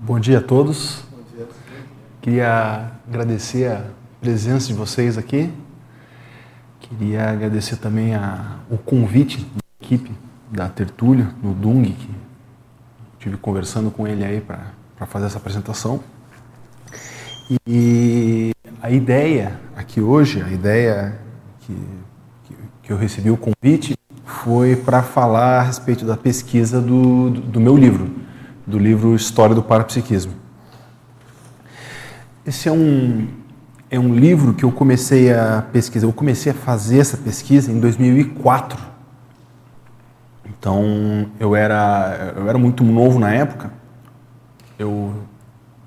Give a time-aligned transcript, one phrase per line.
[0.00, 1.04] Bom dia a todos.
[2.20, 3.84] Queria agradecer a
[4.20, 5.52] presença de vocês aqui.
[6.80, 10.10] Queria agradecer também a, o convite da equipe
[10.50, 12.10] da Tertúlio, no Dung, que
[13.12, 16.02] estive conversando com ele aí para fazer essa apresentação.
[17.64, 18.50] E
[18.82, 21.20] a ideia aqui hoje, a ideia
[21.60, 21.72] que,
[22.44, 23.94] que, que eu recebi o convite
[24.44, 28.10] foi para falar a respeito da pesquisa do, do, do meu livro,
[28.66, 30.32] do livro História do Parapsiquismo.
[32.46, 33.28] Esse é um,
[33.90, 37.78] é um livro que eu comecei a pesquisar, eu comecei a fazer essa pesquisa em
[37.78, 38.78] 2004.
[40.46, 43.70] Então, eu era, eu era muito novo na época,
[44.78, 45.14] eu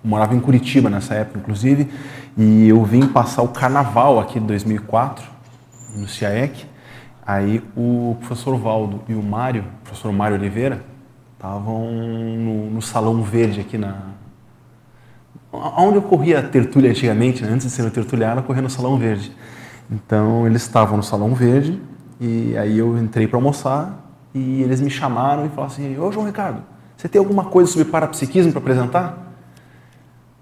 [0.04, 1.90] morava em Curitiba nessa época, inclusive,
[2.38, 5.26] e eu vim passar o carnaval aqui de 2004,
[5.96, 6.73] no CIAEC,
[7.26, 10.84] aí o professor Valdo e o Mário, o professor Mário Oliveira,
[11.34, 14.14] estavam no, no Salão Verde aqui na,
[15.52, 17.52] onde ocorria a tertúlia antigamente, né?
[17.52, 19.32] antes de ser uma tertúlia, ela ocorria no Salão Verde.
[19.92, 21.80] Então eles estavam no Salão Verde
[22.20, 24.04] e aí eu entrei para almoçar
[24.34, 26.64] e eles me chamaram e falaram assim: Ô João Ricardo,
[26.98, 29.36] você tem alguma coisa sobre parapsiquismo para apresentar?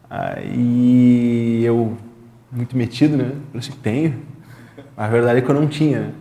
[0.10, 1.98] Aí eu,
[2.52, 3.32] muito metido, né?
[3.52, 4.32] Falei assim: tenho.
[4.96, 6.14] A verdade é que eu não tinha.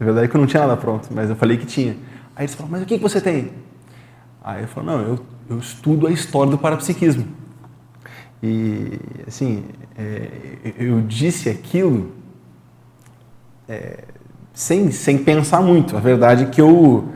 [0.00, 1.96] A verdade é que eu não tinha nada pronto, mas eu falei que tinha.
[2.36, 3.50] Aí eles falaram: mas o que, que você tem?
[4.42, 5.18] Aí eu falei: não, eu,
[5.50, 7.26] eu estudo a história do parapsiquismo.
[8.42, 9.64] E, assim,
[9.96, 10.28] é,
[10.78, 12.12] eu disse aquilo
[13.68, 14.04] é,
[14.52, 15.96] sem, sem pensar muito.
[15.96, 17.08] A verdade é que eu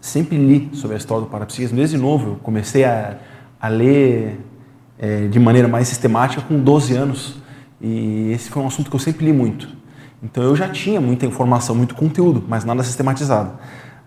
[0.00, 1.76] sempre li sobre a história do parapsiquismo.
[1.76, 3.18] Desde novo, eu comecei a,
[3.60, 4.38] a ler
[4.98, 7.36] é, de maneira mais sistemática com 12 anos.
[7.80, 9.68] E esse foi um assunto que eu sempre li muito.
[10.24, 13.52] Então eu já tinha muita informação, muito conteúdo, mas nada sistematizado.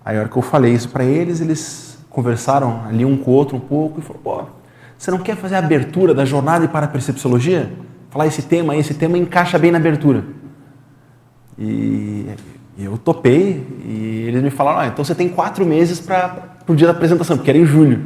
[0.03, 3.33] Aí a hora que eu falei isso para eles, eles conversaram ali um com o
[3.35, 4.43] outro um pouco e falaram, pô,
[4.97, 7.71] você não quer fazer a abertura da jornada de parapercepciologia?
[8.09, 10.23] Falar esse tema, esse tema encaixa bem na abertura.
[11.55, 12.25] E
[12.79, 16.87] eu topei e eles me falaram, ah, então você tem quatro meses para o dia
[16.87, 18.03] da apresentação, porque era em julho.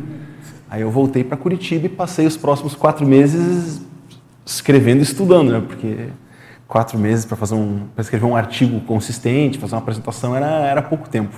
[0.69, 3.81] Aí eu voltei para Curitiba e passei os próximos quatro meses
[4.45, 5.63] escrevendo e estudando, né?
[5.65, 6.07] Porque
[6.71, 10.81] quatro meses para fazer um, para escrever um artigo consistente, fazer uma apresentação era, era
[10.81, 11.35] pouco tempo.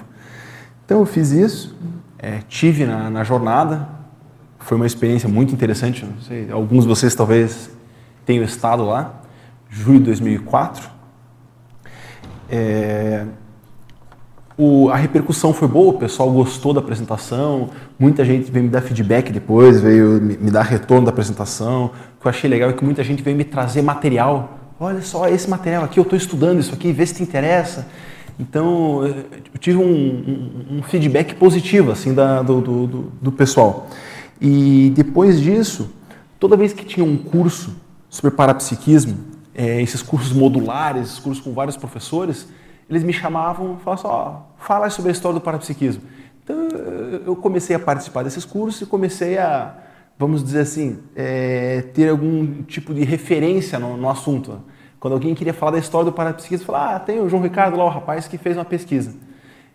[0.86, 1.76] Então eu fiz isso,
[2.20, 3.90] é, tive na, na jornada,
[4.60, 6.06] foi uma experiência muito interessante.
[6.28, 7.72] Sei, alguns de vocês talvez
[8.28, 9.24] tenham estado lá,
[9.72, 10.88] julho de 2004.
[12.48, 13.26] É,
[14.56, 18.82] o, a repercussão foi boa, o pessoal gostou da apresentação, muita gente veio me dar
[18.82, 21.86] feedback depois, veio me, me dar retorno da apresentação.
[21.86, 24.60] O que eu achei legal é que muita gente veio me trazer material.
[24.80, 27.88] Olha só esse material aqui, eu estou estudando isso aqui, vê se te interessa.
[28.40, 32.88] Então, eu tive um, um, um feedback positivo assim da, do, do,
[33.22, 33.88] do pessoal.
[34.42, 35.92] E depois disso,
[36.40, 37.76] toda vez que tinha um curso
[38.10, 39.18] sobre parapsiquismo,
[39.54, 42.48] é, esses cursos modulares, esses cursos com vários professores,
[42.90, 46.02] eles me chamavam e falavam assim, oh, fala sobre a história do parapsiquismo.
[46.44, 46.58] Então
[47.26, 49.76] eu comecei a participar desses cursos e comecei a,
[50.24, 54.62] vamos dizer assim, é, ter algum tipo de referência no, no, assunto.
[54.98, 57.84] Quando alguém queria falar da história do parapsiquismo, falava, ah, tem o João Ricardo lá,
[57.84, 59.14] o rapaz que fez uma pesquisa.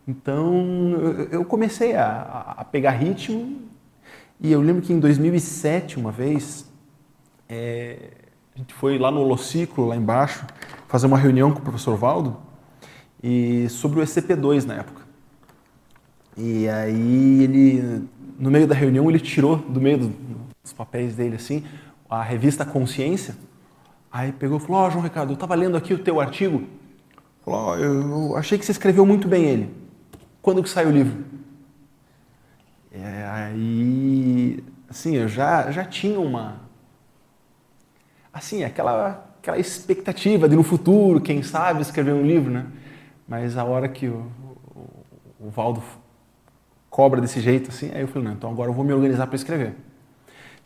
[0.07, 3.59] Então eu comecei a, a pegar ritmo
[4.41, 6.67] e eu lembro que em 2007, uma vez,
[7.47, 7.99] é,
[8.55, 10.47] a gente foi lá no Holociclo, lá embaixo,
[10.87, 12.39] fazer uma reunião com o professor Valdo
[13.23, 15.03] e sobre o SCP-2 na época.
[16.39, 20.13] E aí ele, no meio da reunião, ele tirou do meio
[20.63, 21.65] dos papéis dele assim
[22.09, 23.37] a revista Consciência.
[24.11, 26.67] Aí pegou e falou: Ó, oh, João Ricardo, eu estava lendo aqui o teu artigo.
[27.45, 29.75] Falou: oh, eu achei que você escreveu muito bem ele.
[30.41, 31.25] Quando que sai o livro?
[32.91, 36.61] É, aí, assim, eu já, já tinha uma,
[38.33, 42.67] assim, aquela, aquela expectativa de no futuro, quem sabe, escrever um livro, né?
[43.27, 44.27] Mas a hora que o,
[44.75, 45.83] o, o Valdo
[46.91, 49.37] cobra desse jeito, assim, aí eu falei, não, então agora eu vou me organizar para
[49.37, 49.75] escrever.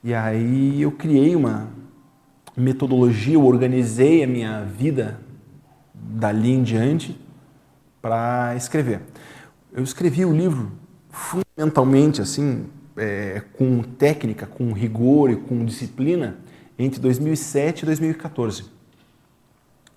[0.02, 1.68] E aí eu criei uma
[2.56, 5.20] metodologia, eu organizei a minha vida
[5.94, 7.18] dali em diante
[8.00, 9.00] para escrever.
[9.72, 10.72] Eu escrevi o livro
[11.08, 12.66] fundamentalmente, assim,
[12.96, 16.38] é, com técnica, com rigor e com disciplina,
[16.78, 18.64] entre 2007 e 2014.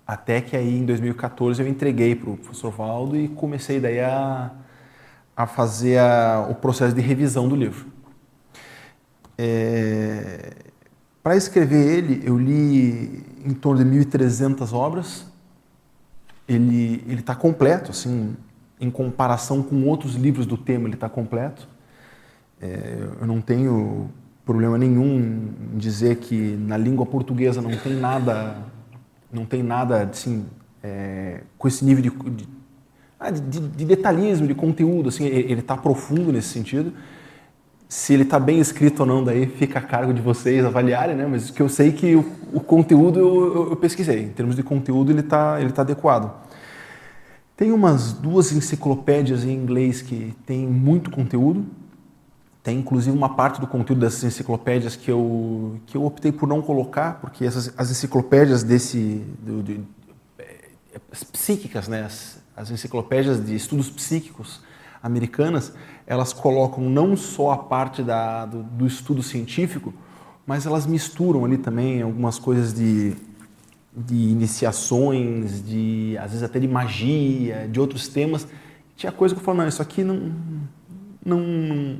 [0.06, 4.52] Até que aí em 2014 eu entreguei para o professor Valdo e comecei daí a,
[5.36, 7.86] a fazer a, o processo de revisão do livro.
[9.36, 10.54] É,
[11.22, 15.26] para escrever ele, eu li em torno de 1.300 obras.
[16.48, 18.36] Ele está completo, assim,
[18.80, 21.68] em comparação com outros livros do tema, ele está completo.
[22.60, 24.08] É, eu não tenho
[24.44, 28.58] problema nenhum em dizer que na língua portuguesa não tem nada,
[29.32, 30.46] não tem nada assim,
[30.82, 32.48] é, com esse nível de, de,
[33.18, 35.08] ah, de, de, detalhismo, de conteúdo.
[35.08, 36.92] Assim, ele está profundo nesse sentido.
[37.88, 41.26] Se ele está bem escrito ou não, daí fica a cargo de vocês avaliarem, né?
[41.26, 44.24] Mas que eu sei que o, o conteúdo eu, eu, pesquisei.
[44.24, 46.46] Em termos de conteúdo, ele está ele tá adequado.
[47.56, 51.64] Tem umas duas enciclopédias em inglês que tem muito conteúdo.
[52.62, 56.60] Tem inclusive uma parte do conteúdo dessas enciclopédias que eu, que eu optei por não
[56.60, 59.80] colocar, porque essas, as enciclopédias desse, do, de,
[61.12, 62.02] as psíquicas, né?
[62.02, 64.60] As, as enciclopédias de estudos psíquicos
[65.02, 65.72] americanas,
[66.06, 69.92] elas colocam não só a parte da, do, do estudo científico,
[70.46, 73.14] mas elas misturam ali também algumas coisas de,
[73.94, 78.46] de iniciações, de às vezes até de magia, de outros temas.
[78.96, 80.32] Tinha coisa que eu falava, não, isso aqui não,
[81.24, 81.98] não, não,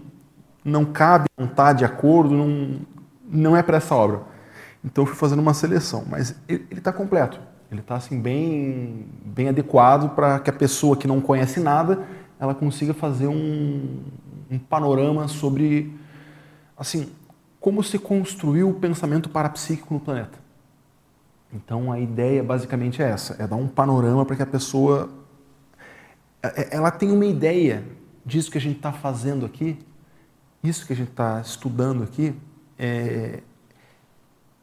[0.65, 2.81] não cabe, não está de acordo, não,
[3.29, 4.23] não é para essa obra.
[4.85, 7.41] Então eu fui fazendo uma seleção, mas ele está completo.
[7.71, 12.07] Ele está assim bem, bem adequado para que a pessoa que não conhece nada
[12.39, 14.03] ela consiga fazer um,
[14.51, 15.95] um panorama sobre
[16.77, 17.11] assim
[17.59, 20.39] como se construiu o pensamento parapsíquico no planeta.
[21.53, 25.11] Então a ideia basicamente é essa, é dar um panorama para que a pessoa
[26.43, 27.85] é, é, ela tenha uma ideia
[28.25, 29.79] disso que a gente está fazendo aqui,
[30.63, 32.35] isso que a gente está estudando aqui
[32.79, 33.43] é,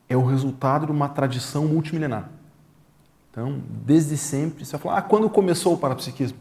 [0.08, 2.30] é o resultado de uma tradição multimilenar.
[3.34, 6.38] Então, desde sempre, você vai falar, ah, quando começou o parapsiquismo?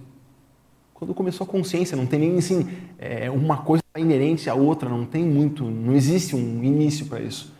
[1.03, 5.05] quando começou a consciência, não tem nem assim, é, uma coisa inerente à outra, não
[5.05, 7.53] tem muito, não existe um início para isso.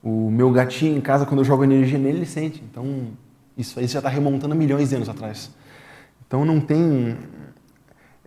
[0.00, 2.62] O meu gatinho em casa, quando eu jogo energia nele, ele sente.
[2.70, 3.08] Então,
[3.58, 5.50] isso aí já está remontando milhões de anos atrás.
[6.24, 7.16] Então, não tem,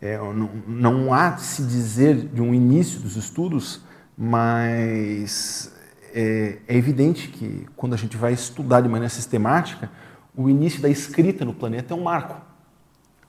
[0.01, 3.80] é, não, não há se dizer de um início dos estudos,
[4.18, 5.74] mas
[6.13, 9.89] é, é evidente que quando a gente vai estudar de maneira sistemática,
[10.38, 12.48] o início da escrita no planeta é um marco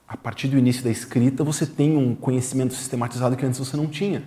[0.09, 3.85] a partir do início da escrita, você tem um conhecimento sistematizado que antes você não
[3.85, 4.23] tinha.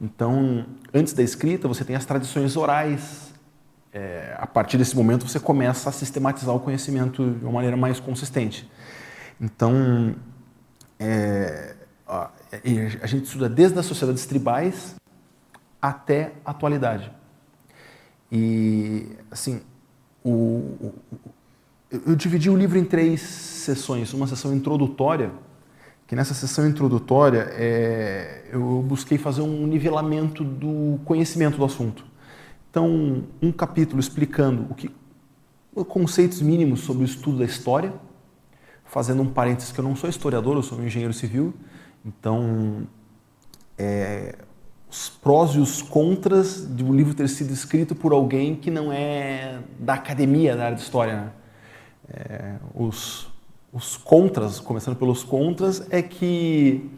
[0.00, 3.32] Então, antes da escrita, você tem as tradições orais.
[3.92, 8.00] É, a partir desse momento, você começa a sistematizar o conhecimento de uma maneira mais
[8.00, 8.68] consistente.
[9.40, 10.16] Então,
[10.98, 11.76] é,
[12.08, 14.96] a gente estuda desde as sociedades tribais
[15.80, 17.12] até a atualidade.
[18.32, 19.62] E, assim,
[20.24, 20.94] o, o,
[22.06, 24.12] eu dividi o livro em três sessões.
[24.12, 25.32] Uma sessão introdutória,
[26.06, 32.04] que nessa sessão introdutória é, eu busquei fazer um nivelamento do conhecimento do assunto.
[32.70, 34.90] Então, um capítulo explicando o que
[35.88, 37.92] conceitos mínimos sobre o estudo da história,
[38.84, 41.52] fazendo um parênteses que eu não sou historiador, eu sou um engenheiro civil,
[42.04, 42.86] então
[43.76, 44.36] é,
[44.88, 48.92] os prós e os contras de um livro ter sido escrito por alguém que não
[48.92, 51.16] é da academia da área de história.
[51.16, 51.30] Né?
[52.08, 53.28] É, os,
[53.72, 56.90] os contras, começando pelos contras, é que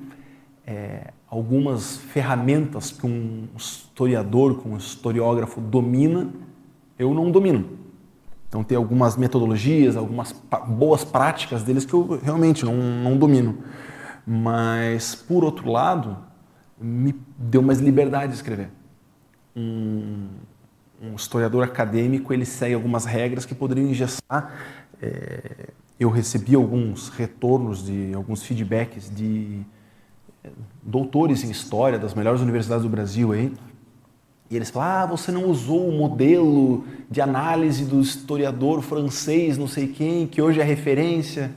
[0.66, 6.30] é, algumas ferramentas que um historiador, que um historiógrafo domina,
[6.98, 7.78] eu não domino.
[8.48, 10.32] Então tem algumas metodologias, algumas
[10.68, 13.58] boas práticas deles que eu realmente não, não domino.
[14.26, 16.16] Mas, por outro lado,
[16.80, 18.70] me deu mais liberdade de escrever.
[19.54, 20.28] Um,
[21.02, 24.52] um historiador acadêmico, ele segue algumas regras que poderiam engessar
[25.00, 29.60] é, eu recebi alguns retornos, de alguns feedbacks de
[30.44, 30.50] é,
[30.82, 33.52] doutores em história das melhores universidades do Brasil aí,
[34.50, 39.66] e eles falam: ah, você não usou o modelo de análise do historiador francês, não
[39.66, 41.50] sei quem, que hoje é referência.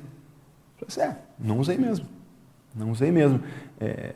[0.82, 2.06] Eu falei, é, não usei mesmo.
[2.76, 3.42] Não usei mesmo.
[3.80, 4.14] É,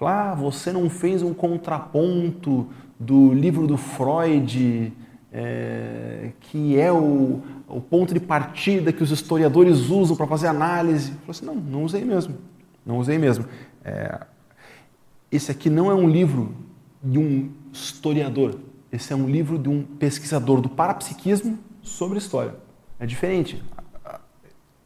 [0.00, 4.92] ah, você não fez um contraponto do livro do Freud,
[5.32, 7.42] é, que é o,
[7.74, 11.12] o ponto de partida que os historiadores usam para fazer análise.
[11.26, 12.36] Eu assim, não, não usei mesmo.
[12.86, 13.46] Não usei mesmo.
[13.84, 14.20] É,
[15.30, 16.54] esse aqui não é um livro
[17.02, 18.60] de um historiador.
[18.92, 22.54] Esse é um livro de um pesquisador do parapsiquismo sobre história.
[23.00, 23.60] É diferente.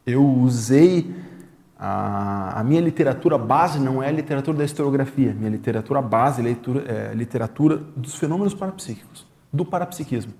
[0.03, 1.13] Eu usei
[1.77, 5.31] a, a minha literatura base não é a literatura da historiografia.
[5.31, 10.33] Minha literatura base é a literatura, é literatura dos fenômenos parapsíquicos, do parapsiquismo.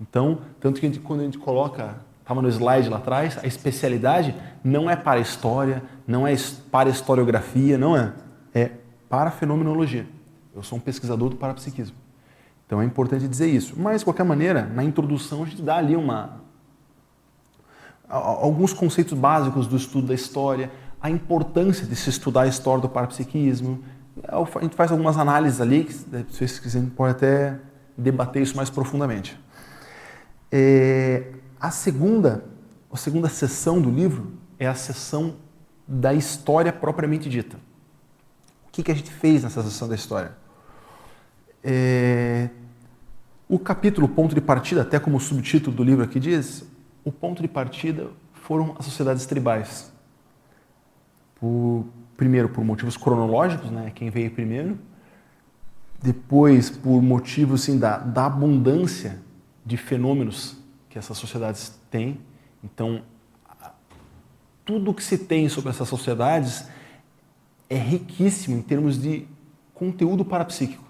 [0.00, 3.46] Então, tanto que a gente, quando a gente coloca, estava no slide lá atrás, a
[3.46, 6.34] especialidade não é para história, não é
[6.70, 8.12] para historiografia, não é.
[8.54, 8.70] É
[9.08, 10.06] para fenomenologia.
[10.54, 11.96] Eu sou um pesquisador do parapsiquismo.
[12.66, 13.74] Então é importante dizer isso.
[13.78, 16.40] Mas, de qualquer maneira, na introdução a gente dá ali uma,
[18.08, 22.88] alguns conceitos básicos do estudo da história, a importância de se estudar a história do
[22.88, 23.82] parapsiquismo,
[24.26, 27.58] a gente faz algumas análises ali, se vocês quiserem, pode até
[27.96, 29.38] debater isso mais profundamente.
[30.50, 32.44] É, a segunda,
[32.92, 35.36] a segunda sessão do livro é a sessão
[35.86, 37.56] da história propriamente dita.
[38.66, 40.32] O que, que a gente fez nessa sessão da história?
[41.62, 42.48] É,
[43.48, 46.64] o capítulo Ponto de Partida, até como o subtítulo do livro aqui diz,
[47.04, 49.92] o ponto de partida foram as sociedades tribais.
[51.36, 51.86] Por,
[52.16, 54.78] primeiro, por motivos cronológicos, né, quem veio primeiro,
[56.02, 59.20] depois, por motivos assim, da, da abundância
[59.66, 60.56] de fenômenos
[60.88, 62.20] que essas sociedades têm.
[62.62, 63.02] Então,
[64.64, 66.68] tudo que se tem sobre essas sociedades
[67.68, 69.26] é riquíssimo em termos de
[69.74, 70.84] conteúdo parapsíquico.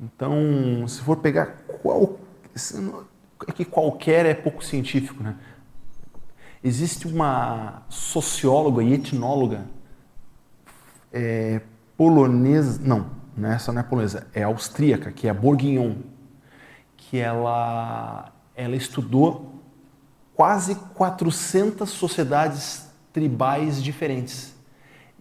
[0.00, 2.18] Então, se for pegar qual.
[3.46, 5.36] É que qualquer é pouco científico, né?
[6.62, 9.66] Existe uma socióloga e etnóloga
[11.12, 11.60] é,
[11.96, 13.10] polonesa, não,
[13.50, 15.96] essa não é polonesa, é austríaca, que é a Bourguignon,
[17.10, 19.62] que ela, ela estudou
[20.34, 24.54] quase 400 sociedades tribais diferentes.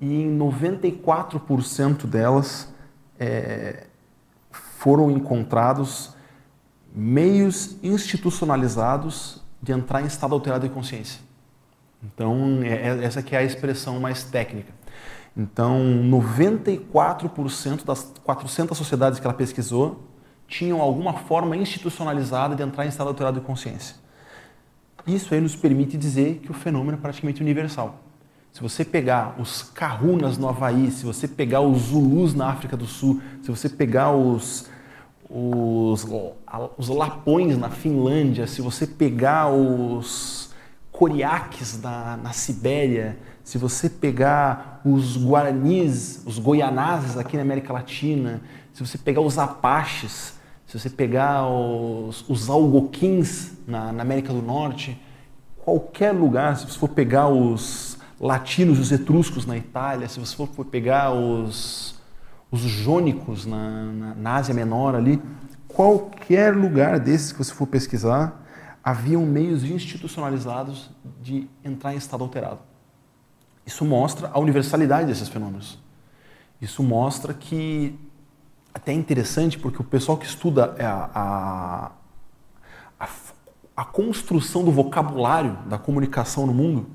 [0.01, 2.73] E em 94% delas
[3.19, 3.85] é,
[4.51, 6.15] foram encontrados
[6.93, 11.21] meios institucionalizados de entrar em estado alterado de consciência.
[12.03, 14.73] Então, é, é essa que é a expressão mais técnica.
[15.35, 20.03] Então, 94% das 400 sociedades que ela pesquisou
[20.53, 23.95] tinham alguma forma institucionalizada de entrar em estado alterado de consciência.
[25.07, 27.99] Isso aí nos permite dizer que o fenômeno é praticamente universal.
[28.51, 32.85] Se você pegar os Kahunas no Havaí, se você pegar os Zulus na África do
[32.85, 34.69] Sul, se você pegar os,
[35.27, 36.05] os,
[36.77, 40.53] os Lapões na Finlândia, se você pegar os
[40.91, 48.39] Coriaques na, na Sibéria, se você pegar os Guaranis, os Goianazes aqui na América Latina,
[48.71, 50.42] se você pegar os Apaches,
[50.73, 54.99] se você pegar os, os Algoquins na, na América do Norte,
[55.63, 60.65] qualquer lugar, se você for pegar os latinos, os etruscos na Itália, se você for
[60.65, 61.93] pegar os,
[62.49, 65.21] os jônicos na, na, na Ásia Menor ali,
[65.67, 68.43] qualquer lugar desses que você for pesquisar,
[68.83, 70.89] haviam meios institucionalizados
[71.21, 72.61] de entrar em estado alterado.
[73.63, 75.77] Isso mostra a universalidade desses fenômenos.
[76.59, 77.95] Isso mostra que
[78.73, 81.91] até é interessante porque o pessoal que estuda a, a,
[82.99, 83.09] a,
[83.77, 86.87] a construção do vocabulário da comunicação no mundo,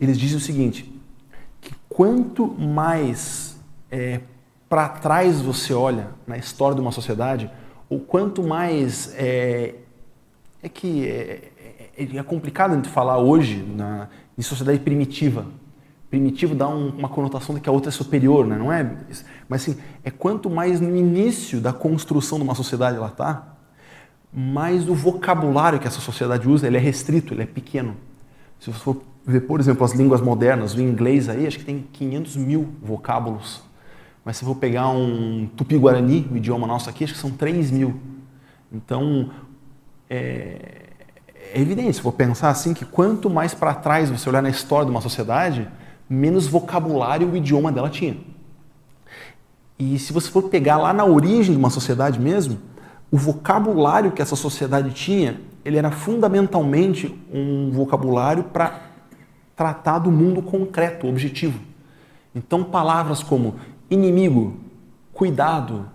[0.00, 0.92] eles dizem o seguinte,
[1.60, 4.20] que quanto mais é,
[4.68, 7.50] para trás você olha na história de uma sociedade,
[7.90, 9.74] ou quanto mais é,
[10.62, 11.52] é que é,
[11.96, 15.46] é, é complicado a gente falar hoje na, em sociedade primitiva,
[16.12, 18.58] primitivo dá um, uma conotação de que a outra é superior, né?
[18.58, 18.98] não é?
[19.48, 23.56] Mas assim, é quanto mais no início da construção de uma sociedade ela está,
[24.30, 27.96] mais o vocabulário que essa sociedade usa ele é restrito, ele é pequeno.
[28.60, 31.82] Se você for ver, por exemplo, as línguas modernas, o inglês aí, acho que tem
[31.90, 33.62] 500 mil vocábulos.
[34.22, 37.98] Mas se for pegar um tupi-guarani, o idioma nosso aqui, acho que são 3 mil.
[38.70, 39.30] Então,
[40.10, 40.90] é,
[41.54, 44.84] é evidente, se for pensar assim, que quanto mais para trás você olhar na história
[44.84, 45.66] de uma sociedade,
[46.12, 48.16] menos vocabulário o idioma dela tinha.
[49.78, 52.58] E se você for pegar lá na origem de uma sociedade mesmo,
[53.10, 58.80] o vocabulário que essa sociedade tinha, ele era fundamentalmente um vocabulário para
[59.56, 61.58] tratar do mundo concreto, objetivo.
[62.34, 63.56] Então, palavras como
[63.90, 64.56] inimigo,
[65.12, 65.88] cuidado,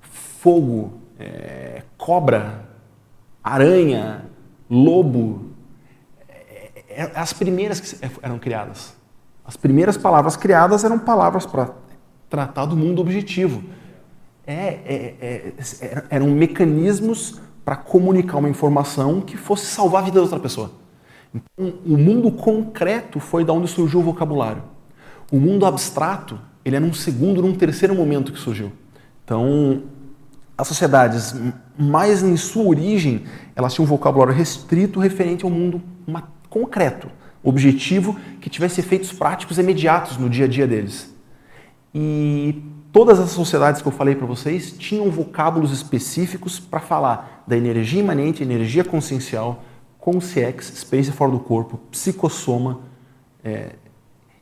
[0.00, 2.64] fogo, é, cobra,
[3.42, 4.24] aranha,
[4.68, 5.50] lobo,
[6.28, 8.99] é, é, as primeiras que eram criadas.
[9.50, 11.70] As primeiras palavras criadas eram palavras para
[12.28, 13.64] tratar do mundo objetivo.
[14.46, 20.14] É, é, é, é eram mecanismos para comunicar uma informação que fosse salvar a vida
[20.14, 20.70] da outra pessoa.
[21.34, 24.62] Então, o mundo concreto foi da onde surgiu o vocabulário.
[25.32, 28.70] O mundo abstrato, ele é num segundo, num terceiro momento que surgiu.
[29.24, 29.82] Então,
[30.56, 31.34] as sociedades,
[31.76, 33.24] mais em sua origem,
[33.56, 35.82] elas tinham um vocabulário restrito referente ao mundo
[36.48, 37.10] concreto
[37.42, 41.14] objetivo que tivesse efeitos práticos imediatos no dia a dia deles.
[41.94, 47.56] E todas as sociedades que eu falei para vocês tinham vocábulos específicos para falar da
[47.56, 49.64] energia imanente, energia consciencial,
[49.98, 52.80] consciex, experiência fora do corpo, psicossoma.
[53.42, 53.70] É,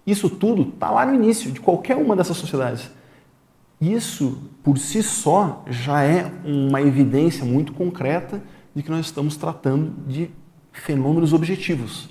[0.07, 2.91] isso tudo está lá no início de qualquer uma dessas sociedades.
[3.81, 8.43] Isso, por si só, já é uma evidência muito concreta
[8.75, 10.31] de que nós estamos tratando de
[10.73, 12.09] fenômenos objetivos.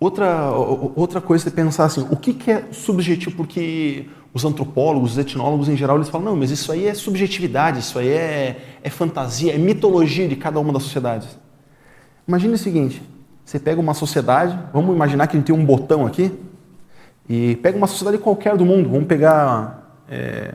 [0.00, 3.36] Outra, outra coisa é pensar assim, o que, que é subjetivo?
[3.36, 7.78] Porque os antropólogos, os etnólogos em geral, eles falam, não, mas isso aí é subjetividade,
[7.78, 11.38] isso aí é, é fantasia, é mitologia de cada uma das sociedades.
[12.26, 13.00] Imagine o seguinte,
[13.44, 16.32] você pega uma sociedade, vamos imaginar que a gente tem um botão aqui,
[17.28, 20.02] e pega uma sociedade qualquer do mundo, vamos pegar...
[20.10, 20.54] É,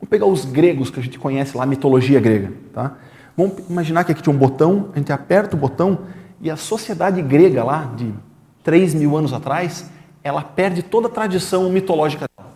[0.00, 2.98] vamos pegar os gregos que a gente conhece lá, a mitologia grega, tá?
[3.36, 6.00] Vamos imaginar que aqui tinha um botão, a gente aperta o botão
[6.40, 8.12] e a sociedade grega lá, de
[8.62, 9.90] 3 mil anos atrás,
[10.22, 12.50] ela perde toda a tradição mitológica dela.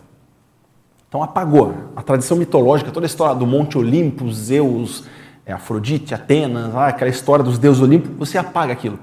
[1.07, 5.05] Então apagou a tradição mitológica, toda a história do Monte Olimpo, Zeus,
[5.45, 8.99] é, Afrodite, Atenas, aquela história dos deuses Olimpo, você apaga aquilo.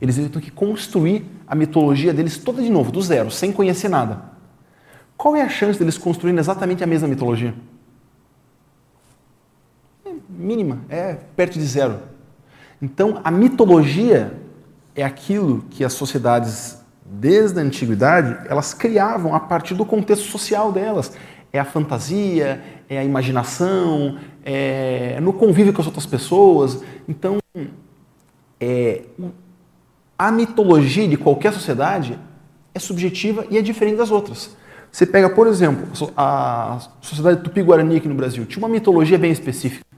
[0.00, 4.32] Eles têm que construir a mitologia deles toda de novo, do zero, sem conhecer nada.
[5.16, 7.54] Qual é a chance deles construírem exatamente a mesma mitologia?
[10.42, 12.00] mínima, é perto de zero.
[12.82, 14.36] Então, a mitologia
[14.92, 20.72] é aquilo que as sociedades, desde a antiguidade, elas criavam a partir do contexto social
[20.72, 21.12] delas.
[21.52, 26.82] É a fantasia, é a imaginação, é no convívio com as outras pessoas.
[27.08, 27.38] Então,
[28.60, 29.02] é,
[30.18, 32.18] a mitologia de qualquer sociedade
[32.74, 34.56] é subjetiva e é diferente das outras.
[34.90, 35.86] Você pega, por exemplo,
[36.16, 39.91] a sociedade tupi-guarani aqui no Brasil, tinha uma mitologia bem específica.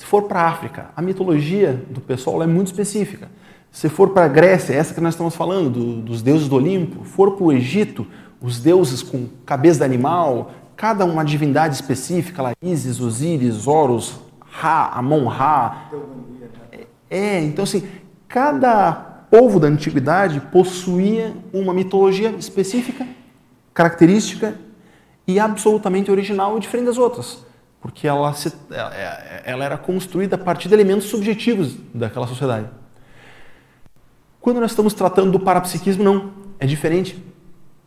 [0.00, 3.30] Se for para a África, a mitologia do pessoal é muito específica.
[3.70, 7.04] Se for para a Grécia, essa que nós estamos falando, do, dos deuses do Olimpo,
[7.04, 8.06] for para o Egito,
[8.40, 14.90] os deuses com cabeça de animal, cada uma divindade específica, lá, Isis, Osíris, Horus, Ra,
[14.94, 15.90] Amon-Ra.
[17.10, 17.86] É, então assim,
[18.26, 18.92] cada
[19.30, 23.06] povo da antiguidade possuía uma mitologia específica,
[23.74, 24.54] característica
[25.26, 27.49] e absolutamente original e diferente das outras
[27.80, 32.66] porque ela, se, é, é, ela era construída a partir de elementos subjetivos daquela sociedade.
[34.40, 37.22] Quando nós estamos tratando do parapsiquismo, não, é diferente.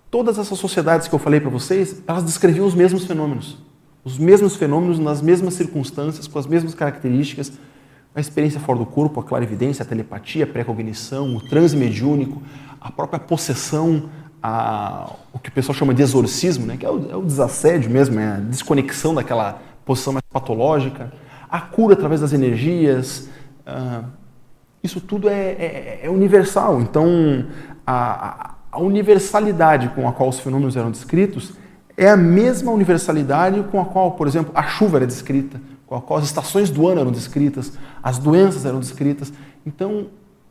[0.10, 3.58] Todas essas sociedades que eu falei para vocês, elas descreviam os mesmos fenômenos.
[4.04, 7.54] Os mesmos fenômenos nas mesmas circunstâncias, com as mesmas características,
[8.16, 12.42] a experiência fora do corpo, a clarividência, a telepatia, a pré-cognição, o transe mediúnico,
[12.80, 14.10] a própria possessão,
[14.42, 17.90] a, o que o pessoal chama de exorcismo, né, que é o, é o desassédio
[17.90, 21.12] mesmo, é a desconexão daquela posição mais patológica,
[21.50, 23.30] a cura através das energias,
[23.68, 24.06] uh,
[24.84, 26.82] isso tudo é, é, é, universal.
[26.82, 27.46] Então,
[27.86, 31.54] a, a, universalidade com a qual os fenômenos eram descritos
[31.96, 36.02] é a mesma universalidade com a qual, por exemplo, a chuva era descrita, com a
[36.02, 39.32] qual as estações do ano eram descritas, as doenças eram descritas.
[39.66, 40.08] Então,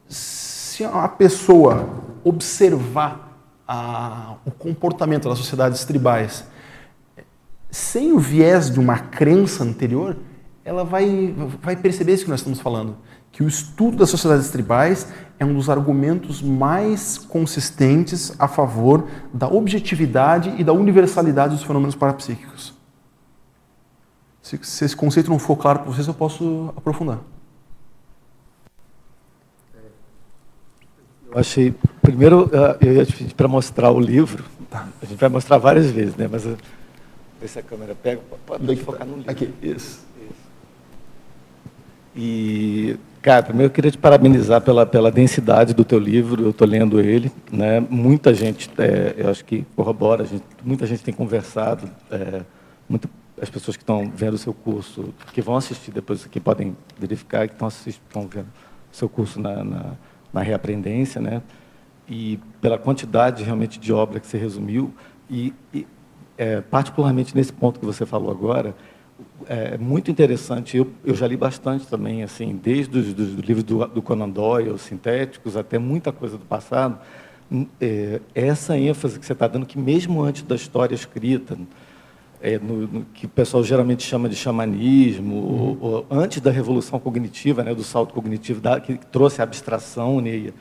[0.08, 1.88] se a pessoa
[2.24, 6.44] observar a, o comportamento das sociedades tribais
[7.72, 10.14] sem o viés de uma crença anterior,
[10.62, 12.98] ela vai, vai perceber isso que nós estamos falando,
[13.32, 15.08] que o estudo das sociedades tribais
[15.38, 21.94] é um dos argumentos mais consistentes a favor da objetividade e da universalidade dos fenômenos
[21.94, 22.74] parapsíquicos.
[24.42, 27.20] Se, se esse conceito não for claro para vocês, eu posso aprofundar.
[31.30, 31.74] Eu achei.
[32.02, 34.44] Primeiro, eh, eu ia te pedir para mostrar o livro.
[34.68, 34.86] Tá.
[35.00, 36.28] A gente vai mostrar várias vezes, né?
[36.30, 36.44] Mas
[37.42, 38.20] Ver se a câmera pega.
[38.46, 39.28] Pode, pode focar no livro.
[39.28, 40.06] Aqui, isso.
[40.16, 40.42] isso.
[42.14, 46.44] E, cara, primeiro eu queria te parabenizar pela, pela densidade do teu livro.
[46.44, 47.32] Eu estou lendo ele.
[47.50, 47.80] Né?
[47.80, 51.90] Muita gente, é, eu acho que corrobora, gente, muita gente tem conversado.
[52.12, 52.42] É,
[52.88, 56.76] muito, as pessoas que estão vendo o seu curso, que vão assistir depois aqui, podem
[56.96, 58.46] verificar que estão, assistindo, estão vendo
[58.92, 59.92] o seu curso na, na,
[60.32, 61.42] na reaprendência, né?
[62.08, 64.94] E pela quantidade realmente de obra que você resumiu.
[65.28, 65.84] E, e
[66.42, 68.74] é, particularmente nesse ponto que você falou agora,
[69.46, 70.76] é muito interessante.
[70.76, 74.76] Eu, eu já li bastante também, assim, desde os dos livros do, do Conan Doyle,
[74.76, 76.98] sintéticos, até muita coisa do passado.
[77.80, 81.56] É, essa ênfase que você está dando, que mesmo antes da história escrita,
[82.40, 85.78] é, no, no, que o pessoal geralmente chama de xamanismo, uhum.
[85.80, 90.20] ou, ou, antes da revolução cognitiva, né, do salto cognitivo, da, que trouxe a abstração
[90.20, 90.54] né, e,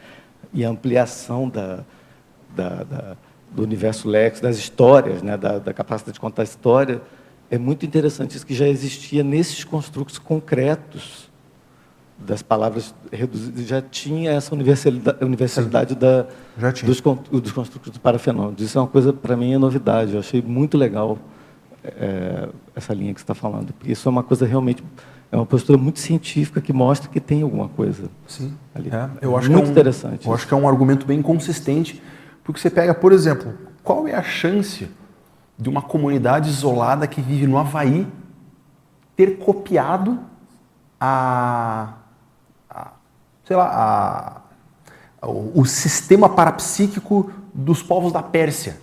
[0.53, 1.83] e, a ampliação da,
[2.55, 3.17] da, da
[3.51, 7.01] do universo Lex, das histórias, né, da, da, capacidade de contar história,
[7.49, 11.29] é muito interessante isso que já existia nesses construtos concretos
[12.17, 16.27] das palavras reduzidas, já tinha essa universalidade, universalidade da,
[16.85, 18.61] dos, dos construtos parafenômenos.
[18.61, 20.13] Isso é uma coisa, para mim, é novidade.
[20.13, 21.17] Eu achei muito legal
[21.83, 23.73] é, essa linha que você está falando.
[23.73, 24.83] Porque isso é uma coisa realmente,
[25.31, 28.53] é uma postura muito científica que mostra que tem alguma coisa Sim.
[28.73, 28.89] ali.
[28.89, 30.27] É, eu acho muito que é um, interessante.
[30.27, 32.01] Eu acho que é um argumento bem consistente
[32.43, 34.89] porque você pega, por exemplo, qual é a chance
[35.57, 38.07] de uma comunidade isolada que vive no Havaí
[39.15, 40.19] ter copiado
[40.99, 41.93] a,
[42.69, 42.91] a
[43.43, 44.41] sei lá,
[45.21, 48.77] a, o, o sistema parapsíquico dos povos da Pérsia?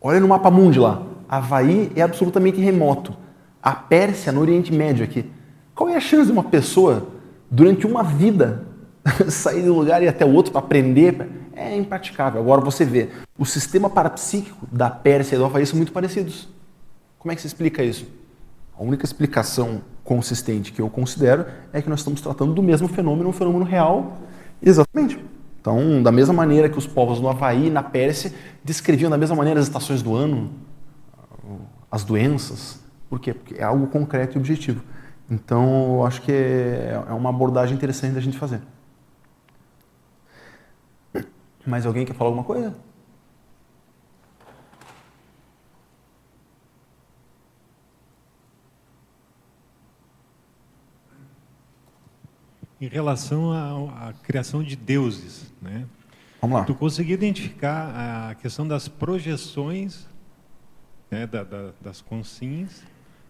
[0.00, 1.02] Olha no mapa mundi lá.
[1.28, 3.14] Havaí é absolutamente remoto.
[3.62, 5.30] A Pérsia no Oriente Médio aqui.
[5.74, 7.08] Qual é a chance de uma pessoa,
[7.50, 8.66] durante uma vida,
[9.28, 11.28] sair de um lugar e ir até o outro para aprender?
[11.54, 12.40] É impraticável.
[12.40, 13.08] Agora você vê,
[13.38, 16.48] o sistema parapsíquico da Pérsia e do Havaí são muito parecidos.
[17.18, 18.06] Como é que se explica isso?
[18.78, 23.28] A única explicação consistente que eu considero é que nós estamos tratando do mesmo fenômeno,
[23.28, 24.18] um fenômeno real.
[24.62, 25.22] Exatamente.
[25.60, 28.32] Então, da mesma maneira que os povos no Havaí e na Pérsia
[28.64, 30.50] descreviam da mesma maneira as estações do ano,
[31.90, 32.80] as doenças.
[33.10, 33.34] Por quê?
[33.34, 34.82] Porque é algo concreto e objetivo.
[35.30, 38.60] Então, eu acho que é, é uma abordagem interessante da gente fazer.
[41.66, 42.74] Mais alguém quer falar alguma coisa?
[52.80, 55.86] em relação à, à criação de deuses, né?
[56.40, 56.64] Vamos lá.
[56.64, 60.08] Tu conseguiu identificar a questão das projeções
[61.10, 62.82] né, da, da, das consciências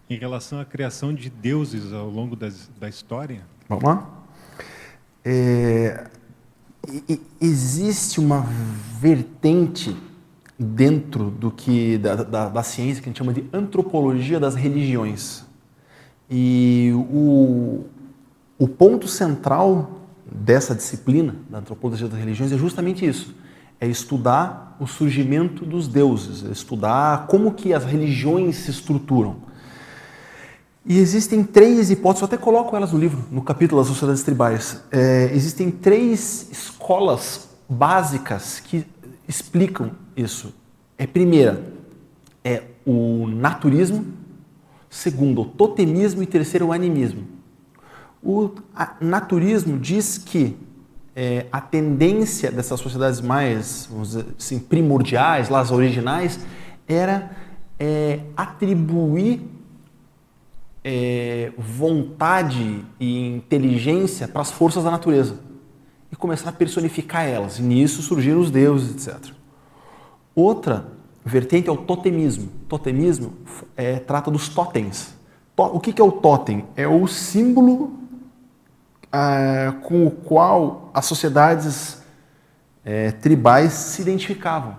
[0.09, 3.45] em relação à criação de deuses ao longo das, da história?
[3.69, 4.09] Vamos lá.
[5.25, 6.09] É,
[7.41, 8.47] existe uma
[9.01, 9.97] vertente
[10.59, 15.45] dentro do que da, da, da, ciência que a gente chama de antropologia das religiões.
[16.31, 17.85] E o,
[18.59, 23.35] o ponto central dessa disciplina, da antropologia das religiões, é justamente isso.
[23.81, 29.37] É estudar o surgimento dos deuses, é estudar como que as religiões se estruturam.
[30.91, 34.83] E existem três hipóteses, eu até coloco elas no livro, no capítulo das sociedades tribais.
[34.91, 38.85] É, existem três escolas básicas que
[39.29, 40.53] explicam isso.
[40.99, 41.63] É primeira
[42.43, 44.05] é o naturismo,
[44.89, 47.23] segundo o totemismo e terceiro o animismo.
[48.21, 48.51] O
[49.01, 50.57] naturismo diz que
[51.15, 53.89] é, a tendência dessas sociedades mais
[54.37, 56.41] assim, primordiais, lá as originais,
[56.89, 57.31] era
[57.79, 59.60] é, atribuir
[60.85, 65.39] é, vontade e inteligência para as forças da natureza
[66.11, 67.59] e começar a personificar elas.
[67.59, 69.33] E nisso surgiram os deuses, etc.
[70.35, 70.87] Outra
[71.25, 72.49] vertente é o totemismo.
[72.69, 73.35] Totemismo
[73.77, 75.15] é, trata dos totens.
[75.57, 76.65] O que, é o totem?
[76.75, 77.93] É o símbolo
[79.13, 82.03] ah, com o qual as sociedades
[82.83, 84.77] é, tribais se identificavam.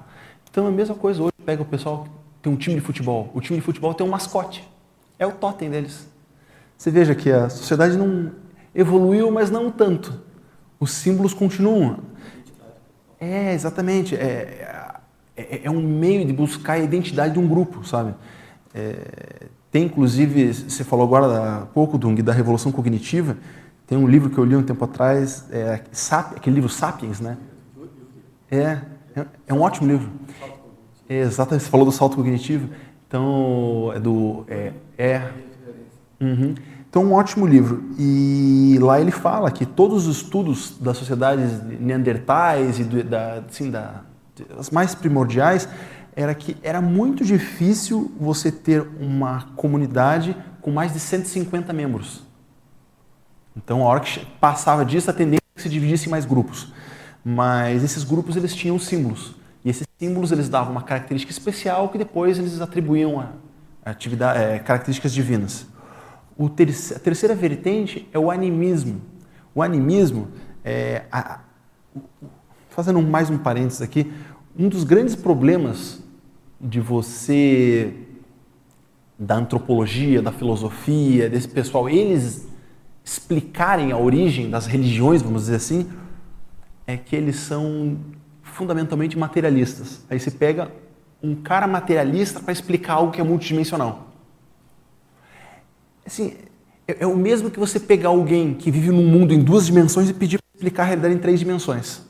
[0.50, 2.08] Então é a mesma coisa hoje, pega o pessoal
[2.42, 3.30] tem um time de futebol.
[3.34, 4.68] O time de futebol tem um mascote.
[5.22, 6.10] É o totem deles.
[6.76, 8.32] Você veja que a sociedade não
[8.74, 10.20] evoluiu, mas não tanto.
[10.80, 12.00] Os símbolos continuam.
[13.20, 14.16] É, exatamente.
[14.16, 14.82] É,
[15.38, 18.16] é, é um meio de buscar a identidade de um grupo, sabe?
[18.74, 23.38] É, tem, inclusive, você falou agora há pouco, Dung, da revolução cognitiva.
[23.86, 25.84] Tem um livro que eu li um tempo atrás, é,
[26.34, 27.38] aquele livro Sapiens, né?
[28.50, 28.80] É,
[29.16, 30.10] é, é um ótimo livro.
[31.08, 32.70] É, exatamente, você falou do salto cognitivo.
[33.12, 34.46] Então, é do.
[34.48, 34.72] É.
[34.98, 35.32] é
[36.22, 36.56] uhum.
[36.90, 37.84] Então, um ótimo livro.
[38.00, 43.70] E lá ele fala que todos os estudos das sociedades neandertais e do, da, assim,
[43.70, 44.04] da,
[44.56, 45.68] das mais primordiais
[46.16, 52.24] era que era muito difícil você ter uma comunidade com mais de 150 membros.
[53.58, 56.72] Então, a hora que passava disso, a tendência é que se dividisse em mais grupos.
[57.26, 59.41] Mas esses grupos eles tinham símbolos.
[59.64, 63.92] E esses símbolos eles davam uma característica especial que depois eles atribuíam a,
[64.36, 65.68] é, características divinas.
[66.56, 69.02] Ter, a terceira vertente é o animismo.
[69.54, 70.30] O animismo,
[70.64, 71.42] é, a,
[72.70, 74.12] fazendo mais um parênteses aqui,
[74.58, 76.02] um dos grandes problemas
[76.60, 77.94] de você,
[79.18, 82.48] da antropologia, da filosofia, desse pessoal, eles
[83.04, 85.90] explicarem a origem das religiões, vamos dizer assim,
[86.88, 87.98] é que eles são
[88.62, 90.02] fundamentalmente materialistas.
[90.08, 90.72] Aí você pega
[91.22, 94.10] um cara materialista para explicar algo que é multidimensional.
[96.06, 96.36] Assim,
[96.88, 100.10] é, é, o mesmo que você pegar alguém que vive num mundo em duas dimensões
[100.10, 102.04] e pedir para explicar a realidade em três dimensões.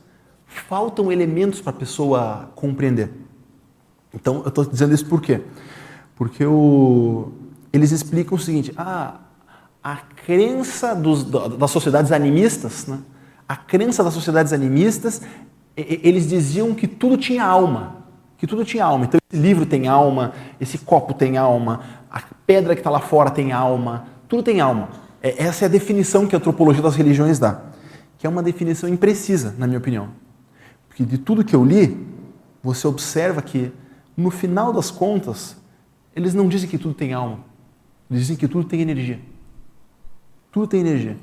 [0.46, 3.10] Faltam elementos para a pessoa compreender.
[4.14, 5.40] Então, eu estou dizendo isso por quê?
[6.18, 7.32] Porque o...
[7.72, 9.22] eles explicam o seguinte: ah,
[9.82, 13.00] a crença dos, das sociedades animistas, né?
[13.48, 15.22] a crença das sociedades animistas,
[15.76, 18.06] eles diziam que tudo tinha alma,
[18.38, 19.06] que tudo tinha alma.
[19.06, 23.30] Então esse livro tem alma, esse copo tem alma, a pedra que está lá fora
[23.32, 24.90] tem alma, tudo tem alma.
[25.22, 27.62] É, essa é a definição que a antropologia das religiões dá,
[28.18, 30.10] que é uma definição imprecisa, na minha opinião.
[30.88, 31.98] Porque de tudo que eu li,
[32.62, 33.72] você observa que,
[34.18, 35.56] no final das contas,
[36.16, 37.40] eles não dizem que tudo tem alma,
[38.10, 39.20] dizem que tudo tem energia.
[40.52, 41.18] Tudo tem energia.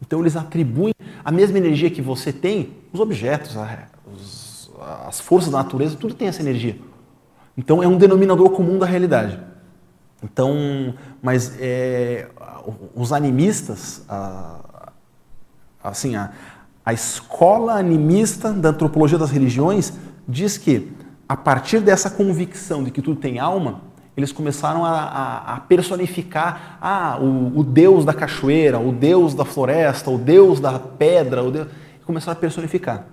[0.00, 0.92] Então eles atribuem
[1.24, 3.56] a mesma energia que você tem, os objetos,
[5.06, 6.78] as forças da natureza, tudo tem essa energia.
[7.56, 9.38] Então é um denominador comum da realidade.
[10.22, 12.28] Então, mas é,
[12.94, 14.92] os animistas, a,
[15.82, 16.30] assim, a,
[16.84, 19.92] a escola animista da antropologia das religiões
[20.28, 20.92] diz que
[21.28, 23.80] a partir dessa convicção de que tudo tem alma,
[24.16, 29.44] eles começaram a, a, a personificar ah, o, o, Deus da cachoeira, o Deus da
[29.44, 31.68] floresta, o Deus da pedra, o Deus...
[32.04, 33.06] começaram a personificar.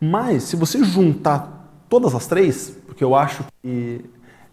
[0.00, 4.04] Mas, se você juntar todas as três, porque eu acho que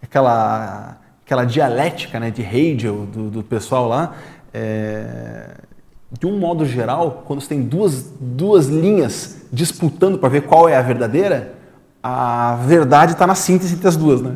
[0.01, 4.15] aquela, aquela dialética né, de Hegel do, do pessoal lá,
[4.53, 5.57] é,
[6.17, 10.75] de um modo geral, quando você tem duas, duas linhas disputando para ver qual é
[10.75, 11.55] a verdadeira,
[12.01, 14.35] a verdade está na síntese entre as duas, né?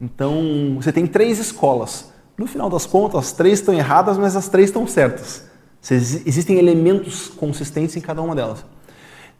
[0.00, 2.12] Então, você tem três escolas.
[2.36, 5.44] No final das contas, as três estão erradas, mas as três estão certas.
[5.90, 8.64] Existem elementos consistentes em cada uma delas.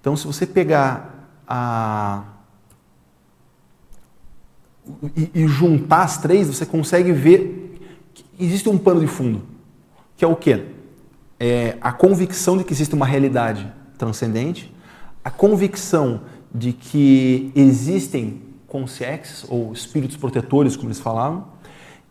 [0.05, 2.25] Então, se você pegar a.
[5.17, 7.81] E, e juntar as três, você consegue ver
[8.13, 9.41] que existe um pano de fundo,
[10.15, 10.67] que é o quê?
[11.41, 14.71] É a convicção de que existe uma realidade transcendente,
[15.25, 16.21] a convicção
[16.55, 21.47] de que existem consciências ou espíritos protetores, como eles falavam,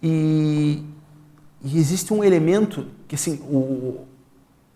[0.01, 0.83] e,
[1.63, 4.03] e existe um elemento que assim o,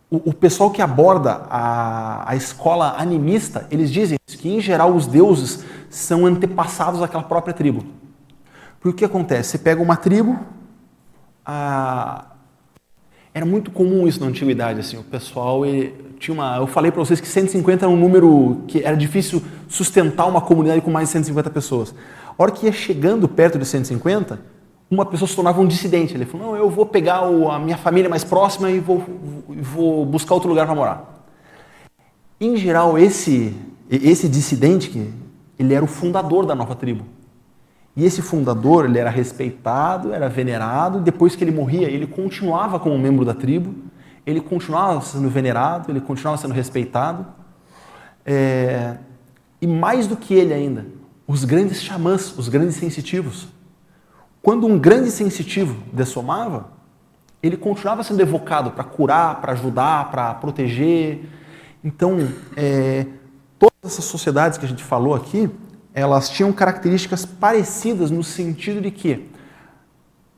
[0.10, 5.06] o, o pessoal que aborda a, a escola animista, eles dizem que em geral os
[5.06, 7.84] deuses são antepassados daquela própria tribo.
[8.80, 9.52] Porque o que acontece?
[9.52, 10.40] Você pega uma tribo,
[11.46, 12.26] a,
[13.34, 15.62] era muito comum isso na antiguidade, assim, o pessoal
[16.20, 20.26] tinha uma, eu falei para vocês que 150 era um número que era difícil sustentar
[20.26, 21.94] uma comunidade com mais de 150 pessoas.
[22.38, 24.40] A hora que ia chegando perto de 150,
[24.90, 26.14] uma pessoa se tornava um dissidente.
[26.14, 29.04] Ele falou: "Não, eu vou pegar a minha família mais próxima e vou,
[29.48, 31.24] vou buscar outro lugar para morar".
[32.40, 33.56] Em geral, esse
[33.90, 35.14] esse dissidente,
[35.58, 37.06] ele era o fundador da nova tribo.
[37.96, 42.98] E esse fundador, ele era respeitado, era venerado, depois que ele morria, ele continuava como
[42.98, 43.74] membro da tribo,
[44.26, 47.26] ele continuava sendo venerado, ele continuava sendo respeitado.
[48.26, 48.98] É...
[49.60, 50.86] E mais do que ele ainda,
[51.26, 53.48] os grandes xamãs, os grandes sensitivos.
[54.48, 56.70] Quando um grande sensitivo dessomava,
[57.44, 61.26] ele continuava sendo evocado para curar, para ajudar, para proteger.
[61.84, 63.06] Então, é...
[63.60, 65.50] todas essas sociedades que a gente falou aqui,
[65.94, 69.30] elas tinham características parecidas no sentido de que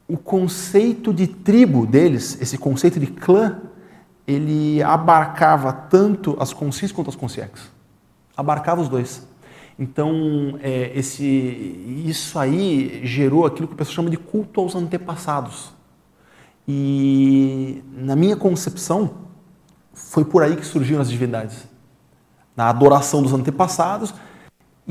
[0.08, 3.60] o conceito de tribo deles, esse conceito de clã,
[4.26, 7.69] ele abarcava tanto as consciências quanto as consciências.
[8.36, 9.29] Abarcava os dois.
[9.80, 11.24] Então, é, esse,
[12.06, 15.72] isso aí gerou aquilo que o pessoal chama de culto aos antepassados.
[16.68, 19.12] E, na minha concepção,
[19.94, 21.65] foi por aí que surgiram as divindades.
[22.58, 24.13] Na adoração dos antepassados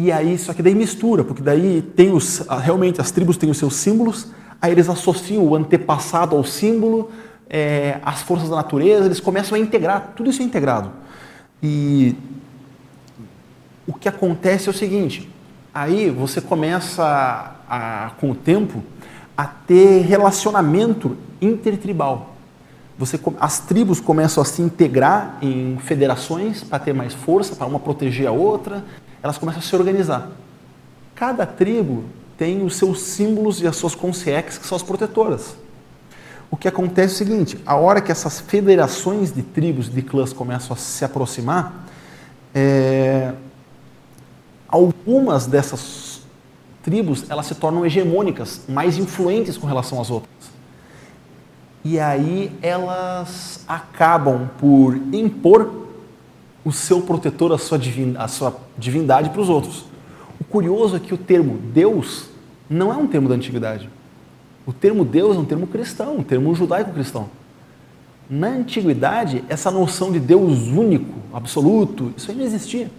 [0.01, 3.59] e aí, só que daí mistura, porque daí tem os, realmente as tribos têm os
[3.59, 4.29] seus símbolos,
[4.63, 7.11] aí eles associam o antepassado ao símbolo,
[7.51, 10.93] é, as forças da natureza, eles começam a integrar, tudo isso é integrado.
[11.61, 12.15] E
[13.89, 15.31] o que acontece é o seguinte,
[15.73, 17.03] aí você começa,
[17.67, 18.85] a, com o tempo,
[19.35, 22.35] a ter relacionamento intertribal.
[22.99, 27.81] Você, as tribos começam a se integrar em federações para ter mais força, para uma
[27.81, 28.85] proteger a outra,
[29.23, 30.33] elas começam a se organizar.
[31.15, 32.05] Cada tribo
[32.37, 35.57] tem os seus símbolos e as suas consciências, que são as protetoras.
[36.51, 40.33] O que acontece é o seguinte: a hora que essas federações de tribos, de clãs
[40.33, 41.87] começam a se aproximar,
[42.55, 43.33] é,
[44.69, 46.21] algumas dessas
[46.83, 50.31] tribos elas se tornam hegemônicas, mais influentes com relação às outras.
[51.85, 55.87] E aí elas acabam por impor
[56.65, 57.81] o seu protetor, a sua,
[58.19, 59.85] a sua divindade para os outros.
[60.41, 62.29] O curioso é que o termo Deus
[62.69, 63.89] não é um termo da antiguidade.
[64.67, 67.31] O termo Deus é um termo cristão, um termo judaico-cristão.
[68.29, 72.91] Na antiguidade, essa noção de Deus único, absoluto, isso aí não existia.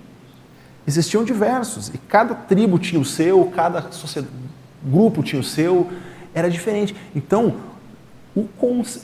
[0.90, 3.88] Existiam diversos, e cada tribo tinha o seu, cada
[4.84, 5.88] grupo tinha o seu,
[6.34, 6.96] era diferente.
[7.16, 7.58] Então,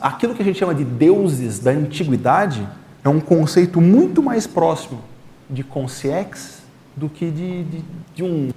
[0.02, 2.68] aquilo que a gente chama de deuses da antiguidade
[3.04, 5.00] é um conceito muito mais próximo
[5.48, 6.64] de consciex
[6.96, 7.84] do que de, de,
[8.16, 8.50] de um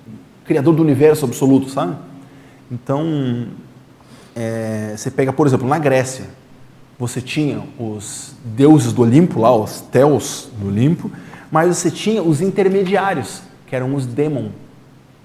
[0.47, 1.97] criador do universo absoluto, sabe?
[2.73, 3.49] Então,
[4.35, 6.25] é, você pega, por exemplo, na Grécia,
[6.99, 11.11] você tinha os deuses do Olimpo, lá, os Theos do Olimpo,
[11.51, 14.51] mas você tinha os intermediários, que eram os demon.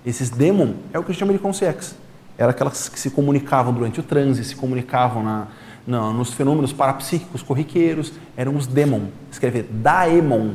[0.05, 1.95] Esses demon é o que a gente chama de consciex.
[2.37, 5.47] Eram aquelas que se comunicavam durante o transe, se comunicavam na,
[5.85, 9.07] não, nos fenômenos parapsíquicos corriqueiros, eram os demon.
[9.31, 10.53] Escrever daemon.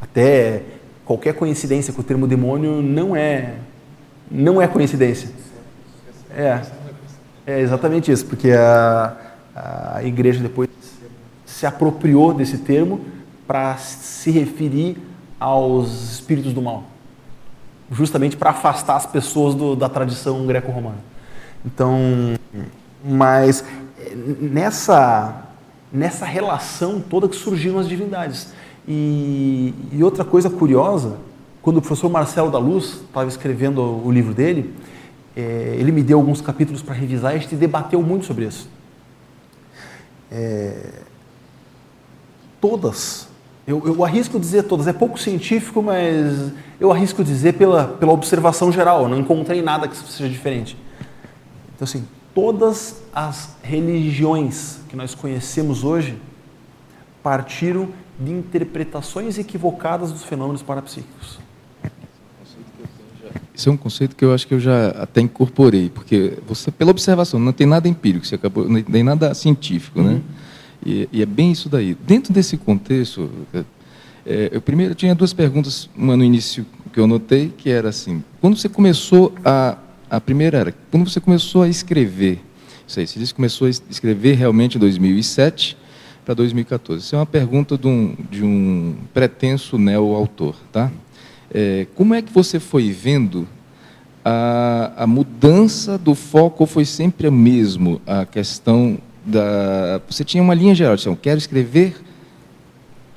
[0.00, 0.62] Até
[1.04, 3.54] qualquer coincidência com o termo demônio não é
[4.30, 5.28] não é coincidência.
[6.30, 6.60] É,
[7.44, 9.16] é exatamente isso, porque a,
[9.96, 10.68] a igreja depois
[11.44, 13.00] se apropriou desse termo
[13.50, 14.96] para se referir
[15.40, 16.84] aos espíritos do mal,
[17.90, 20.98] justamente para afastar as pessoas do, da tradição greco-romana.
[21.66, 21.98] Então,
[23.04, 23.64] mas
[24.40, 25.48] nessa
[25.92, 28.52] nessa relação toda que surgiram as divindades.
[28.86, 31.18] E, e outra coisa curiosa,
[31.60, 34.72] quando o professor Marcelo da Luz estava escrevendo o livro dele,
[35.36, 38.68] é, ele me deu alguns capítulos para revisar e a gente debateu muito sobre isso.
[40.30, 41.02] É,
[42.60, 43.28] todas,
[43.66, 48.72] eu, eu, arrisco dizer todas, é pouco científico, mas eu arrisco dizer pela, pela observação
[48.72, 50.76] geral, eu não encontrei nada que seja diferente.
[51.74, 56.16] Então, assim, todas as religiões que nós conhecemos hoje
[57.22, 61.38] partiram de interpretações equivocadas dos fenômenos parapsíquicos.
[63.54, 66.90] Esse é um conceito que eu acho que eu já até incorporei, porque você, pela
[66.90, 70.08] observação, não tem nada empírico, você acabou, não tem nada científico, né?
[70.08, 70.14] uhum.
[70.14, 70.22] né?
[70.84, 71.94] E, e, é bem isso daí.
[71.94, 73.30] Dentro desse contexto,
[74.24, 78.22] é, eu primeiro tinha duas perguntas, uma no início que eu notei, que era assim:
[78.40, 79.76] quando você começou a
[80.10, 82.40] a primeira era, quando você começou a escrever,
[82.84, 85.76] sei, você disse que começou a escrever realmente em 2007
[86.24, 87.04] para 2014.
[87.04, 90.90] Isso é uma pergunta de um, de um pretenso neo-autor, tá?
[91.54, 93.46] É, como é que você foi vendo
[94.24, 100.00] a, a mudança do foco ou foi sempre a mesmo a questão da...
[100.08, 101.96] Você tinha uma linha geral, disse, quero escrever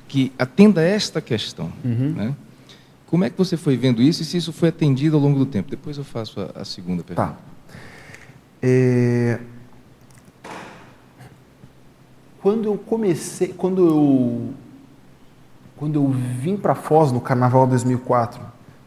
[0.08, 2.12] que atenda a esta questão, uhum.
[2.12, 2.34] né?
[3.06, 5.46] Como é que você foi vendo isso e se isso foi atendido ao longo do
[5.46, 5.70] tempo?
[5.70, 7.28] Depois eu faço a, a segunda pergunta.
[7.28, 7.38] Tá.
[8.62, 9.38] É...
[12.40, 14.54] Quando eu comecei, quando eu,
[15.76, 18.40] quando eu vim para Foz no Carnaval 2004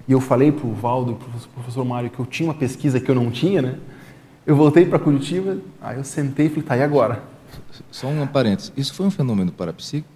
[0.08, 2.54] e eu falei para o Valdo e para o professor Mário que eu tinha uma
[2.54, 3.78] pesquisa que eu não tinha, né?
[4.48, 7.22] Eu voltei para Curitiba, aí eu sentei e falei, tá, e agora?
[7.92, 8.72] Só um parênteses.
[8.78, 10.08] Isso foi um fenômeno parapsíquico?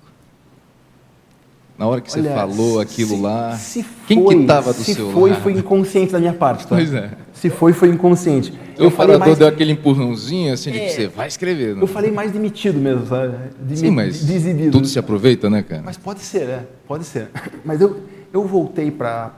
[1.77, 4.83] Na hora que Olha, você falou aquilo se, lá, se quem foi, que estava do
[4.83, 5.41] se seu foi, lado?
[5.41, 6.75] foi inconsciente da minha parte, tá?
[6.75, 7.11] Pois é.
[7.33, 8.53] Se foi, foi inconsciente.
[8.77, 9.37] O eu falei mais...
[9.37, 11.75] deu aquele empurrãozinho assim de que é, você vai escrever.
[11.75, 11.83] Né?
[11.83, 13.35] Eu falei mais demitido mesmo, sabe?
[13.59, 14.71] De, Sim, mas de exibido.
[14.71, 15.81] tudo se aproveita, né, cara?
[15.83, 17.29] Mas pode ser, é, pode ser.
[17.65, 17.99] Mas eu,
[18.31, 19.31] eu voltei para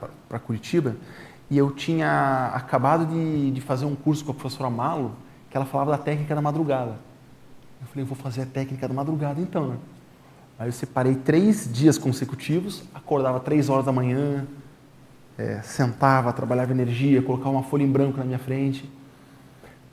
[0.46, 0.94] Curitiba
[1.54, 5.14] e eu tinha acabado de, de fazer um curso com a professora Malo
[5.48, 6.98] que ela falava da técnica da madrugada.
[7.80, 9.76] Eu falei, eu vou fazer a técnica da madrugada então, né?
[10.58, 14.48] Aí eu separei três dias consecutivos, acordava três horas da manhã,
[15.38, 18.90] é, sentava, trabalhava energia, colocava uma folha em branco na minha frente.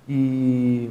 [0.10, 0.89] E,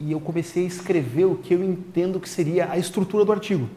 [0.00, 3.68] e eu comecei a escrever o que eu entendo que seria a estrutura do artigo.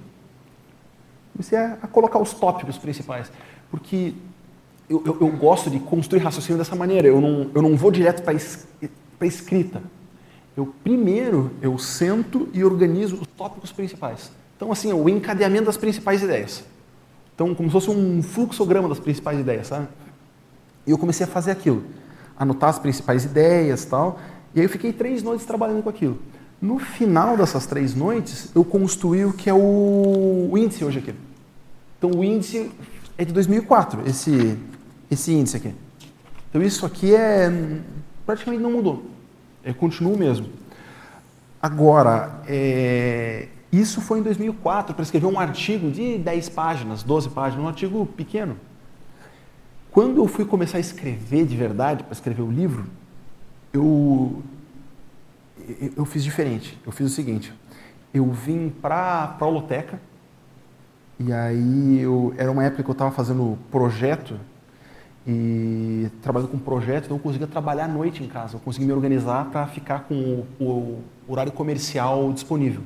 [1.34, 3.32] Comecei a, a colocar os tópicos principais,
[3.70, 4.16] porque
[4.92, 7.08] eu, eu, eu, gosto de construir raciocínio dessa maneira.
[7.08, 9.82] Eu não, eu não vou direto para a escrita.
[10.56, 14.32] Eu primeiro eu sento e organizo os tópicos principais.
[14.58, 16.66] Então assim, o encadeamento das principais ideias.
[17.34, 19.88] Então, como se fosse um fluxograma das principais ideias, sabe?
[20.86, 21.84] E eu comecei a fazer aquilo,
[22.38, 24.20] anotar as principais ideias, tal.
[24.54, 26.20] E aí eu fiquei três noites trabalhando com aquilo.
[26.62, 31.16] No final dessas três noites, eu construí o que é o, o índice hoje aqui.
[31.98, 32.70] Então, o índice
[33.18, 34.58] é de 2004, esse
[35.12, 35.76] esse índice aqui.
[36.50, 37.50] Então, isso aqui é
[38.26, 39.04] praticamente não mudou.
[39.64, 40.48] É, continua o mesmo.
[41.62, 47.64] Agora, é, isso foi em 2004 para escrever um artigo de 10 páginas, 12 páginas,
[47.64, 48.58] um artigo pequeno.
[49.92, 52.86] Quando eu fui começar a escrever de verdade, para escrever o livro,
[53.74, 54.42] eu,
[55.96, 56.80] eu fiz diferente.
[56.86, 57.54] Eu fiz o seguinte:
[58.14, 60.00] eu vim para a Holoteca,
[61.20, 64.40] e aí eu, era uma época que eu estava fazendo projeto
[65.26, 68.94] e trabalhando com projeto, então eu conseguia trabalhar à noite em casa, eu conseguia me
[68.94, 72.82] organizar para ficar com o, o, horário comercial disponível.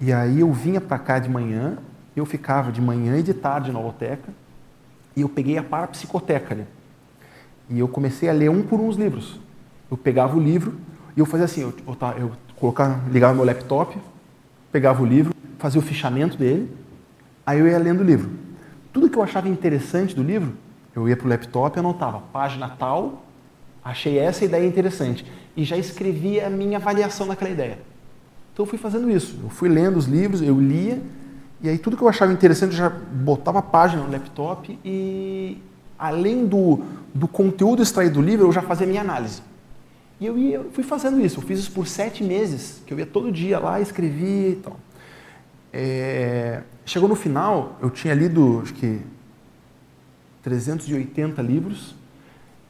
[0.00, 1.76] E aí eu vinha para cá de manhã,
[2.16, 4.32] eu ficava de manhã e de tarde na holoteca,
[5.14, 6.66] e eu peguei a parapsicoteca ali.
[7.68, 9.38] E eu comecei a ler um por um os livros.
[9.90, 10.78] Eu pegava o livro
[11.16, 12.74] e eu fazia assim, eu, eu, eu
[13.10, 13.96] ligava meu laptop,
[14.72, 16.74] pegava o livro, fazia o fichamento dele,
[17.44, 18.30] aí eu ia lendo o livro.
[18.92, 20.54] Tudo que eu achava interessante do livro,
[21.00, 23.22] eu ia para o laptop e anotava, página tal,
[23.84, 25.24] achei essa ideia interessante.
[25.56, 27.78] E já escrevia a minha avaliação daquela ideia.
[28.52, 29.38] Então eu fui fazendo isso.
[29.42, 31.00] Eu fui lendo os livros, eu lia,
[31.62, 35.58] e aí tudo que eu achava interessante eu já botava a página no laptop e
[35.98, 36.80] além do,
[37.14, 39.42] do conteúdo extraído do livro, eu já fazia a minha análise.
[40.18, 41.38] E eu, ia, eu fui fazendo isso.
[41.38, 44.76] Eu fiz isso por sete meses, que eu ia todo dia lá, escrevia e tal.
[45.72, 49.00] É, chegou no final, eu tinha lido, acho que
[50.42, 51.94] 380 livros,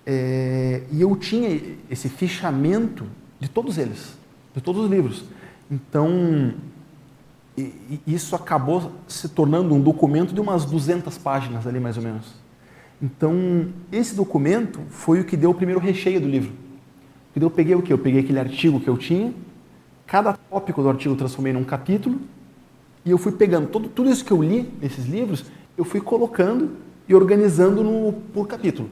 [0.06, 1.60] É, e eu tinha
[1.90, 3.04] esse fichamento
[3.38, 4.16] de todos eles,
[4.54, 5.24] de todos os livros.
[5.70, 6.54] Então,
[8.06, 12.34] isso acabou se tornando um documento de umas 200 páginas ali, mais ou menos.
[13.00, 16.52] Então, esse documento foi o que deu o primeiro recheio do livro.
[17.36, 17.92] Eu peguei o quê?
[17.92, 19.32] Eu peguei aquele artigo que eu tinha,
[20.06, 22.18] cada tópico do artigo eu transformei num capítulo,
[23.04, 25.44] e eu fui pegando todo, tudo isso que eu li nesses livros,
[25.76, 26.70] eu fui colocando
[27.10, 28.88] e organizando no, por capítulo.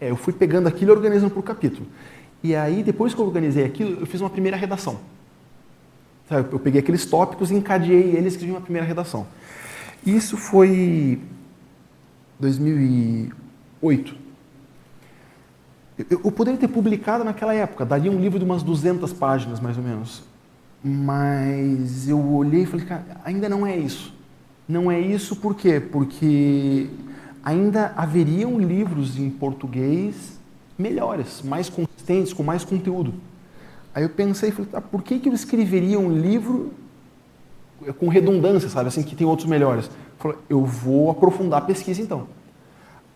[0.00, 1.84] É, eu fui pegando aquilo e organizando por capítulo.
[2.40, 5.00] E aí, depois que eu organizei aquilo, eu fiz uma primeira redação.
[6.28, 9.26] Sabe, eu peguei aqueles tópicos, encadeei eles e escrevi uma primeira redação.
[10.06, 11.18] Isso foi
[12.38, 14.14] 2008.
[15.98, 19.76] Eu, eu poderia ter publicado naquela época, daria um livro de umas 200 páginas, mais
[19.76, 20.22] ou menos.
[20.84, 24.14] Mas eu olhei e falei, cara, ainda não é isso.
[24.68, 25.80] Não é isso por quê?
[25.80, 26.88] Porque
[27.46, 30.36] ainda haveriam livros em português
[30.76, 33.14] melhores, mais consistentes, com mais conteúdo.
[33.94, 36.72] Aí eu pensei, falei, tá, por que, que eu escreveria um livro
[38.00, 39.88] com redundância, sabe, assim, que tem outros melhores?
[40.18, 42.26] Falei, eu vou aprofundar a pesquisa então.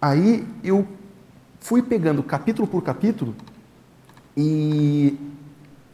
[0.01, 0.87] Aí eu
[1.59, 3.35] fui pegando capítulo por capítulo
[4.37, 5.19] e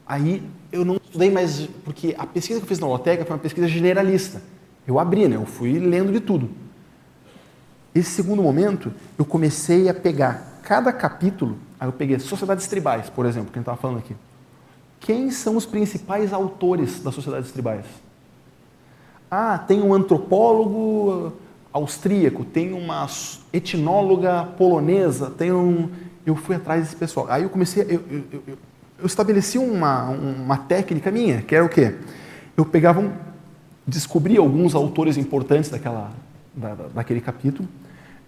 [0.06, 3.42] aí eu não estudei mais, porque a pesquisa que eu fiz na Loteca foi uma
[3.42, 4.42] pesquisa generalista.
[4.86, 5.36] Eu abri, né?
[5.36, 6.65] Eu fui lendo de tudo.
[7.96, 13.24] Esse segundo momento, eu comecei a pegar cada capítulo, aí eu peguei Sociedades Tribais, por
[13.24, 14.14] exemplo, que a gente estava falando aqui.
[15.00, 17.86] Quem são os principais autores das sociedades tribais?
[19.30, 21.32] Ah, tem um antropólogo
[21.72, 23.06] austríaco, tem uma
[23.50, 25.88] etnóloga polonesa, tem um.
[26.26, 27.26] Eu fui atrás desse pessoal.
[27.30, 28.58] Aí eu comecei, eu, eu, eu,
[28.98, 31.94] eu estabeleci uma, uma técnica minha, que era o quê?
[32.56, 33.10] Eu pegava, um,
[33.86, 36.10] descobria alguns autores importantes daquela,
[36.54, 37.66] da, daquele capítulo,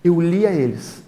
[0.02, 1.02] eu lia eles.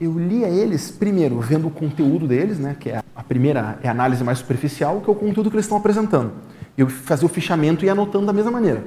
[0.00, 3.90] Eu lia eles, primeiro, vendo o conteúdo deles, né, que é a primeira é a
[3.90, 6.32] análise mais superficial, que é o conteúdo que eles estão apresentando.
[6.76, 8.84] Eu fazia o fichamento e ia anotando da mesma maneira.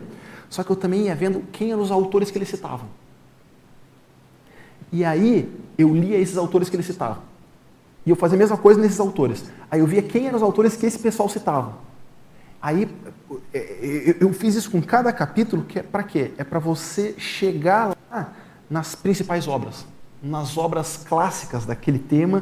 [0.50, 2.88] Só que eu também ia vendo quem eram os autores que eles citavam.
[4.92, 7.24] E aí eu lia esses autores que eles citavam.
[8.06, 9.44] E eu fazia a mesma coisa nesses autores.
[9.70, 11.74] Aí eu via quem eram os autores que esse pessoal citava.
[12.62, 12.88] Aí
[13.54, 16.32] é, é, eu fiz isso com cada capítulo, que é para quê?
[16.38, 18.34] É para você chegar lá
[18.72, 19.86] nas principais obras,
[20.24, 22.42] nas obras clássicas daquele tema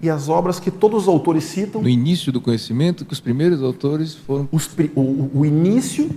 [0.00, 1.82] e as obras que todos os autores citam.
[1.82, 4.48] No início do conhecimento, que os primeiros autores foram.
[4.50, 6.10] Os, o, o, início,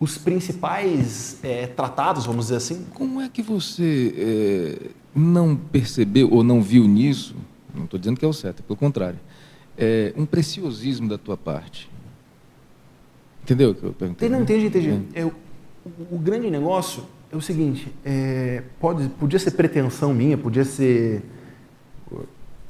[0.00, 2.86] os principais é, tratados, vamos dizer assim.
[2.92, 7.36] Como é que você é, não percebeu ou não viu nisso?
[7.72, 9.18] Não estou dizendo que é o certo, é pelo contrário.
[9.76, 11.88] É, um preciosismo da tua parte.
[13.44, 14.28] Entendeu o que eu perguntei?
[14.28, 15.02] Não, entendi, entendi.
[15.14, 15.24] É.
[15.24, 15.32] o,
[16.10, 21.22] o grande negócio é o seguinte, é, pode, podia ser pretensão minha, podia ser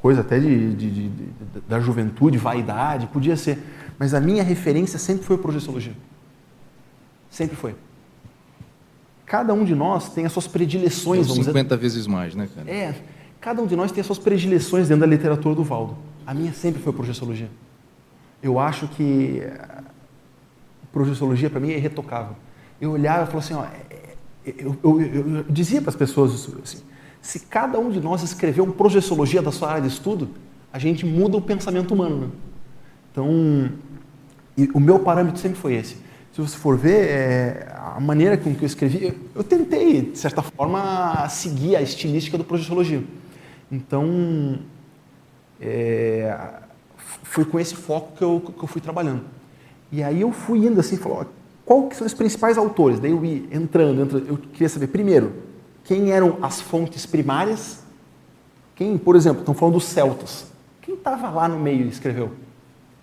[0.00, 1.28] coisa até de, de, de, de,
[1.68, 3.58] da juventude, vaidade, podia ser,
[3.98, 5.92] mas a minha referência sempre foi a projeciologia.
[7.30, 7.74] Sempre foi.
[9.26, 11.76] Cada um de nós tem as suas predileções, é vamos 50 dizer.
[11.76, 12.70] vezes mais, né, cara?
[12.70, 12.94] É,
[13.40, 15.96] cada um de nós tem as suas predileções dentro da literatura do Valdo.
[16.26, 17.50] A minha sempre foi projeciologia.
[18.42, 19.82] Eu acho que a
[20.92, 22.36] projeciologia para mim é irretocável.
[22.80, 23.66] Eu olhava e falava assim, ó,
[24.58, 26.78] eu, eu, eu, dizia para as pessoas assim,
[27.20, 30.28] se cada um de nós escrever uma projeciologia da sua área de estudo,
[30.72, 32.18] a gente muda o pensamento humano.
[32.18, 32.28] Né?
[33.10, 33.70] Então,
[34.74, 35.96] o meu parâmetro sempre foi esse.
[36.32, 40.18] Se você for ver, é, a maneira com que eu escrevi, eu, eu, tentei, de
[40.18, 43.02] certa forma, seguir a estilística do projeciologia.
[43.72, 44.58] Então,
[45.60, 46.32] é,
[46.96, 49.22] foi com esse foco que eu, que eu fui trabalhando.
[49.90, 51.26] E aí eu fui indo assim, falou,
[51.68, 52.98] qual são os principais autores?
[52.98, 55.34] Daí eu ia entrando, entrando, eu queria saber, primeiro,
[55.84, 57.84] quem eram as fontes primárias?
[58.74, 60.50] Quem, por exemplo, estão falando dos celtas.
[60.80, 62.30] Quem estava lá no meio e escreveu?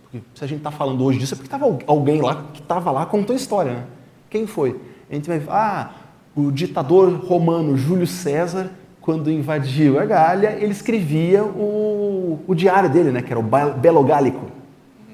[0.02, 2.90] Porque se a gente está falando hoje disso, é porque estava alguém lá que estava
[2.90, 3.72] lá contou a história.
[3.72, 3.84] Né?
[4.32, 4.82] Quem foi?
[5.12, 5.92] A gente vai ah,
[6.36, 13.12] o ditador romano Júlio César, quando invadiu a Gália, ele escrevia o, o diário dele,
[13.12, 13.44] né, que era o
[13.78, 14.42] Belo Gálico.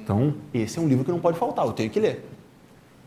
[0.01, 2.30] Então, esse é um livro que não pode faltar, eu tenho que ler.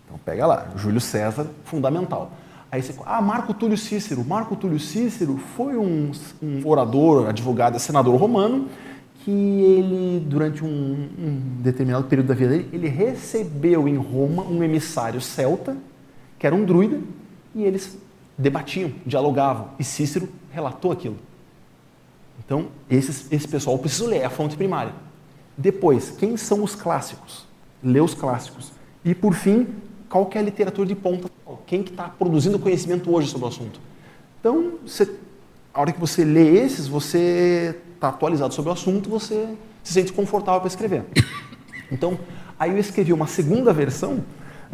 [0.04, 2.32] Então pega lá, Júlio César, fundamental.
[2.70, 4.24] Aí você ah, Marco Túlio Cícero.
[4.24, 6.10] Marco Túlio Cícero foi um,
[6.42, 8.68] um orador, advogado, senador romano,
[9.20, 14.62] que ele, durante um, um, determinado período da vida dele, ele recebeu em Roma um
[14.62, 15.76] emissário celta,
[16.38, 17.00] que era um druida,
[17.54, 17.96] e eles
[18.36, 21.16] debatiam, dialogavam, e Cícero relatou aquilo.
[22.44, 24.92] Então, esse, esse pessoal precisa ler, é a fonte primária.
[25.56, 27.46] Depois, quem são os clássicos?
[27.82, 28.72] Lê os clássicos.
[29.04, 29.68] E, por fim,
[30.08, 31.28] qual que é a literatura de ponta,
[31.66, 33.80] quem que está produzindo conhecimento hoje sobre o assunto.
[34.40, 35.10] Então, você,
[35.72, 40.12] a hora que você lê esses, você está atualizado sobre o assunto, você se sente
[40.12, 41.04] confortável para escrever.
[41.92, 42.18] Então,
[42.58, 44.24] aí eu escrevi uma segunda versão,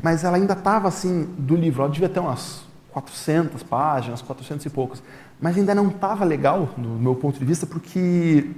[0.03, 2.62] mas ela ainda estava assim do livro, ela devia ter umas
[2.93, 5.03] 400 páginas, 400 e poucas,
[5.41, 8.51] mas ainda não estava legal, do meu ponto de vista, porque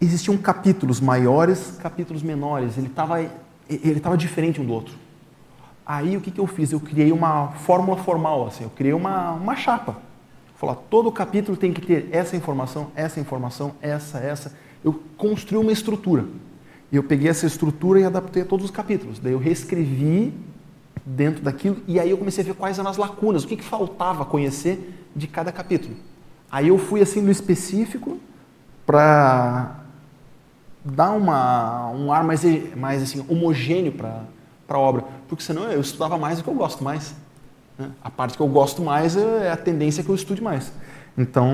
[0.00, 3.22] existiam capítulos maiores, capítulos menores, ele estava
[3.68, 4.94] ele tava diferente um do outro.
[5.84, 6.72] Aí o que, que eu fiz?
[6.72, 9.96] Eu criei uma fórmula formal, assim, eu criei uma, uma chapa.
[10.56, 14.52] Falar, todo capítulo tem que ter essa informação, essa informação, essa, essa.
[14.84, 16.26] Eu construí uma estrutura.
[16.90, 19.18] E eu peguei essa estrutura e adaptei a todos os capítulos.
[19.18, 20.34] Daí eu reescrevi
[21.06, 23.64] dentro daquilo e aí eu comecei a ver quais eram as lacunas, o que, que
[23.64, 25.94] faltava conhecer de cada capítulo.
[26.50, 28.18] Aí eu fui assim no específico
[28.84, 29.77] para
[30.92, 32.42] dar uma, um ar mais,
[32.76, 34.24] mais assim, homogêneo para
[34.68, 37.14] a obra, porque senão eu estudava mais do que eu gosto mais.
[37.78, 37.90] Né?
[38.02, 40.72] A parte que eu gosto mais é a tendência que eu estude mais.
[41.16, 41.52] Então,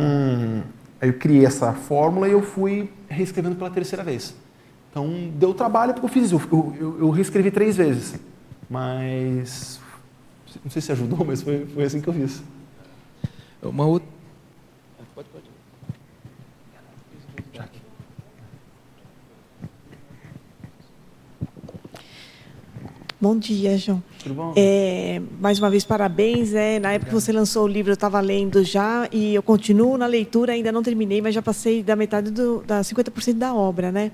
[1.01, 4.35] aí eu criei essa fórmula e eu fui reescrevendo pela terceira vez.
[4.91, 6.41] Então, deu trabalho porque eu fiz isso.
[6.53, 8.14] Eu, eu, eu reescrevi três vezes.
[8.70, 9.80] Mas,
[10.62, 12.43] não sei se ajudou, mas foi, foi assim que eu fiz.
[13.62, 14.09] Uma outra.
[15.14, 15.54] Pode, pode.
[23.21, 24.03] Bom dia, João.
[24.23, 24.53] Tudo bom?
[24.57, 26.51] É, mais uma vez, parabéns.
[26.51, 26.79] Né?
[26.79, 30.07] Na época que você lançou o livro, eu estava lendo já e eu continuo na
[30.07, 33.93] leitura, ainda não terminei, mas já passei da metade do, da 50% da obra.
[33.93, 34.11] Né?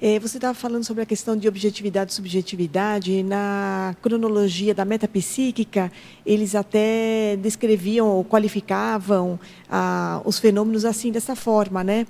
[0.00, 3.22] É, você estava falando sobre a questão de objetividade e subjetividade.
[3.22, 5.92] Na cronologia da metapsíquica,
[6.26, 9.38] eles até descreviam ou qualificavam
[9.70, 12.06] ah, os fenômenos assim, dessa forma, né?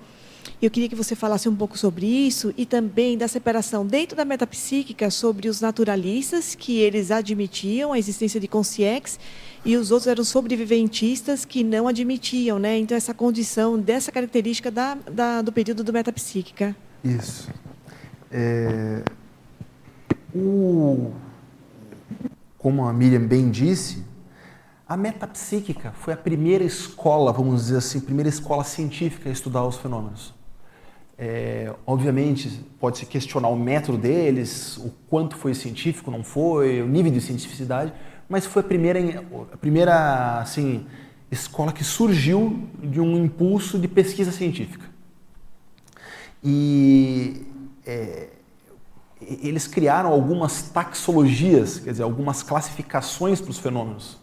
[0.60, 4.24] Eu queria que você falasse um pouco sobre isso e também da separação dentro da
[4.24, 9.20] metapsíquica sobre os naturalistas, que eles admitiam a existência de consciência,
[9.64, 12.78] e os outros eram sobreviventistas que não admitiam, né?
[12.78, 16.76] Então, essa condição, dessa característica da, da do período do metapsíquica.
[17.04, 17.48] Isso.
[18.30, 19.02] É,
[20.34, 21.12] o,
[22.58, 24.02] como a Miriam bem disse,
[24.92, 29.78] a metapsíquica foi a primeira escola, vamos dizer assim, primeira escola científica a estudar os
[29.78, 30.34] fenômenos.
[31.16, 37.10] É, obviamente, pode-se questionar o método deles, o quanto foi científico, não foi, o nível
[37.10, 37.90] de cientificidade,
[38.28, 40.86] mas foi a primeira, a primeira assim,
[41.30, 44.84] escola que surgiu de um impulso de pesquisa científica.
[46.44, 47.46] E
[47.86, 48.28] é,
[49.42, 54.20] eles criaram algumas taxologias, quer dizer, algumas classificações para os fenômenos.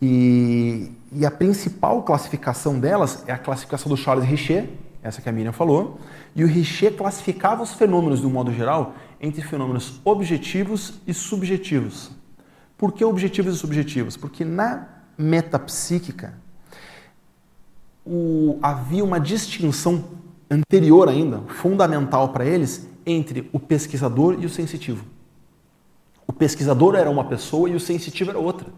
[0.00, 4.68] E, e, a principal classificação delas é a classificação do Charles Richer,
[5.02, 6.00] essa que a Miriam falou,
[6.34, 12.10] e o Richer classificava os fenômenos, de um modo geral, entre fenômenos objetivos e subjetivos.
[12.78, 14.16] Por que objetivos e subjetivos?
[14.16, 14.88] Porque na
[15.18, 16.34] metapsíquica
[18.04, 20.02] o, havia uma distinção
[20.50, 25.04] anterior ainda, fundamental para eles, entre o pesquisador e o sensitivo.
[26.26, 28.68] O pesquisador era uma pessoa e o sensitivo era outra.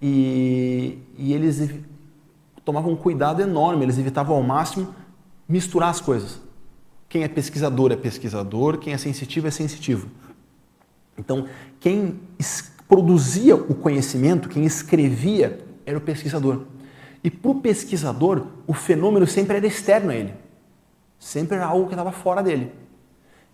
[0.00, 1.70] E, e eles
[2.64, 4.94] tomavam um cuidado enorme, eles evitavam ao máximo
[5.48, 6.40] misturar as coisas.
[7.08, 10.08] Quem é pesquisador é pesquisador, quem é sensitivo é sensitivo.
[11.16, 11.46] Então,
[11.78, 12.20] quem
[12.88, 16.62] produzia o conhecimento, quem escrevia, era o pesquisador.
[17.22, 20.34] E para o pesquisador, o fenômeno sempre era externo a ele.
[21.18, 22.72] Sempre era algo que estava fora dele.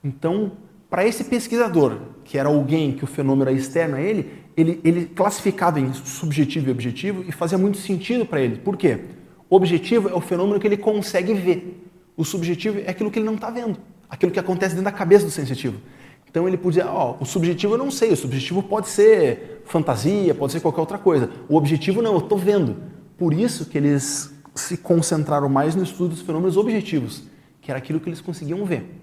[0.03, 0.53] Então,
[0.89, 5.07] para esse pesquisador, que era alguém que o fenômeno era externo a ele, ele, ele
[5.07, 8.59] classificava em subjetivo e objetivo e fazia muito sentido para ele.
[8.59, 9.01] Por quê?
[9.49, 11.85] O objetivo é o fenômeno que ele consegue ver.
[12.17, 13.79] O subjetivo é aquilo que ele não está vendo,
[14.09, 15.81] aquilo que acontece dentro da cabeça do sensitivo.
[16.29, 20.53] Então ele podia, ó, o subjetivo eu não sei, o subjetivo pode ser fantasia, pode
[20.53, 21.31] ser qualquer outra coisa.
[21.49, 22.77] O objetivo não, eu estou vendo.
[23.19, 27.25] Por isso que eles se concentraram mais no estudo dos fenômenos objetivos,
[27.61, 29.01] que era aquilo que eles conseguiam ver.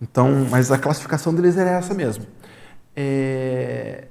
[0.00, 2.24] Então, mas a classificação deles era essa mesmo.
[2.96, 4.08] É...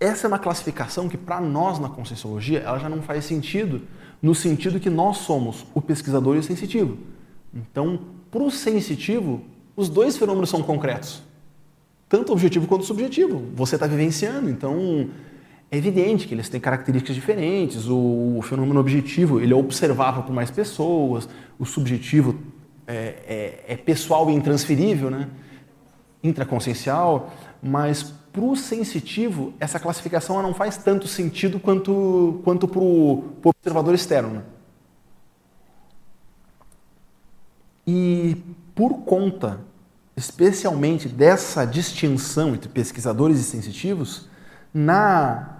[0.00, 3.82] Essa é uma classificação que para nós na Conscienciologia ela já não faz sentido
[4.22, 6.98] no sentido que nós somos o pesquisador e o sensitivo.
[7.52, 9.42] Então, para o sensitivo,
[9.74, 11.22] os dois fenômenos são concretos,
[12.08, 13.42] tanto objetivo quanto subjetivo.
[13.54, 15.08] Você está vivenciando, então
[15.70, 17.88] é evidente que eles têm características diferentes.
[17.88, 21.28] O, fenômeno objetivo ele é observável por mais pessoas,
[21.58, 22.36] o subjetivo
[22.86, 25.28] é, é, é pessoal e intransferível, né?
[26.22, 27.32] intraconsciencial,
[27.62, 33.94] mas para o sensitivo, essa classificação não faz tanto sentido quanto, quanto para o observador
[33.94, 34.30] externo.
[34.30, 34.42] Né?
[37.86, 38.36] E
[38.74, 39.60] por conta,
[40.16, 44.28] especialmente dessa distinção entre pesquisadores e sensitivos,
[44.72, 45.56] na,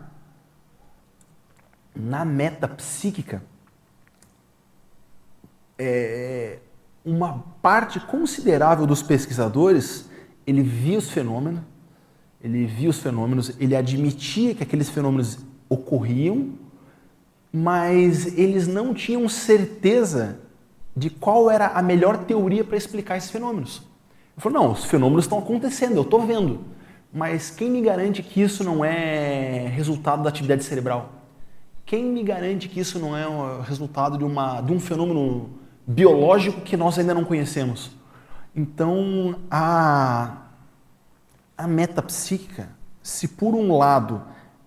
[1.95, 3.43] na metapsíquica,
[5.79, 6.59] é,
[7.05, 10.09] uma parte considerável dos pesquisadores
[10.47, 11.61] ele via os fenômenos,
[12.43, 16.51] ele via os fenômenos, ele admitia que aqueles fenômenos ocorriam,
[17.53, 20.39] mas eles não tinham certeza
[20.97, 23.83] de qual era a melhor teoria para explicar esses fenômenos.
[24.37, 26.61] Ele falou: não, os fenômenos estão acontecendo, eu estou vendo,
[27.13, 31.13] mas quem me garante que isso não é resultado da atividade cerebral?
[31.85, 35.49] Quem me garante que isso não é o resultado de, uma, de um fenômeno
[35.87, 37.91] biológico que nós ainda não conhecemos?
[38.55, 40.48] Então, a,
[41.59, 42.69] a metapsíquica,
[43.03, 44.23] se por um lado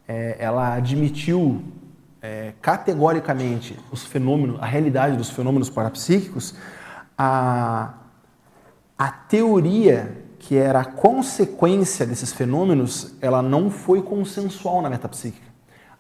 [0.06, 1.64] é, ela admitiu
[2.22, 6.54] é, categoricamente os fenômenos, a realidade dos fenômenos parapsíquicos,
[7.18, 7.94] a,
[8.98, 15.48] a teoria que era a consequência desses fenômenos, ela não foi consensual na metapsíquica.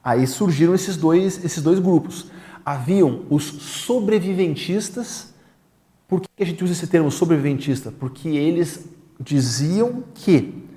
[0.03, 2.31] Aí surgiram esses dois, esses dois grupos.
[2.65, 5.33] Haviam os sobreviventistas.
[6.07, 7.91] Por que a gente usa esse termo sobreviventista?
[7.91, 8.87] Porque eles
[9.19, 10.70] diziam que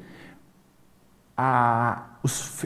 [1.36, 2.64] a, os,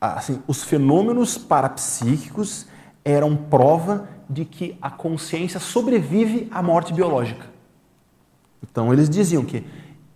[0.00, 2.66] assim, os fenômenos parapsíquicos
[3.04, 7.46] eram prova de que a consciência sobrevive à morte biológica.
[8.62, 9.64] Então eles diziam que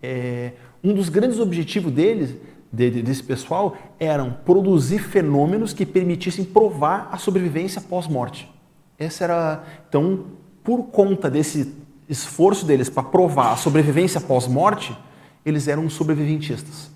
[0.02, 0.52] é,
[0.84, 2.36] um dos grandes objetivos deles
[2.72, 8.50] de, de, desse pessoal eram produzir fenômenos que permitissem provar a sobrevivência pós-morte.
[8.98, 10.26] Essa era então,
[10.62, 11.74] por conta desse
[12.08, 14.96] esforço deles para provar a sobrevivência pós-morte,
[15.44, 16.90] eles eram sobreviventistas.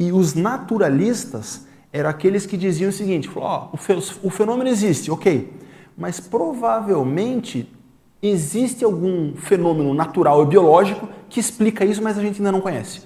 [0.00, 5.52] E os naturalistas eram aqueles que diziam o seguinte: falou, oh, o fenômeno existe, ok,
[5.96, 7.70] mas provavelmente
[8.22, 13.02] existe algum fenômeno natural e biológico que explica isso, mas a gente ainda não conhece.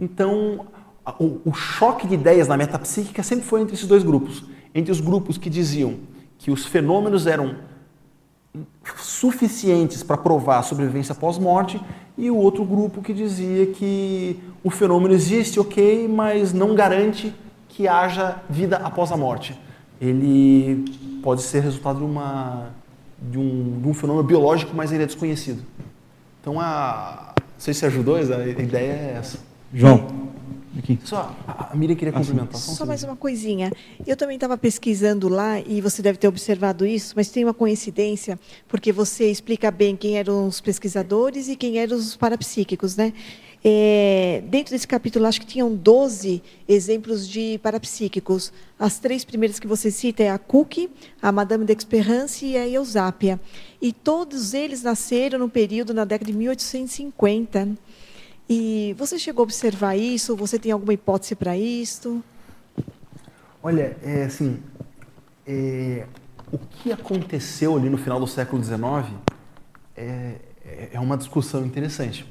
[0.00, 0.66] Então,
[1.18, 4.44] o, choque de ideias na metapsíquica sempre foi entre esses dois grupos.
[4.74, 5.96] Entre os grupos que diziam
[6.38, 7.56] que os fenômenos eram
[8.96, 11.80] suficientes para provar a sobrevivência pós-morte
[12.16, 17.34] e o outro grupo que dizia que o fenômeno existe, ok, mas não garante
[17.68, 19.58] que haja vida após a morte.
[20.00, 20.84] Ele
[21.22, 22.70] pode ser resultado de, uma,
[23.18, 25.62] de, um, de um fenômeno biológico, mas ele é desconhecido.
[26.40, 29.38] Então, a, não sei se ajudou, a ideia é essa.
[29.72, 30.31] João.
[30.78, 30.98] Aqui.
[31.04, 32.54] Só, a Miriam queria complementar.
[32.54, 33.70] Só, só mais uma coisinha.
[34.06, 38.38] Eu também estava pesquisando lá, e você deve ter observado isso, mas tem uma coincidência,
[38.68, 43.12] porque você explica bem quem eram os pesquisadores e quem eram os parapsíquicos, né?
[43.64, 48.52] É, dentro desse capítulo, acho que tinham 12 exemplos de parapsíquicos.
[48.76, 53.40] As três primeiras que você cita é a Cook, a Madame d'Experience e a Eusápia.
[53.80, 57.68] E todos eles nasceram no período na década de 1850.
[58.48, 60.36] E você chegou a observar isso?
[60.36, 62.22] Você tem alguma hipótese para isso?
[63.62, 64.60] Olha, é assim,
[65.46, 66.06] é,
[66.52, 69.16] o que aconteceu ali no final do século XIX
[69.96, 70.36] é,
[70.92, 72.26] é uma discussão interessante.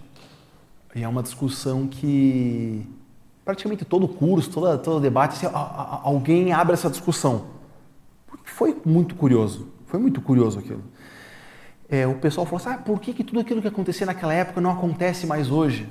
[0.93, 2.85] E é uma discussão que
[3.43, 5.55] praticamente todo curso, todo, debate, assim,
[6.03, 7.45] alguém abre essa discussão.
[8.27, 9.67] Porque foi muito curioso.
[9.87, 10.83] Foi muito curioso aquilo.
[11.89, 14.61] É, o pessoal falou assim, ah, por que, que tudo aquilo que acontecia naquela época
[14.61, 15.89] não acontece mais hoje?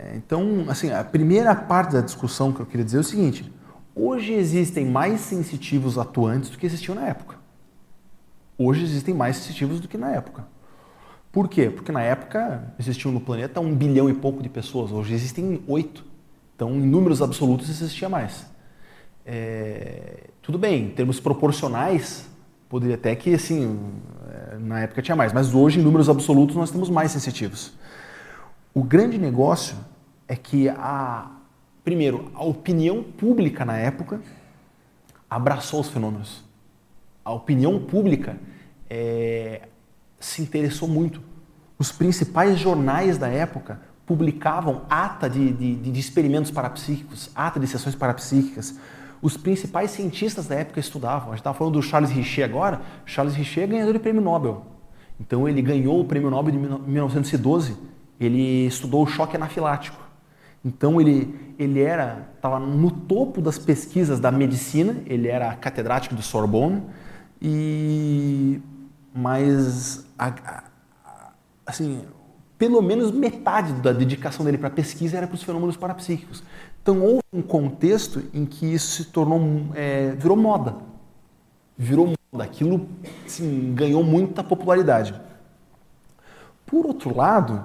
[0.00, 3.52] É, então, assim, a primeira parte da discussão que eu queria dizer é o seguinte:
[3.94, 7.36] hoje existem mais sensitivos atuantes do que existiam na época.
[8.56, 10.46] Hoje existem mais sensitivos do que na época.
[11.30, 11.70] Por quê?
[11.70, 16.04] Porque na época existiam no planeta um bilhão e pouco de pessoas, hoje existem oito.
[16.56, 18.46] Então, em números absolutos, existia mais.
[19.24, 22.26] É, tudo bem, em termos proporcionais,
[22.68, 23.78] poderia até que, assim,
[24.30, 27.72] é, na época tinha mais, mas hoje, em números absolutos, nós temos mais sensitivos.
[28.72, 29.76] O grande negócio
[30.28, 31.30] é que a
[31.82, 34.20] primeiro a opinião pública na época
[35.28, 36.44] abraçou os fenômenos.
[37.24, 38.36] A opinião pública
[38.88, 39.68] é,
[40.18, 41.20] se interessou muito.
[41.78, 47.94] Os principais jornais da época publicavam ata de, de, de experimentos parapsíquicos, ata de sessões
[47.94, 48.78] parapsíquicas.
[49.22, 51.28] Os principais cientistas da época estudavam.
[51.28, 52.80] A gente estava falando do Charles Richer agora.
[53.04, 54.64] Charles Richer é ganhador de prêmio Nobel.
[55.18, 57.76] Então ele ganhou o prêmio Nobel de 1912.
[58.20, 59.98] Ele estudou o choque anafilático.
[60.64, 66.22] Então ele, ele era estava no topo das pesquisas da medicina, ele era catedrático do
[66.22, 66.82] Sorbonne
[67.40, 68.60] e
[69.14, 71.32] mas a, a,
[71.66, 72.02] assim
[72.58, 76.42] pelo menos metade da dedicação dele para a pesquisa era para os fenômenos parapsíquicos.
[76.82, 79.40] Então houve um contexto em que isso se tornou
[79.74, 80.76] é, virou moda,
[81.76, 82.86] virou moda, aquilo
[83.24, 85.18] assim, ganhou muita popularidade.
[86.66, 87.64] Por outro lado,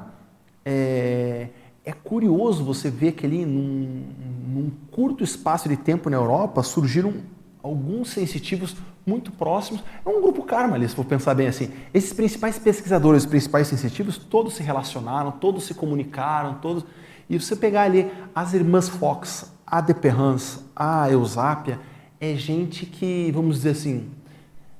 [0.65, 1.47] é,
[1.85, 4.03] é curioso você ver que ali, num,
[4.47, 7.13] num, curto espaço de tempo na Europa, surgiram
[7.61, 9.83] alguns sensitivos muito próximos.
[10.03, 11.69] É um grupo karma ali, se for pensar bem assim.
[11.93, 16.83] Esses principais pesquisadores, os principais sensitivos, todos se relacionaram, todos se comunicaram, todos.
[17.29, 21.79] E você pegar ali as irmãs Fox, a Deperrance, a Eusápia,
[22.19, 24.09] é gente que, vamos dizer assim,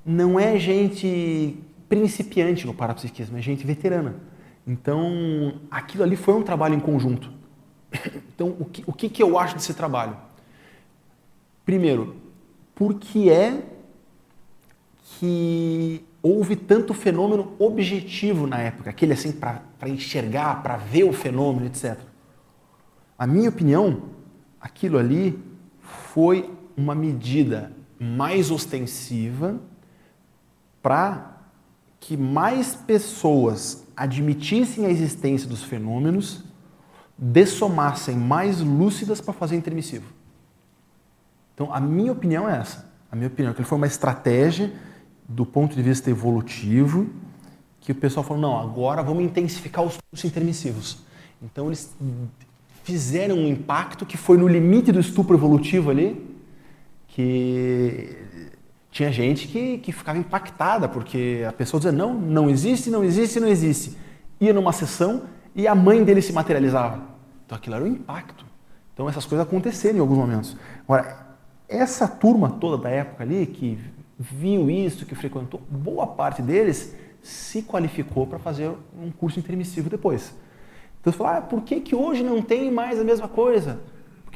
[0.04, 4.16] não é gente principiante no parapsiquismo, é gente veterana.
[4.66, 7.32] Então, aquilo ali foi um trabalho em conjunto.
[8.36, 10.18] Então, o que, o que, que eu acho desse trabalho?
[11.64, 12.18] Primeiro,
[12.76, 13.64] por que é
[15.02, 21.68] que houve tanto fenômeno objetivo na época, aquele assim para enxergar, para ver o fenômeno,
[21.68, 21.98] etc.
[23.18, 24.10] A minha opinião,
[24.60, 25.40] aquilo ali
[25.80, 29.60] foi uma medida mais ostensiva
[30.82, 31.38] para
[32.00, 36.44] que mais pessoas admitissem a existência dos fenômenos,
[37.18, 40.06] dessomassem mais lúcidas para fazer intermissivo.
[41.54, 42.92] Então, a minha opinião é essa.
[43.12, 44.74] A minha opinião é que foi uma estratégia
[45.28, 47.10] do ponto de vista evolutivo
[47.80, 50.98] que o pessoal falou, não, agora vamos intensificar os cursos intermissivos.
[51.42, 51.96] Então, eles
[52.84, 56.36] fizeram um impacto que foi no limite do estupro evolutivo ali,
[57.08, 58.18] que
[58.96, 63.42] tinha gente que, que ficava impactada, porque a pessoa dizia, não, não existe, não existe,
[63.42, 63.98] não existe.
[64.40, 65.24] Ia numa sessão
[65.54, 67.02] e a mãe dele se materializava.
[67.46, 68.46] Então aquilo era um impacto.
[68.94, 70.56] Então essas coisas aconteceram em alguns momentos.
[70.88, 71.28] Agora,
[71.68, 73.78] essa turma toda da época ali, que
[74.18, 80.34] viu isso, que frequentou, boa parte deles se qualificou para fazer um curso intermissivo depois.
[81.02, 83.78] Então você fala, ah, por que, que hoje não tem mais a mesma coisa?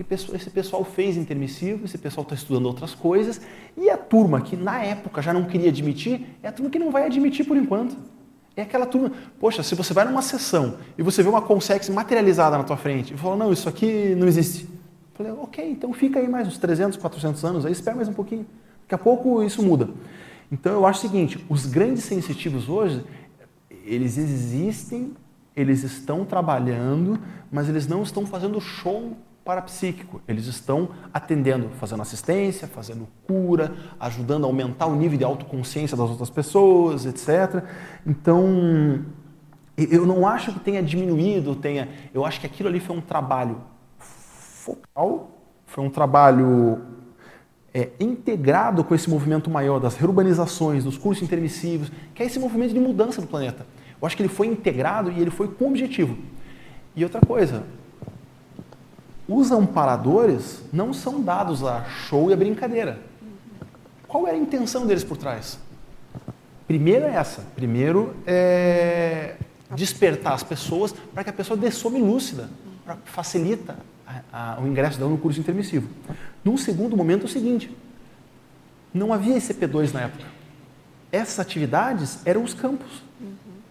[0.03, 3.41] Porque esse pessoal fez intermissivo, esse pessoal está estudando outras coisas,
[3.75, 6.89] e a turma que na época já não queria admitir, é a turma que não
[6.89, 7.97] vai admitir por enquanto.
[8.55, 12.57] É aquela turma, poxa, se você vai numa sessão e você vê uma consex materializada
[12.57, 14.63] na tua frente e fala, não, isso aqui não existe.
[14.63, 14.69] Eu
[15.13, 18.45] falei, ok, então fica aí mais uns 300, 400 anos, aí espera mais um pouquinho.
[18.83, 19.89] Daqui a pouco isso muda.
[20.49, 23.03] Então eu acho o seguinte, os grandes sensitivos hoje,
[23.85, 25.13] eles existem
[25.55, 27.19] eles estão trabalhando,
[27.51, 30.21] mas eles não estão fazendo show parapsíquico.
[30.27, 36.09] Eles estão atendendo, fazendo assistência, fazendo cura, ajudando a aumentar o nível de autoconsciência das
[36.09, 37.63] outras pessoas, etc.
[38.05, 39.05] Então,
[39.77, 41.89] eu não acho que tenha diminuído, tenha.
[42.13, 43.61] Eu acho que aquilo ali foi um trabalho
[43.97, 45.31] focal,
[45.65, 46.81] foi um trabalho
[47.73, 52.73] é, integrado com esse movimento maior das reurbanizações, dos cursos intermissivos, que é esse movimento
[52.73, 53.65] de mudança do planeta.
[54.01, 56.17] Eu acho que ele foi integrado e ele foi com objetivo.
[56.95, 57.63] E outra coisa,
[59.29, 62.99] os amparadores não são dados a show e a brincadeira.
[64.07, 65.59] Qual era a intenção deles por trás?
[66.67, 67.43] Primeiro é essa.
[67.55, 69.35] Primeiro é
[69.75, 72.49] despertar as pessoas para que a pessoa dessome lúcida,
[72.83, 75.87] para facilita a, a, o ingresso dela no curso intermissivo.
[76.43, 77.75] Num segundo momento é o seguinte,
[78.91, 80.25] não havia ICP2 na época.
[81.11, 83.03] Essas atividades eram os campos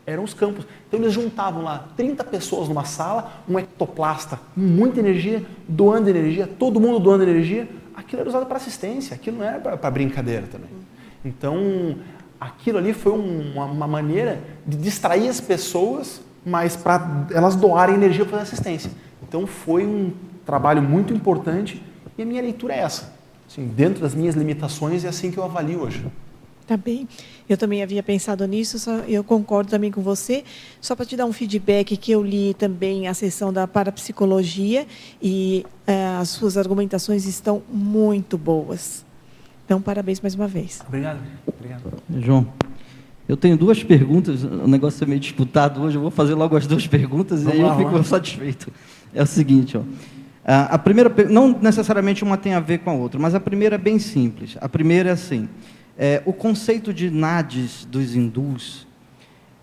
[0.09, 0.65] eram os campos.
[0.87, 6.81] Então eles juntavam lá 30 pessoas numa sala, um ectoplasta muita energia, doando energia, todo
[6.81, 7.69] mundo doando energia.
[7.95, 10.71] Aquilo era usado para assistência, aquilo não era para brincadeira também.
[11.25, 11.97] Então,
[12.41, 18.25] aquilo ali foi uma, uma maneira de distrair as pessoas, mas para elas doarem energia
[18.25, 18.91] para assistência.
[19.23, 20.13] Então, foi um
[20.47, 21.83] trabalho muito importante
[22.17, 23.13] e a minha leitura é essa.
[23.51, 26.07] Assim, dentro das minhas limitações, é assim que eu avalio hoje.
[26.69, 27.09] Tá bem.
[27.49, 30.45] Eu também havia pensado nisso, só, eu concordo também com você.
[30.83, 34.87] Só para te dar um feedback, que eu li também a sessão da parapsicologia
[35.21, 39.03] e uh, as suas argumentações estão muito boas.
[39.65, 40.83] Então, parabéns mais uma vez.
[40.87, 41.21] Obrigado.
[41.47, 41.83] Obrigado.
[42.19, 42.47] João,
[43.27, 44.45] eu tenho duas perguntas.
[44.45, 45.97] O negócio é meio disputado hoje.
[45.97, 48.09] Eu vou fazer logo as duas perguntas Vamos e aí lá, eu fico vamos.
[48.09, 48.71] satisfeito.
[49.15, 49.83] É o seguinte, ó.
[50.45, 53.79] A primeira, não necessariamente uma tem a ver com a outra, mas a primeira é
[53.79, 54.57] bem simples.
[54.61, 55.49] A primeira é assim:
[55.99, 58.87] é, o conceito de nadis dos hindus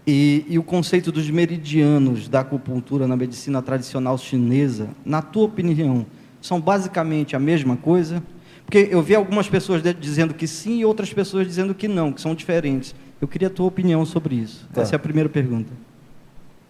[0.06, 6.06] e, e, o conceito dos meridianos da acupuntura na medicina tradicional chinesa, na tua opinião,
[6.40, 8.22] são basicamente a mesma coisa?
[8.66, 12.22] Porque eu vi algumas pessoas dizendo que sim e outras pessoas dizendo que não, que
[12.22, 12.94] são diferentes.
[13.20, 14.68] Eu queria a tua opinião sobre isso.
[14.72, 14.82] Tá.
[14.82, 15.72] Essa é a primeira pergunta.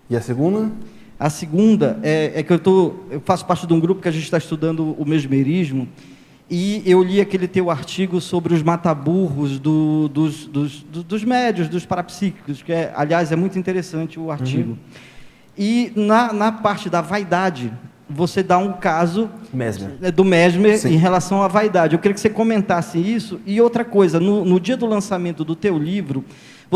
[0.10, 0.72] E a segunda?
[1.20, 4.12] A segunda é, é que eu, tô, eu faço parte de um grupo que a
[4.12, 5.90] gente está estudando o mesmerismo
[6.50, 11.86] e eu li aquele teu artigo sobre os mataburros do, dos, dos, dos, médios, dos
[11.86, 14.72] parapsíquicos, que, é, aliás, é muito interessante o artigo.
[14.72, 14.78] Uhum.
[15.58, 17.74] E na, na parte da vaidade,
[18.08, 19.92] você dá um caso Mesmer.
[20.02, 20.94] É, do Mesmer Sim.
[20.94, 21.96] em relação à vaidade.
[21.96, 23.40] Eu queria que você comentasse isso.
[23.46, 26.24] E outra coisa, no, no dia do lançamento do teu livro,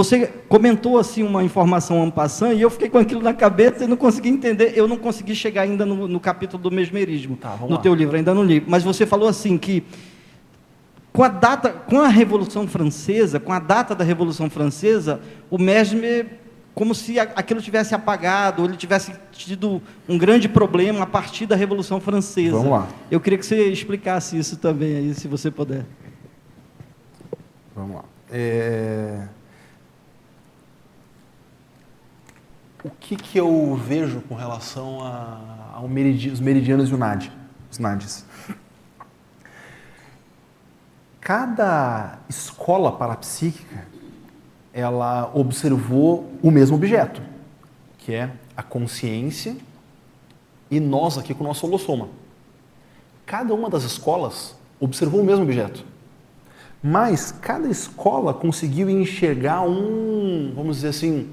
[0.03, 3.97] você comentou assim uma informação ampassã e eu fiquei com aquilo na cabeça e não
[3.97, 4.71] consegui entender.
[4.73, 7.77] Eu não consegui chegar ainda no, no capítulo do mesmerismo, tá, no lá.
[7.79, 8.63] teu livro, ainda não li.
[8.65, 9.83] Mas você falou assim que
[11.11, 15.19] com a data, com a Revolução Francesa, com a data da Revolução Francesa,
[15.49, 16.39] o Mesmer
[16.73, 21.57] como se aquilo tivesse apagado, ou ele tivesse tido um grande problema a partir da
[21.57, 22.55] Revolução Francesa.
[22.55, 22.87] Vamos lá.
[23.11, 25.85] Eu queria que você explicasse isso também aí, se você puder.
[27.75, 28.05] Vamos lá.
[28.31, 29.27] É...
[32.81, 37.29] O que, que eu vejo com relação a, ao meridi, os meridianos e o NAD,
[37.69, 38.25] os NADs?
[41.19, 43.85] Cada escola parapsíquica
[44.73, 47.21] ela observou o mesmo objeto,
[47.97, 49.57] que é a consciência
[50.71, 52.07] e nós aqui com o nosso holossoma.
[53.25, 55.83] Cada uma das escolas observou o mesmo objeto.
[56.81, 61.29] Mas cada escola conseguiu enxergar um, vamos dizer assim,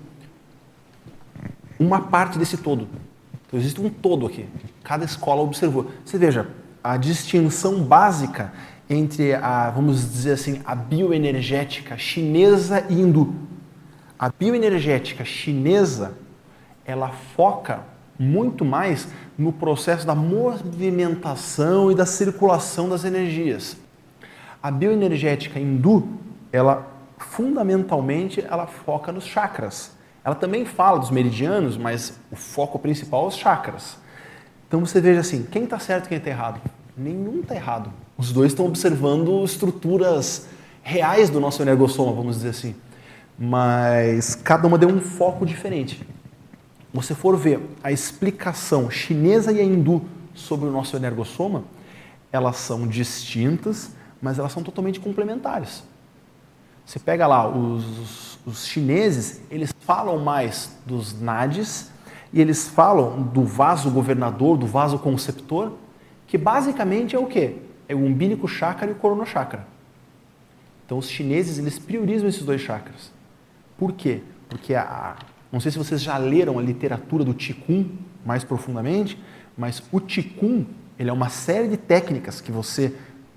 [1.78, 2.88] uma parte desse todo.
[3.46, 4.46] Então existe um todo aqui.
[4.82, 5.90] Cada escola observou.
[6.04, 6.48] Você veja,
[6.82, 8.52] a distinção básica
[8.88, 13.34] entre a, vamos dizer assim, a bioenergética chinesa e hindu.
[14.18, 16.16] A bioenergética chinesa,
[16.84, 17.80] ela foca
[18.18, 23.76] muito mais no processo da movimentação e da circulação das energias.
[24.62, 26.08] A bioenergética hindu,
[26.52, 29.95] ela fundamentalmente ela foca nos chakras.
[30.26, 33.96] Ela também fala dos meridianos, mas o foco principal é os chakras.
[34.66, 36.60] Então você veja assim, quem está certo e quem está errado?
[36.98, 37.92] Nenhum está errado.
[38.18, 40.48] Os dois estão observando estruturas
[40.82, 42.74] reais do nosso energossoma, vamos dizer assim.
[43.38, 46.04] Mas cada uma deu um foco diferente.
[46.92, 50.02] Você for ver a explicação chinesa e a hindu
[50.34, 51.62] sobre o nosso energossoma,
[52.32, 55.84] elas são distintas, mas elas são totalmente complementares.
[56.84, 57.84] Você pega lá os,
[58.46, 61.90] os chineses, eles falam mais dos nadis
[62.32, 65.72] e eles falam do vaso governador, do vaso conceptor,
[66.26, 67.56] que basicamente é o quê?
[67.88, 69.66] é o umbilico chakra e o corona chakra.
[70.84, 73.12] Então os chineses eles priorizam esses dois chakras.
[73.76, 74.22] Por quê?
[74.48, 75.16] Porque a,
[75.52, 77.90] não sei se vocês já leram a literatura do Qigong
[78.24, 79.20] mais profundamente,
[79.56, 80.66] mas o Qigong
[80.98, 82.94] ele é uma série de técnicas que você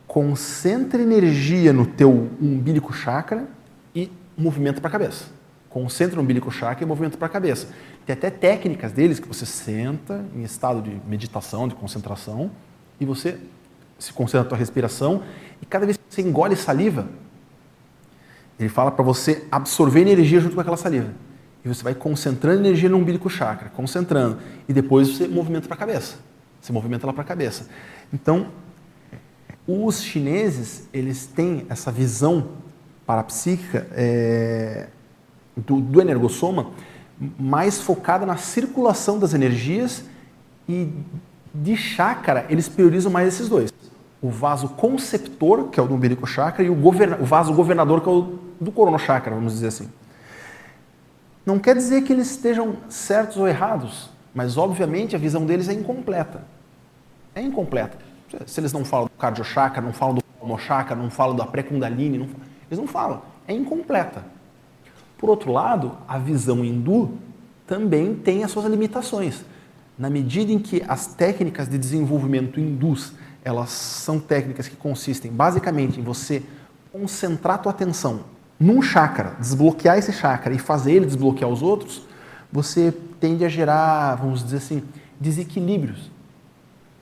[0.07, 3.47] concentra energia no teu umbilico chakra
[3.93, 5.25] e movimenta para a cabeça.
[5.69, 7.67] Concentra no umbilico chakra e movimenta para a cabeça.
[8.05, 12.49] Tem até técnicas deles que você senta em estado de meditação, de concentração,
[12.99, 13.37] e você
[13.99, 15.23] se concentra na tua respiração
[15.61, 17.07] e cada vez que você engole saliva,
[18.59, 21.13] ele fala para você absorver energia junto com aquela saliva.
[21.63, 24.39] E você vai concentrando energia no umbilico chakra, concentrando.
[24.67, 26.17] E depois você movimenta para a cabeça.
[26.59, 27.67] Você movimenta lá para a cabeça.
[28.13, 28.47] Então,
[29.67, 32.49] os chineses, eles têm essa visão
[33.09, 34.85] parapsíquica é,
[35.57, 36.67] do, do energossoma
[37.39, 40.03] mais focada na circulação das energias
[40.67, 40.93] e
[41.51, 43.73] de chakra, eles priorizam mais esses dois
[44.21, 48.01] o vaso conceptor, que é o do umbilico chakra, e o, governa o vaso governador,
[48.01, 49.89] que é o do corono chakra, vamos dizer assim.
[51.45, 55.73] Não quer dizer que eles estejam certos ou errados, mas obviamente a visão deles é
[55.73, 56.43] incompleta.
[57.33, 57.97] É incompleta.
[58.45, 61.45] Se eles não falam do cardio chakra, não falam do palmo chakra, não falam da
[61.45, 62.27] pré-kundalini, não,
[62.69, 63.21] eles não falam.
[63.47, 64.23] É incompleta.
[65.17, 67.11] Por outro lado, a visão hindu
[67.67, 69.43] também tem as suas limitações.
[69.97, 73.13] Na medida em que as técnicas de desenvolvimento hindus
[73.43, 76.43] elas são técnicas que consistem basicamente em você
[76.91, 78.21] concentrar a tua atenção
[78.59, 82.01] num chakra, desbloquear esse chakra e fazer ele desbloquear os outros,
[82.51, 84.83] você tende a gerar, vamos dizer assim,
[85.19, 86.11] desequilíbrios.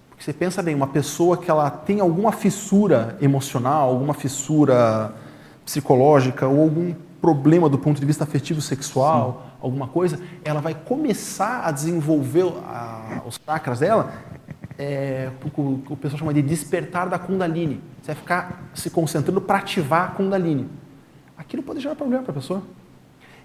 [0.09, 5.15] Porque você pensa bem, uma pessoa que ela tem alguma fissura emocional, alguma fissura
[5.67, 9.57] psicológica ou algum problema do ponto de vista afetivo sexual, Sim.
[9.61, 14.13] alguma coisa, ela vai começar a desenvolver a, os chakras dela
[14.77, 17.81] é, o, o pessoal chama de despertar da Kundalini.
[18.01, 20.69] Você vai ficar se concentrando para ativar a Kundalini.
[21.37, 22.61] Aquilo pode gerar problema para a pessoa.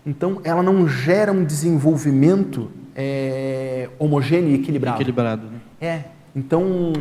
[0.04, 4.96] Então, ela não gera um desenvolvimento é, homogêneo e equilibrado.
[4.96, 5.58] Equilibrado, né?
[5.80, 6.04] É.
[6.34, 6.92] Então,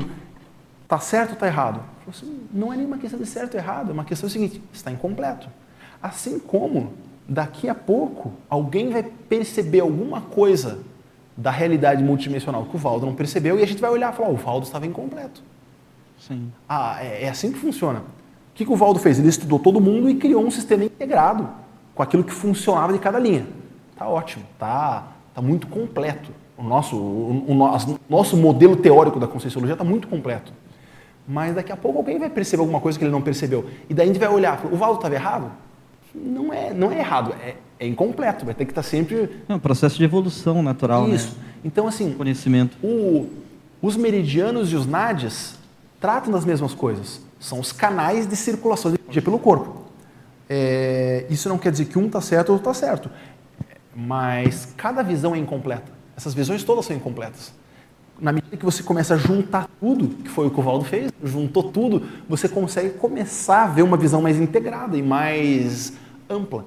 [0.87, 1.81] tá certo ou tá errado?
[2.09, 5.47] Assim, não é nenhuma questão de certo ou errado, é uma questão seguinte, está incompleto.
[6.01, 6.93] Assim como,
[7.27, 10.79] daqui a pouco, alguém vai perceber alguma coisa
[11.37, 14.29] da realidade multidimensional que o Valdo não percebeu e a gente vai olhar e falar,
[14.29, 15.41] oh, o Valdo estava incompleto.
[16.19, 16.51] Sim.
[16.67, 17.99] Ah, é, é, assim que funciona.
[17.99, 19.17] O que, que o Valdo fez?
[19.17, 21.49] Ele estudou todo mundo e criou um sistema integrado
[21.95, 23.45] com aquilo que funcionava de cada linha.
[23.95, 26.31] Tá ótimo, tá, tá muito completo.
[26.57, 30.53] O nosso, o, o, o nosso modelo teórico da conscienciologia está muito completo.
[31.27, 33.69] Mas daqui a pouco alguém vai perceber alguma coisa que ele não percebeu.
[33.89, 35.51] E daí a gente vai olhar, o Valdo estava errado?
[36.13, 39.43] Não é, não é errado, é, é incompleto, vai ter que estar sempre.
[39.47, 41.07] É um processo de evolução natural.
[41.07, 41.15] Né?
[41.15, 41.35] Isso.
[41.37, 41.45] Né?
[41.63, 42.13] Então, assim.
[42.13, 42.75] Conhecimento.
[42.83, 43.29] O,
[43.81, 45.55] os meridianos e os nadis
[45.99, 47.21] tratam das mesmas coisas.
[47.39, 49.81] São os canais de circulação de energia pelo corpo.
[50.49, 53.09] É, isso não quer dizer que um está certo ou outro está certo,
[53.95, 55.91] mas cada visão é incompleta.
[56.15, 57.53] Essas visões todas são incompletas.
[58.21, 61.11] Na medida que você começa a juntar tudo, que foi o que o Valdo fez,
[61.23, 65.93] juntou tudo, você consegue começar a ver uma visão mais integrada e mais
[66.29, 66.65] ampla.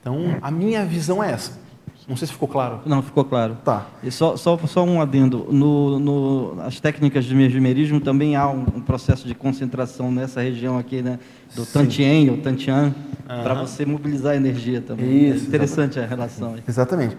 [0.00, 1.62] Então, a minha visão é essa.
[2.08, 2.80] Não sei se ficou claro.
[2.84, 3.56] Não, ficou claro.
[3.64, 3.86] Tá.
[4.02, 5.46] E só, só, só um adendo.
[5.50, 10.76] No, no, as técnicas de mesmerismo também há um, um processo de concentração nessa região
[10.76, 11.20] aqui, né?
[11.54, 12.92] Do Tantien ou Tantian,
[13.26, 15.30] para você mobilizar a energia também.
[15.30, 16.54] Isso, é interessante a relação.
[16.54, 16.62] aí.
[16.66, 17.16] Exatamente.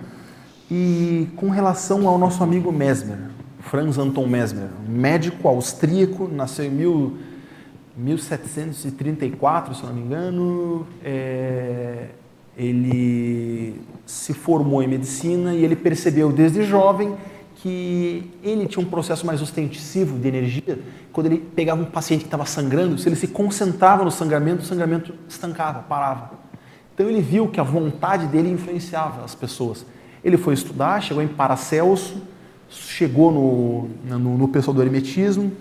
[0.69, 3.19] E com relação ao nosso amigo Mesmer,
[3.63, 7.17] Franz Anton Mesmer, médico austríaco, nasceu em mil,
[7.97, 10.87] 1734, se não me engano.
[11.03, 12.07] É,
[12.57, 17.15] ele se formou em medicina e ele percebeu desde jovem
[17.55, 20.79] que ele tinha um processo mais ostensivo de energia.
[21.11, 24.65] Quando ele pegava um paciente que estava sangrando, se ele se concentrava no sangramento, o
[24.65, 26.31] sangramento estancava, parava.
[26.93, 29.85] Então ele viu que a vontade dele influenciava as pessoas.
[30.23, 32.21] Ele foi estudar, chegou em Paracelso,
[32.73, 35.51] chegou no, no, no pessoal do hermetismo,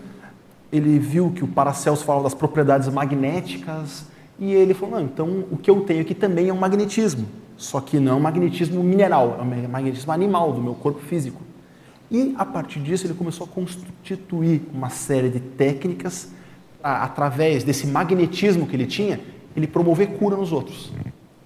[0.72, 4.06] ele viu que o Paracelso falava das propriedades magnéticas
[4.38, 7.80] e ele falou, não, então o que eu tenho aqui também é um magnetismo, só
[7.80, 11.40] que não é um magnetismo mineral, é um magnetismo animal do meu corpo físico.
[12.10, 16.30] E a partir disso ele começou a constituir uma série de técnicas
[16.82, 19.20] através desse magnetismo que ele tinha,
[19.54, 20.92] ele promover cura nos outros.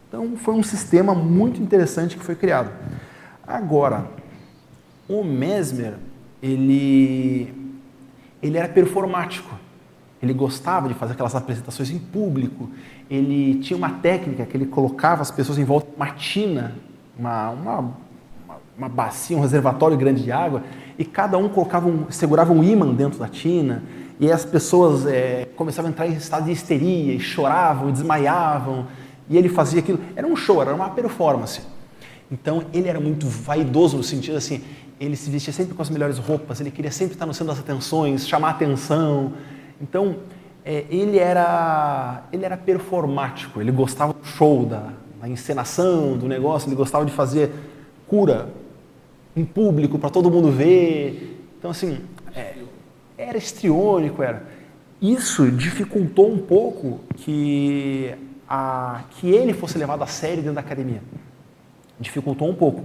[0.08, 2.70] Então foi um sistema muito interessante que foi criado.
[3.46, 4.06] Agora,
[5.08, 5.94] o Mesmer,
[6.42, 7.52] ele,
[8.42, 9.54] ele era performático.
[10.22, 12.70] Ele gostava de fazer aquelas apresentações em público.
[13.10, 16.74] Ele tinha uma técnica que ele colocava as pessoas em volta de uma tina,
[17.18, 17.92] uma, uma,
[18.76, 20.62] uma, bacia, um reservatório grande de água,
[20.98, 23.82] e cada um colocava um, segurava um ímã dentro da tina,
[24.18, 28.86] e as pessoas é, começavam a entrar em estado de histeria, e choravam, e desmaiavam,
[29.28, 30.00] e ele fazia aquilo.
[30.14, 31.60] Era um show, era uma performance.
[32.30, 34.62] Então ele era muito vaidoso no sentido assim,
[34.98, 37.58] ele se vestia sempre com as melhores roupas, ele queria sempre estar no centro das
[37.58, 39.32] atenções, chamar atenção.
[39.80, 40.16] Então
[40.64, 46.68] é, ele era ele era performático, ele gostava do show, da, da encenação, do negócio,
[46.68, 47.52] ele gostava de fazer
[48.06, 48.48] cura
[49.34, 51.44] em público para todo mundo ver.
[51.58, 52.00] Então assim
[52.34, 52.54] é,
[53.18, 54.44] era estriônico, era.
[55.00, 58.14] Isso dificultou um pouco que
[58.48, 61.02] a, que ele fosse levado a sério dentro da academia
[61.98, 62.84] dificultou um pouco.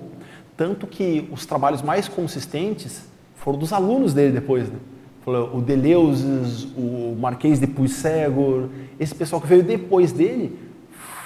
[0.62, 3.02] Tanto que os trabalhos mais consistentes
[3.34, 4.70] foram dos alunos dele depois.
[4.70, 4.78] Né?
[5.26, 10.56] O Deleuze, o Marquês de Puysegur, esse pessoal que veio depois dele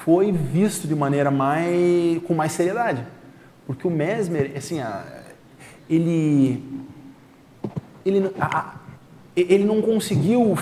[0.05, 3.05] foi visto de maneira mais com mais seriedade.
[3.67, 4.79] Porque o Mesmer, assim,
[5.89, 6.63] ele
[8.05, 8.31] ele,
[9.35, 10.55] ele não conseguiu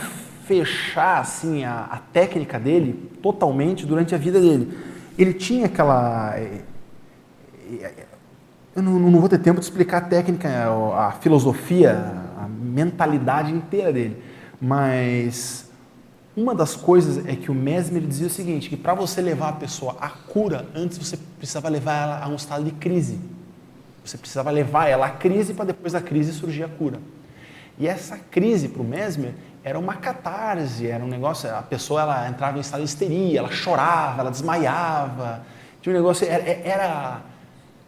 [0.48, 4.76] fechar assim a, a técnica dele totalmente durante a vida dele.
[5.16, 6.36] Ele tinha aquela
[8.76, 10.50] eu não, não, vou ter tempo de explicar a técnica,
[10.98, 11.92] a filosofia,
[12.38, 14.22] a mentalidade inteira dele,
[14.60, 15.70] mas
[16.36, 19.54] uma das coisas é que o Mesmer dizia o seguinte, que para você levar a
[19.54, 23.20] pessoa à cura, antes você precisava levar ela a um estado de crise.
[24.04, 27.00] Você precisava levar ela à crise para depois da crise surgir a cura.
[27.78, 32.28] E essa crise para o Mesmer era uma catarse, era um negócio, a pessoa ela
[32.28, 35.44] entrava em estado de histeria, ela chorava, ela desmaiava,
[35.82, 37.22] tinha um negócio, era, era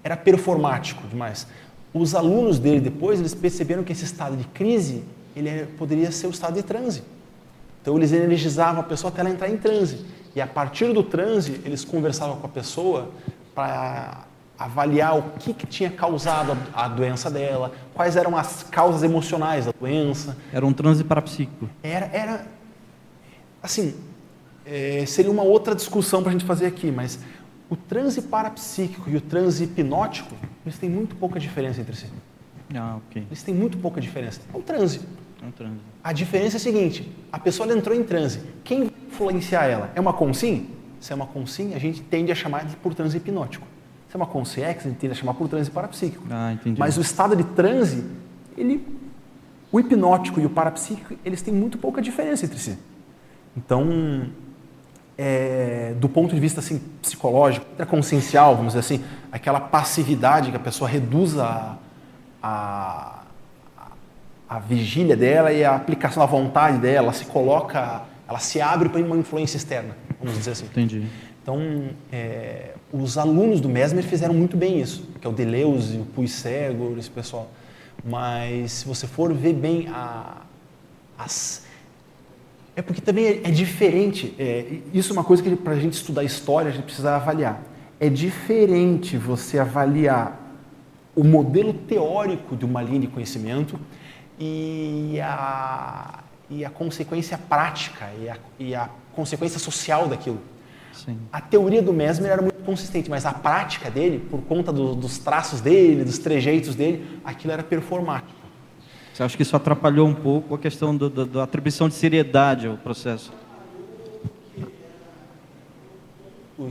[0.05, 1.47] era performático demais.
[1.91, 5.03] Os alunos dele depois, eles perceberam que esse estado de crise,
[5.35, 7.01] ele poderia ser o estado de transe.
[7.81, 10.05] Então eles energizavam a pessoa até ela entrar em transe.
[10.35, 13.09] E a partir do transe, eles conversavam com a pessoa
[13.55, 14.25] para
[14.59, 19.65] avaliar o que, que tinha causado a, a, doença dela, quais eram as causas emocionais
[19.65, 20.37] da doença.
[20.53, 21.67] Era um transe parapsíquico.
[21.81, 22.47] Era, era
[23.61, 23.95] assim,
[24.65, 27.19] é, seria uma outra discussão para a gente fazer aqui, mas
[27.69, 30.35] o transe parapsíquico e o transe hipnótico,
[30.65, 32.07] eles têm muito pouca diferença entre si.
[32.73, 33.23] Ah, ok.
[33.27, 34.41] Eles têm muito pouca diferença.
[34.53, 35.01] É um transe.
[35.41, 35.75] É um transe.
[36.03, 38.41] A diferença é a seguinte: a pessoa entrou em transe.
[38.63, 39.91] Quem vai influenciar ela?
[39.95, 40.69] É uma consim?
[40.99, 43.67] Se é uma consim, a gente tende a chamar de por transe hipnótico.
[44.09, 46.23] Se é uma consciência, a gente tende a chamar por transe parapsíquico.
[46.29, 46.79] Ah, entendi.
[46.79, 48.03] Mas o estado de transe,
[48.57, 48.85] ele,
[49.71, 52.77] o hipnótico e o parapsíquico, eles têm muito pouca diferença entre si.
[53.55, 54.29] Então,
[55.17, 60.59] é, do ponto de vista assim, psicológico, consciencial, vamos dizer assim, aquela passividade que a
[60.59, 61.77] pessoa reduz a,
[62.41, 63.23] a,
[64.49, 68.89] a vigília dela e a aplicação da vontade dela, ela se coloca, ela se abre
[68.89, 70.65] para uma influência externa, vamos dizer assim.
[70.65, 71.05] Entendi.
[71.41, 76.05] Então, é, os alunos do Mesmer fizeram muito bem isso, que é o Deleuze, o
[76.05, 77.49] Puigcego, esse pessoal.
[78.03, 80.41] Mas se você for ver bem a,
[81.17, 81.64] as
[82.75, 84.35] É porque também é, é diferente.
[84.37, 87.61] É, isso é uma coisa que para a gente estudar história a gente precisa avaliar.
[87.99, 90.41] É diferente você avaliar
[91.15, 93.79] o modelo teórico de uma linha de conhecimento
[94.37, 100.39] e a, e a consequência prática e a, e a consequência social daquilo.
[100.91, 101.17] Sim.
[101.31, 105.17] A teoria do Mesmer era muito consistente, mas a prática dele, por conta do, dos
[105.17, 108.34] traços dele, dos trejeitos dele, aquilo era performático.
[109.15, 112.67] Você acha que isso atrapalhou um pouco a questão do, do, da atribuição de seriedade
[112.67, 113.31] ao processo?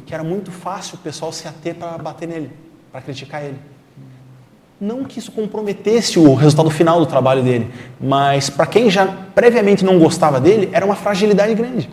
[0.05, 2.51] Que era muito fácil o pessoal se ater para bater nele,
[2.93, 3.57] para criticar ele.
[4.79, 9.83] Não que isso comprometesse o resultado final do trabalho dele, mas para quem já previamente
[9.83, 11.89] não gostava dele, era uma fragilidade grande.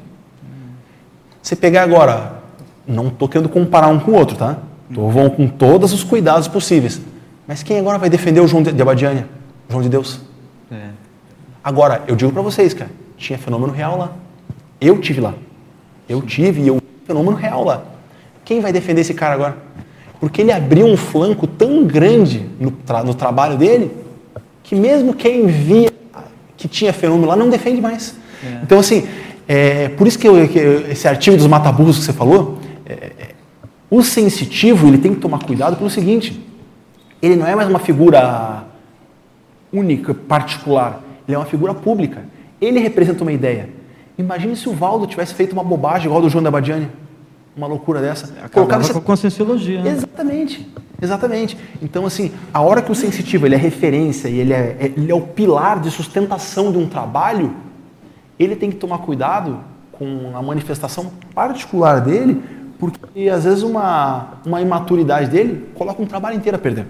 [1.41, 2.41] Você pegar agora,
[2.85, 4.57] não estou querendo comparar um com o outro, tá?
[4.93, 6.99] Tô, vão com todos os cuidados possíveis.
[7.47, 9.29] Mas quem agora vai defender o João de Abadiânia?
[9.69, 10.29] João de Deus?
[10.71, 10.89] É.
[11.63, 14.13] Agora, eu digo para vocês, cara, tinha fenômeno real lá.
[14.79, 15.33] Eu tive lá.
[16.07, 17.83] Eu tive e eu fenômeno real lá.
[18.43, 19.57] Quem vai defender esse cara agora?
[20.19, 23.91] Porque ele abriu um flanco tão grande no, tra no trabalho dele
[24.63, 25.91] que mesmo quem via
[26.55, 28.15] que tinha fenômeno lá não defende mais.
[28.43, 28.59] É.
[28.63, 29.07] Então, assim,
[29.47, 33.11] é, por isso que, eu, que esse artigo dos mataburros que você falou, é, é,
[33.89, 36.41] o sensitivo ele tem que tomar cuidado pelo seguinte:
[37.21, 38.63] ele não é mais uma figura
[39.71, 42.25] única, particular, ele é uma figura pública.
[42.59, 43.69] Ele representa uma ideia.
[44.17, 46.87] Imagine se o Valdo tivesse feito uma bobagem igual do João da Badiani.
[47.55, 48.33] Uma loucura dessa.
[48.43, 48.93] Acabava essa...
[48.93, 49.03] com a.
[49.83, 49.91] Né?
[49.91, 50.69] Exatamente.
[51.01, 51.57] Exatamente.
[51.81, 55.15] Então, assim, a hora que o sensitivo ele é referência e ele é, ele é
[55.15, 57.53] o pilar de sustentação de um trabalho,
[58.37, 59.59] ele tem que tomar cuidado
[59.91, 62.41] com a manifestação particular dele,
[62.79, 66.85] porque às vezes uma, uma imaturidade dele coloca um trabalho inteiro a perder.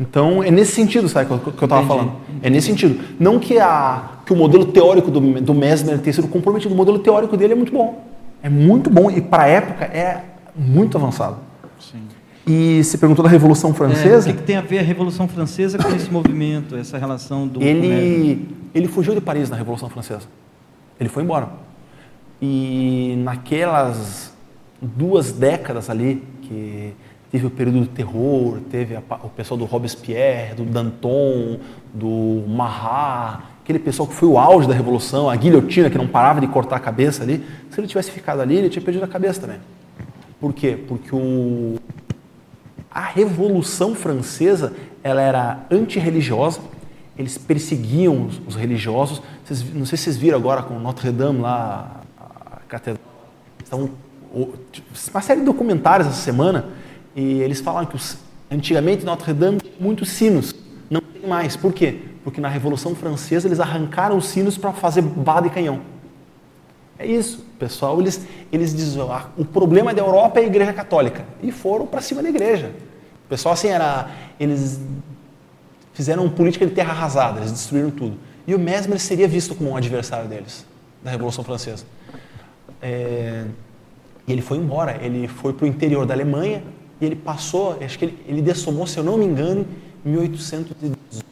[0.00, 2.12] Então, é nesse sentido, sabe, que eu estava falando.
[2.42, 2.98] É nesse sentido.
[3.20, 6.98] Não que, a, que o modelo teórico do, do Mesmer tenha sido comprometido, o modelo
[6.98, 8.02] teórico dele é muito bom.
[8.42, 10.22] É muito bom e, para a época, é
[10.56, 11.36] muito avançado.
[11.78, 12.00] Sim.
[12.46, 14.28] E se perguntou da Revolução Francesa.
[14.28, 17.46] É, o que, que, tem a ver a Revolução Francesa com esse movimento, essa relação
[17.46, 17.62] do.
[17.62, 20.26] Ele, ele fugiu de Paris na Revolução Francesa.
[20.98, 21.50] Ele foi embora.
[22.40, 24.32] E naquelas
[24.80, 26.92] duas décadas ali, que
[27.32, 31.58] teve o período do terror, teve a, o pessoal do Robespierre, do Danton,
[31.94, 36.42] do Marat, aquele pessoal que foi o auge da revolução, a guilhotina que não parava
[36.42, 39.40] de cortar a cabeça ali, se ele tivesse ficado ali, ele tinha perdido a cabeça
[39.40, 39.58] também.
[40.38, 40.78] Por quê?
[40.86, 41.76] Porque o,
[42.90, 46.60] a Revolução Francesa ela era antirreligiosa,
[47.16, 49.22] eles perseguiam os, os religiosos.
[49.44, 53.00] Vocês, não sei se vocês viram agora com Notre Dame lá, a catedral.
[54.34, 56.81] Uma série de documentários essa semana
[57.14, 58.16] e eles falaram que os,
[58.50, 60.54] antigamente Notre Dame tinha muitos sinos,
[60.90, 61.56] não tem mais.
[61.56, 61.98] Por quê?
[62.24, 65.80] Porque na Revolução Francesa eles arrancaram os sinos para fazer bala e canhão.
[66.98, 68.00] É isso, pessoal.
[68.00, 71.24] Eles, eles dizem, ah, o problema da Europa é a Igreja Católica.
[71.42, 72.70] E foram para cima da igreja.
[73.26, 74.80] O pessoal assim era, eles
[75.92, 78.16] fizeram política de terra arrasada, eles destruíram tudo.
[78.46, 80.66] E o Mesmer seria visto como um adversário deles,
[81.02, 81.84] da Revolução Francesa.
[82.80, 83.44] É,
[84.26, 86.62] e ele foi embora, ele foi para o interior da Alemanha
[87.02, 89.66] e ele passou, acho que ele, ele dessomou, se eu não me engano,
[90.06, 91.26] em 1818.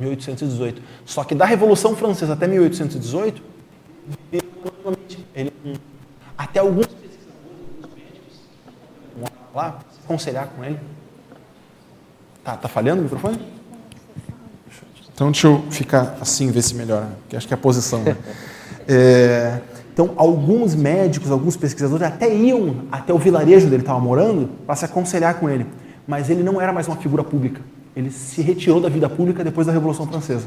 [0.00, 0.82] 1818.
[1.06, 3.40] Só que da Revolução Francesa até 1818,
[5.32, 5.52] ele,
[6.36, 7.32] até alguns pesquisadores,
[7.82, 8.40] alguns médicos,
[9.54, 10.78] lá, aconselhar com ele,
[12.48, 13.38] Tá, tá falhando o microfone?
[15.12, 18.02] Então deixa eu ficar assim, ver se melhora, que acho que é a posição.
[18.02, 18.16] Né?
[18.90, 19.60] É,
[19.98, 24.84] então, alguns médicos, alguns pesquisadores até iam até o vilarejo dele estava morando para se
[24.84, 25.66] aconselhar com ele,
[26.06, 27.60] mas ele não era mais uma figura pública.
[27.96, 30.46] Ele se retirou da vida pública depois da Revolução Francesa.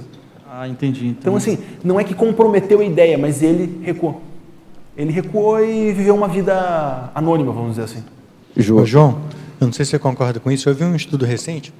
[0.49, 0.99] Ah, entendi.
[1.01, 1.17] entendi.
[1.19, 4.21] Então, assim, não é que comprometeu a ideia, mas ele recuou.
[4.95, 8.05] Ele recuou e viveu uma vida anônima, vamos dizer assim.
[8.55, 9.17] João, João
[9.59, 11.73] eu não sei se você concorda com isso, eu vi um estudo recente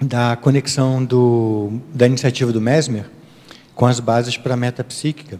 [0.00, 3.04] da conexão do, da iniciativa do Mesmer
[3.74, 5.38] com as bases para a metapsíquica,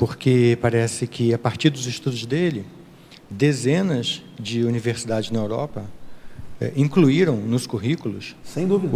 [0.00, 2.64] porque parece que, a partir dos estudos dele,
[3.28, 5.84] dezenas de universidades na Europa
[6.58, 8.34] é, incluíram nos currículos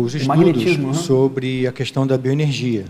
[0.01, 0.95] os estudos né?
[0.95, 2.87] sobre a questão da bioenergia.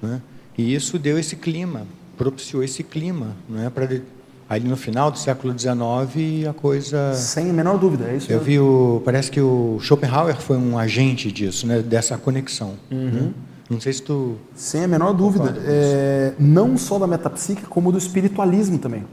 [0.00, 0.22] Né?
[0.56, 4.00] E isso deu esse clima, propiciou esse clima não é, para
[4.48, 7.14] Ali no final do século XIX, a coisa.
[7.14, 8.30] Sem a menor dúvida, é isso.
[8.30, 9.02] Eu vi o.
[9.04, 11.82] Parece que o Schopenhauer foi um agente disso, né?
[11.82, 12.74] dessa conexão.
[12.88, 13.10] Uhum.
[13.10, 13.32] Né?
[13.68, 14.36] Não sei se tu.
[14.54, 15.56] Sem a menor dúvida.
[15.64, 19.04] É, não só da metapsique, como do espiritualismo também.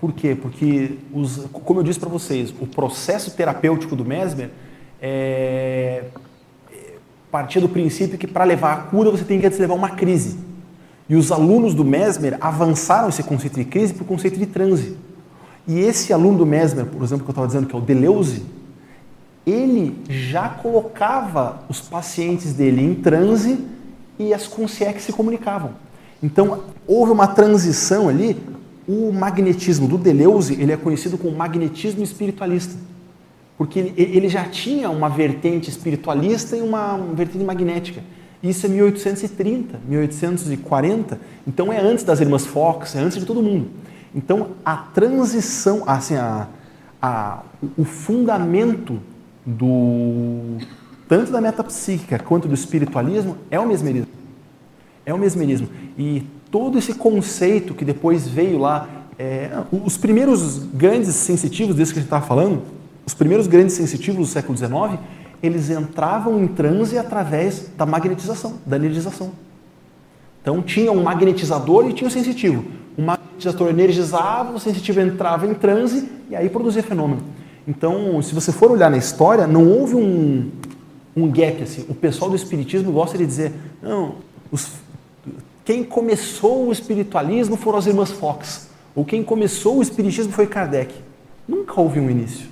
[0.00, 0.36] Por quê?
[0.40, 4.50] Porque, os, como eu disse para vocês, o processo terapêutico do Mesmer
[5.02, 6.04] é,
[7.30, 10.38] partia do princípio que para levar a cura você tem que levar uma crise.
[11.08, 14.96] E os alunos do Mesmer avançaram esse conceito de crise para o conceito de transe.
[15.66, 18.42] E esse aluno do Mesmer, por exemplo, que eu estava dizendo, que é o Deleuze,
[19.46, 23.58] ele já colocava os pacientes dele em transe
[24.18, 25.72] e as consciências se comunicavam.
[26.22, 28.36] Então, houve uma transição ali.
[28.86, 32.74] O magnetismo do Deleuze, ele é conhecido como magnetismo espiritualista.
[33.58, 38.02] Porque ele, já tinha uma vertente espiritualista e uma vertente magnética.
[38.42, 41.20] Isso é 1830, 1840.
[41.46, 43.68] Então é antes das irmãs Fox, é antes de todo mundo.
[44.14, 46.46] Então a transição, assim, a,
[47.02, 47.42] a,
[47.76, 49.00] o fundamento
[49.44, 50.58] do
[51.08, 54.08] tanto da metapsíquica quanto do espiritualismo é o mesmerismo.
[55.06, 55.68] É o mesmerismo.
[55.96, 58.86] E todo esse conceito que depois veio lá,
[59.18, 62.62] é, os primeiros grandes sensitivos desse que a gente estava falando,
[63.06, 65.00] os primeiros grandes sensitivos do século XIX,
[65.42, 69.32] eles entravam em transe através da magnetização, da energização.
[70.42, 72.64] Então tinha um magnetizador e tinha um sensitivo.
[72.98, 77.22] O magnetizador energizava, o sensitivo entrava em transe e aí produzia fenômeno.
[77.66, 80.50] Então, se você for olhar na história, não houve um,
[81.24, 81.84] um gap assim.
[81.88, 84.16] O pessoal do espiritismo gosta de dizer, não,
[84.50, 84.70] os,
[85.64, 90.94] quem começou o espiritualismo foram as irmãs Fox, ou quem começou o espiritismo foi Kardec.
[91.46, 92.48] Nunca houve um início.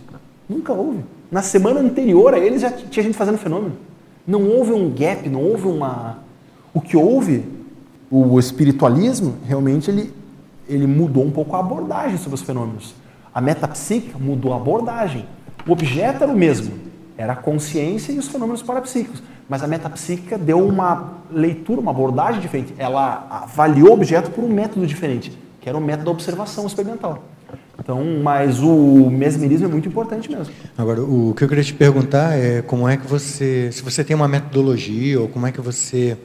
[0.48, 1.01] Nunca houve.
[1.30, 3.76] Na semana anterior a eles já tinha gente fazendo fenômeno.
[4.26, 6.18] Não houve um gap, não houve uma.
[6.72, 7.44] O que houve,
[8.10, 10.12] o espiritualismo, realmente ele,
[10.68, 12.94] ele mudou um pouco a abordagem sobre os fenômenos.
[13.34, 15.26] A metapsíquica mudou a abordagem.
[15.66, 16.72] O objeto era o mesmo,
[17.16, 19.22] era a consciência e os fenômenos parapsíquicos.
[19.48, 22.74] Mas a metapsíquica deu uma leitura, uma abordagem diferente.
[22.78, 27.22] Ela avaliou o objeto por um método diferente, que era o método da observação experimental.
[27.78, 30.52] Então, mas o mesmerismo é muito importante mesmo.
[30.76, 34.16] Agora, o que eu queria te perguntar é como é que você, se você tem
[34.16, 36.16] uma metodologia ou como é que você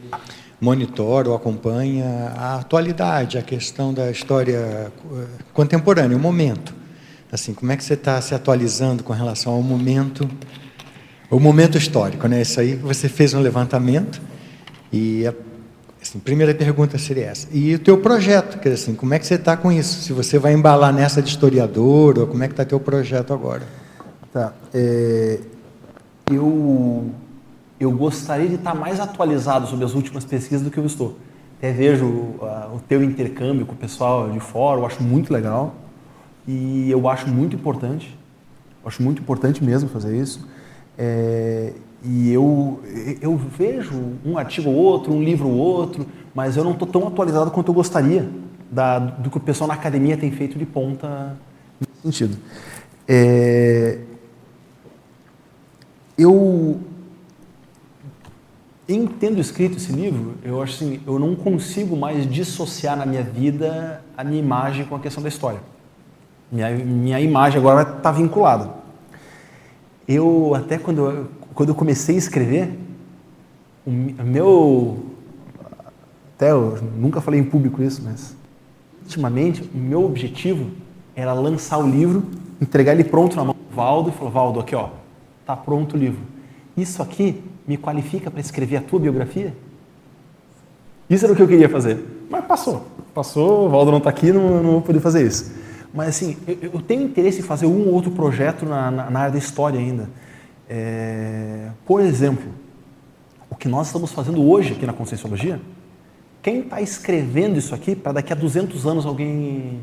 [0.59, 6.73] monitora ou acompanha a atualidade, a questão da história eh, contemporânea, o momento.
[7.31, 10.29] Assim, como é que você está se atualizando com relação ao momento,
[11.31, 12.41] o momento histórico, né?
[12.41, 14.21] Isso aí você fez um levantamento
[14.91, 15.25] e
[16.01, 17.47] Assim, primeira pergunta seria essa.
[17.53, 20.01] E o teu projeto, quer dizer assim, como é que você está com isso?
[20.01, 23.61] Se você vai embalar nessa de historiador, ou como é que está teu projeto agora?
[24.33, 24.51] Tá.
[24.73, 25.39] É,
[26.31, 27.11] eu,
[27.79, 31.19] eu gostaria de estar mais atualizado sobre as últimas pesquisas do que eu estou.
[31.59, 35.75] Até vejo uh, o teu intercâmbio com o pessoal de fora, eu acho muito legal.
[36.47, 38.17] E eu acho muito importante.
[38.83, 40.47] Eu acho muito importante mesmo fazer isso.
[41.03, 41.73] É,
[42.03, 42.79] e eu,
[43.19, 47.07] eu vejo um artigo ou outro, um livro ou outro, mas eu não estou tão
[47.07, 48.29] atualizado quanto eu gostaria
[48.69, 51.35] da, do que o pessoal na academia tem feito de ponta
[51.79, 52.37] nesse sentido.
[53.07, 53.97] É,
[56.15, 56.79] eu,
[58.87, 63.23] em tendo escrito esse livro, eu acho assim, eu não consigo mais dissociar na minha
[63.23, 65.61] vida a minha imagem com a questão da história.
[66.51, 68.80] Minha, minha imagem agora está vinculada.
[70.13, 72.77] Eu até quando quando eu comecei a escrever,
[73.85, 75.05] o meu.
[76.35, 78.35] Até eu nunca falei em público isso, mas.
[79.03, 80.69] Ultimamente, o meu objetivo
[81.15, 82.23] era lançar o livro,
[82.61, 84.89] entregar ele pronto na mão do Valdo e falar: Valdo, aqui ó,
[85.45, 86.21] tá pronto o livro.
[86.75, 89.53] Isso aqui me qualifica para escrever a tua biografia?
[91.09, 91.99] Isso era o que eu queria fazer.
[92.29, 92.87] Mas passou.
[93.13, 95.51] Passou, o Valdo não está aqui, não, não vou poder fazer isso.
[95.93, 99.19] Mas assim, eu, eu, tenho interesse em fazer um ou outro projeto na, na, na
[99.19, 100.09] área da história ainda.
[100.69, 102.49] É, por exemplo,
[103.49, 105.59] o que nós estamos fazendo hoje aqui na Conscienciologia,
[106.41, 109.81] quem está escrevendo isso aqui para daqui a 200 anos alguém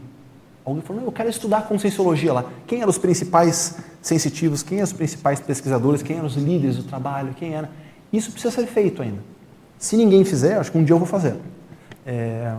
[0.64, 2.44] alguém falou, eu quero estudar Conscienciologia lá.
[2.66, 4.62] Quem eram os principais sensitivos?
[4.62, 6.02] Quem eram os principais pesquisadores?
[6.02, 7.34] Quem eram os líderes do trabalho?
[7.34, 7.70] Quem era?
[8.12, 9.22] Isso precisa ser feito ainda.
[9.78, 11.36] Se ninguém fizer, acho que um dia eu vou fazer.
[12.06, 12.54] É,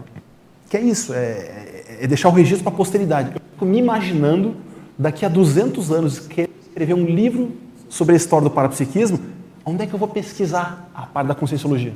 [0.70, 3.39] que é isso, é, é deixar o registro para a posteridade.
[3.60, 4.56] Fico me imaginando
[4.98, 6.30] daqui a 200 anos
[6.62, 7.52] escrever um livro
[7.90, 9.20] sobre a história do parapsiquismo,
[9.66, 11.94] onde é que eu vou pesquisar a parte da conscienciologia?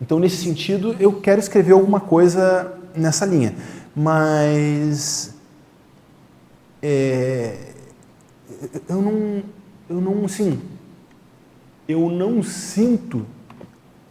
[0.00, 3.56] Então, nesse sentido, eu quero escrever alguma coisa nessa linha.
[3.92, 5.34] Mas
[6.80, 7.72] é,
[8.88, 9.42] eu não,
[9.88, 10.60] eu não, assim,
[11.88, 13.26] eu não sinto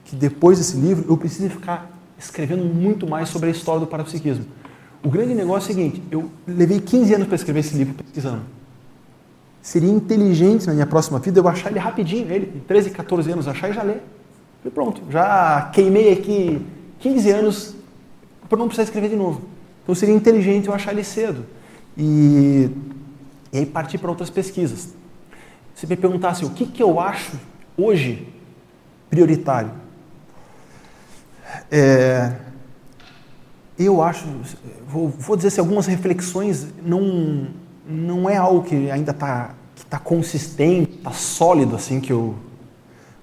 [0.04, 4.59] que depois desse livro eu precise ficar escrevendo muito mais sobre a história do parapsiquismo.
[5.04, 8.60] O grande negócio é o seguinte: eu levei 15 anos para escrever esse livro pesquisando
[9.62, 13.70] seria inteligente na minha próxima vida eu achar ele rapidinho, ele, 13, 14 anos, achar
[13.70, 14.02] e já ler.
[14.66, 16.66] E pronto, já queimei aqui
[17.00, 17.76] 15 anos
[18.48, 19.42] para não precisar escrever de novo.
[19.84, 21.46] Então seria inteligente eu achar ele cedo.
[21.98, 22.70] E,
[23.52, 24.94] e aí partir para outras pesquisas.
[25.76, 27.38] Se me perguntasse o que, que eu acho
[27.78, 28.28] hoje
[29.10, 29.72] prioritário,
[31.72, 32.34] é,
[33.86, 34.26] eu acho,
[34.86, 37.48] vou, vou dizer assim, algumas reflexões não,
[37.88, 39.56] não é algo que ainda está
[39.90, 42.36] tá consistente, está sólido assim que eu,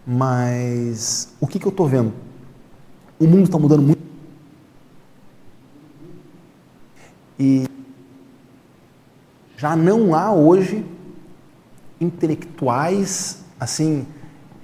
[0.06, 2.12] mas o que, que eu estou vendo?
[3.18, 4.06] O mundo está mudando muito
[7.38, 7.66] e
[9.58, 10.84] já não há hoje
[12.00, 14.06] intelectuais assim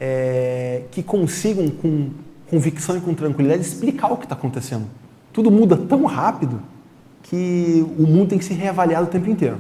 [0.01, 2.11] é, que consigam com
[2.49, 5.02] convicção e com tranquilidade explicar o que está acontecendo.
[5.33, 6.61] Tudo muda tão rápido
[7.23, 9.57] que o mundo tem que se reavaliar o tempo inteiro.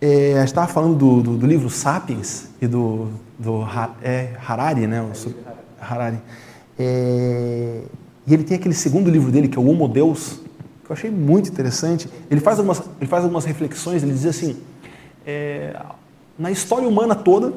[0.00, 3.08] É, a gente estava falando do, do, do, livro Sapiens e do,
[3.38, 3.64] do
[4.02, 5.00] é, Harari, né?
[5.00, 5.12] O,
[5.80, 6.18] Harari.
[6.76, 7.82] É,
[8.26, 10.40] e ele tem aquele segundo livro dele, que é o Homo Deus,
[10.84, 12.08] que eu achei muito interessante.
[12.28, 14.56] Ele faz algumas, ele faz algumas reflexões, ele diz assim,
[15.24, 15.76] é,
[16.36, 17.52] na história humana toda,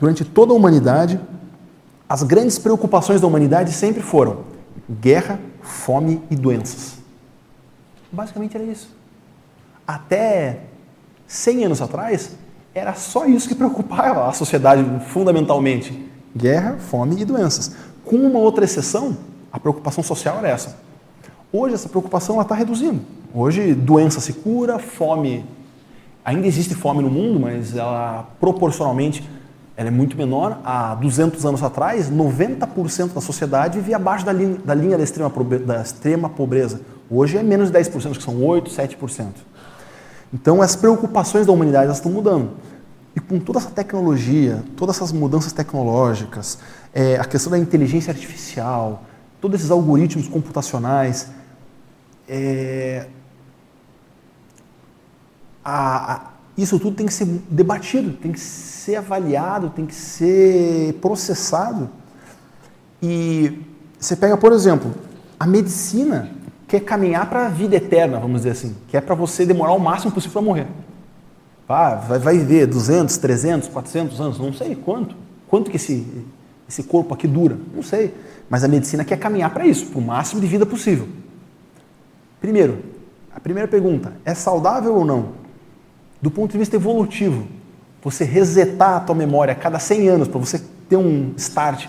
[0.00, 1.20] durante toda a humanidade,
[2.08, 4.51] as grandes preocupações da humanidade sempre foram
[5.00, 6.98] guerra, fome e doenças.
[8.10, 8.94] Basicamente era isso.
[9.86, 10.60] Até
[11.26, 12.36] 100 anos atrás,
[12.74, 17.74] era só isso que preocupava a sociedade fundamentalmente: guerra, fome e doenças.
[18.04, 19.16] Com uma outra exceção,
[19.52, 20.76] a preocupação social era essa.
[21.52, 23.00] Hoje essa preocupação está reduzindo.
[23.34, 25.44] Hoje doença se cura, fome
[26.24, 29.28] ainda existe fome no mundo, mas ela proporcionalmente
[29.76, 30.60] ela é muito menor.
[30.64, 35.32] Há 200 anos atrás, 90% da sociedade vivia abaixo da linha da, linha da, extrema,
[35.64, 36.80] da extrema pobreza.
[37.10, 39.26] Hoje é menos de 10%, que são 8, 7%.
[40.32, 42.50] Então as preocupações da humanidade estão mudando.
[43.14, 46.58] E com toda essa tecnologia, todas essas mudanças tecnológicas,
[46.94, 49.04] é, a questão da inteligência artificial,
[49.40, 51.28] todos esses algoritmos computacionais,
[52.26, 53.06] é,
[55.62, 61.88] a, isso tudo tem que ser debatido, tem que ser avaliado, tem que ser processado.
[63.02, 63.58] E
[63.98, 64.92] você pega, por exemplo,
[65.38, 66.30] a medicina
[66.68, 69.78] quer caminhar para a vida eterna, vamos dizer assim, que é para você demorar o
[69.78, 70.66] máximo possível para morrer.
[71.68, 75.16] Ah, vai, viver 200, 300, 400 anos, não sei quanto.
[75.48, 76.06] Quanto que esse,
[76.68, 77.56] esse corpo aqui dura?
[77.74, 78.14] Não sei.
[78.50, 81.08] Mas a medicina quer caminhar para isso, para o máximo de vida possível.
[82.42, 82.78] Primeiro,
[83.34, 85.41] a primeira pergunta, é saudável ou não?
[86.22, 87.48] Do ponto de vista evolutivo,
[88.00, 91.88] você resetar a tua memória a cada 100 anos para você ter um start,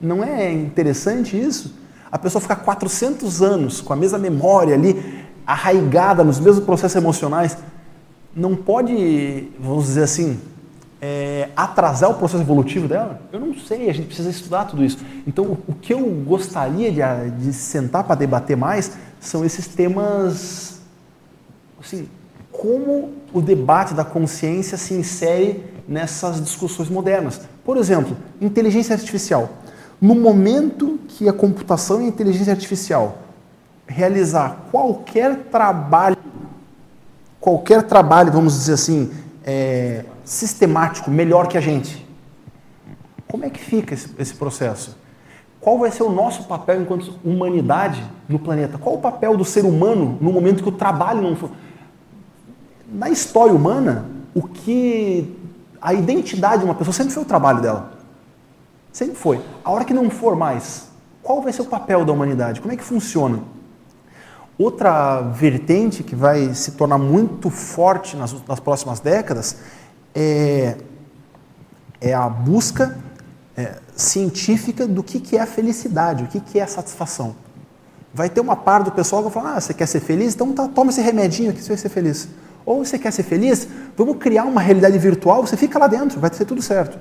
[0.00, 1.74] não é interessante isso?
[2.10, 7.58] A pessoa ficar 400 anos com a mesma memória ali, arraigada nos mesmos processos emocionais,
[8.34, 10.40] não pode, vamos dizer assim,
[11.00, 13.20] é, atrasar o processo evolutivo dela?
[13.30, 14.96] Eu não sei, a gente precisa estudar tudo isso.
[15.26, 20.80] Então, o, o que eu gostaria de, de sentar para debater mais são esses temas,
[21.78, 22.08] assim,
[22.60, 27.40] como o debate da consciência se insere nessas discussões modernas.
[27.64, 29.50] Por exemplo, inteligência artificial.
[30.00, 33.18] No momento que a computação e a inteligência artificial
[33.86, 36.16] realizar qualquer trabalho,
[37.40, 39.10] qualquer trabalho, vamos dizer assim,
[39.44, 42.06] é, sistemático, melhor que a gente,
[43.28, 44.96] como é que fica esse, esse processo?
[45.60, 48.78] Qual vai ser o nosso papel enquanto humanidade no planeta?
[48.78, 51.50] Qual o papel do ser humano no momento que o trabalho não for?
[52.88, 55.36] Na história humana, o que
[55.80, 57.92] a identidade de uma pessoa sempre foi o trabalho dela.
[58.92, 59.40] Sempre foi.
[59.64, 60.88] A hora que não for mais,
[61.22, 62.60] qual vai ser o papel da humanidade?
[62.60, 63.40] Como é que funciona?
[64.56, 69.56] Outra vertente que vai se tornar muito forte nas, nas próximas décadas
[70.14, 70.76] é,
[72.00, 72.96] é a busca
[73.56, 77.34] é, científica do que, que é a felicidade, o que, que é a satisfação.
[78.12, 80.34] Vai ter uma parte do pessoal que vai falar: ah, você quer ser feliz?
[80.34, 82.28] Então tá, toma esse remedinho aqui, você vai ser feliz.
[82.64, 83.68] Ou você quer ser feliz?
[83.96, 86.98] Vamos criar uma realidade virtual, você fica lá dentro, vai ser tudo certo.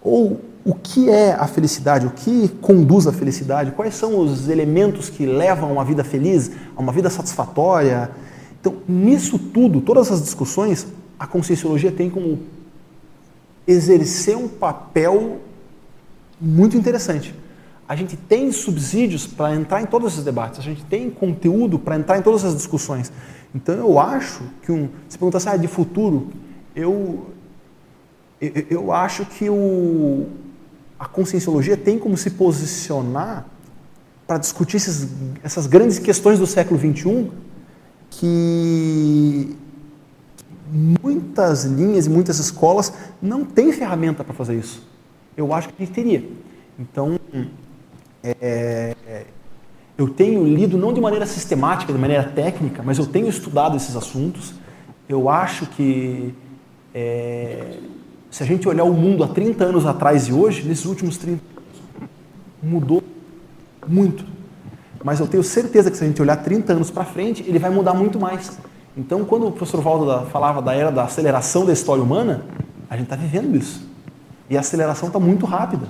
[0.00, 2.06] Ou o que é a felicidade?
[2.06, 3.72] O que conduz à felicidade?
[3.72, 8.10] Quais são os elementos que levam a uma vida feliz, a uma vida satisfatória?
[8.60, 10.86] Então, nisso tudo, todas as discussões,
[11.18, 12.40] a conscienciologia tem como
[13.66, 15.40] exercer um papel
[16.40, 17.34] muito interessante.
[17.88, 21.96] A gente tem subsídios para entrar em todos esses debates, a gente tem conteúdo para
[21.96, 23.12] entrar em todas as discussões.
[23.54, 24.88] Então eu acho que um.
[25.08, 26.30] Se perguntar assim, ah, de futuro,
[26.74, 27.26] eu,
[28.40, 30.26] eu, acho que o,
[30.98, 33.46] a conscienciologia tem como se posicionar
[34.26, 35.08] para discutir esses,
[35.42, 37.30] essas grandes questões do século XXI
[38.10, 39.56] que
[40.72, 44.82] muitas linhas e muitas escolas não têm ferramenta para fazer isso.
[45.36, 46.28] Eu acho que a gente teria.
[46.78, 47.18] Então,
[48.22, 49.26] é,
[49.96, 53.94] eu tenho lido não de maneira sistemática, de maneira técnica, mas eu tenho estudado esses
[53.94, 54.54] assuntos.
[55.08, 56.34] Eu acho que
[56.94, 57.76] é,
[58.30, 61.40] se a gente olhar o mundo há 30 anos atrás e hoje, nesses últimos 30
[61.56, 62.08] anos,
[62.62, 63.02] mudou
[63.86, 64.24] muito.
[65.04, 67.70] mas eu tenho certeza que se a gente olhar 30 anos para frente, ele vai
[67.70, 68.58] mudar muito mais.
[68.96, 72.44] Então, quando o professor Valdo falava da era da aceleração da história humana,
[72.88, 73.86] a gente está vivendo isso.
[74.48, 75.86] E a aceleração está muito rápida.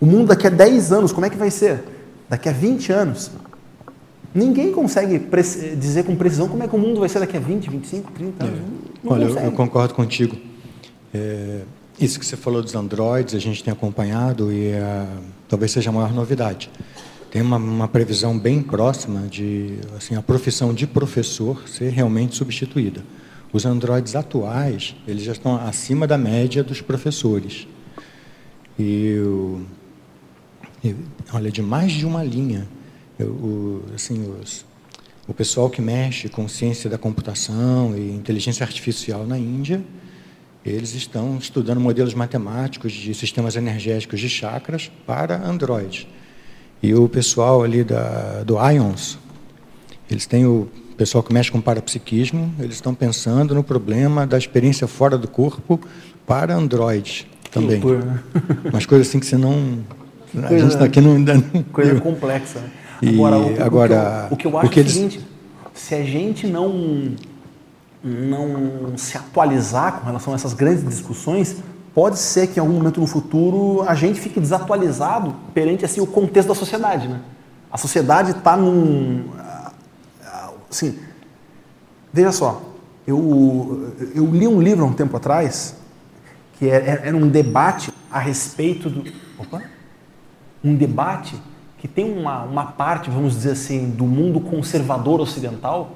[0.00, 1.93] O mundo daqui a 10 anos, como é que vai ser?
[2.34, 3.30] Daqui a 20 anos.
[4.34, 5.20] Ninguém consegue
[5.76, 8.44] dizer com precisão como é que o mundo vai ser daqui a 20, 25, 30
[8.44, 8.58] anos.
[8.58, 8.62] É.
[9.06, 10.36] Olha, eu, eu, concordo contigo.
[11.14, 11.60] É,
[12.00, 15.06] isso que você falou dos androides, a gente tem acompanhado e é,
[15.48, 16.72] talvez seja a maior novidade.
[17.30, 23.00] Tem uma, uma, previsão bem próxima de assim, a profissão de professor ser realmente substituída.
[23.52, 27.68] Os androides atuais, eles já estão acima da média dos professores.
[28.76, 29.22] E,
[31.32, 32.66] olha, de mais de uma linha.
[33.18, 34.64] Eu, o, assim, os,
[35.28, 39.82] o pessoal que mexe com ciência da computação e inteligência artificial na Índia,
[40.64, 46.06] eles estão estudando modelos matemáticos de sistemas energéticos de chakras para androides.
[46.82, 49.18] E o pessoal ali da, do IONS,
[50.10, 54.86] eles têm o pessoal que mexe com parapsiquismo, eles estão pensando no problema da experiência
[54.86, 55.80] fora do corpo
[56.26, 57.80] para Android também.
[57.80, 58.20] Né?
[58.70, 59.78] Umas coisas assim que você não.
[60.40, 61.62] Coisa, a gente está aqui não, ainda não.
[61.72, 62.60] Coisa complexa.
[62.60, 62.70] Né?
[63.10, 65.26] Agora, o, agora, o, que eu, o que eu acho que é o seguinte:
[65.74, 67.14] se a gente não,
[68.02, 71.56] não se atualizar com relação a essas grandes discussões,
[71.94, 76.06] pode ser que em algum momento no futuro a gente fique desatualizado perante assim, o
[76.06, 77.08] contexto da sociedade.
[77.08, 77.20] Né?
[77.70, 79.24] A sociedade está num
[80.74, 80.98] Assim,
[82.12, 82.60] veja só,
[83.06, 85.76] eu, eu li um livro há um tempo atrás
[86.58, 89.04] que era, é, é, era um debate a respeito do.
[89.38, 89.62] Opa!
[90.64, 91.36] Um debate
[91.78, 95.90] que tem uma, uma parte, vamos dizer assim, do mundo conservador ocidental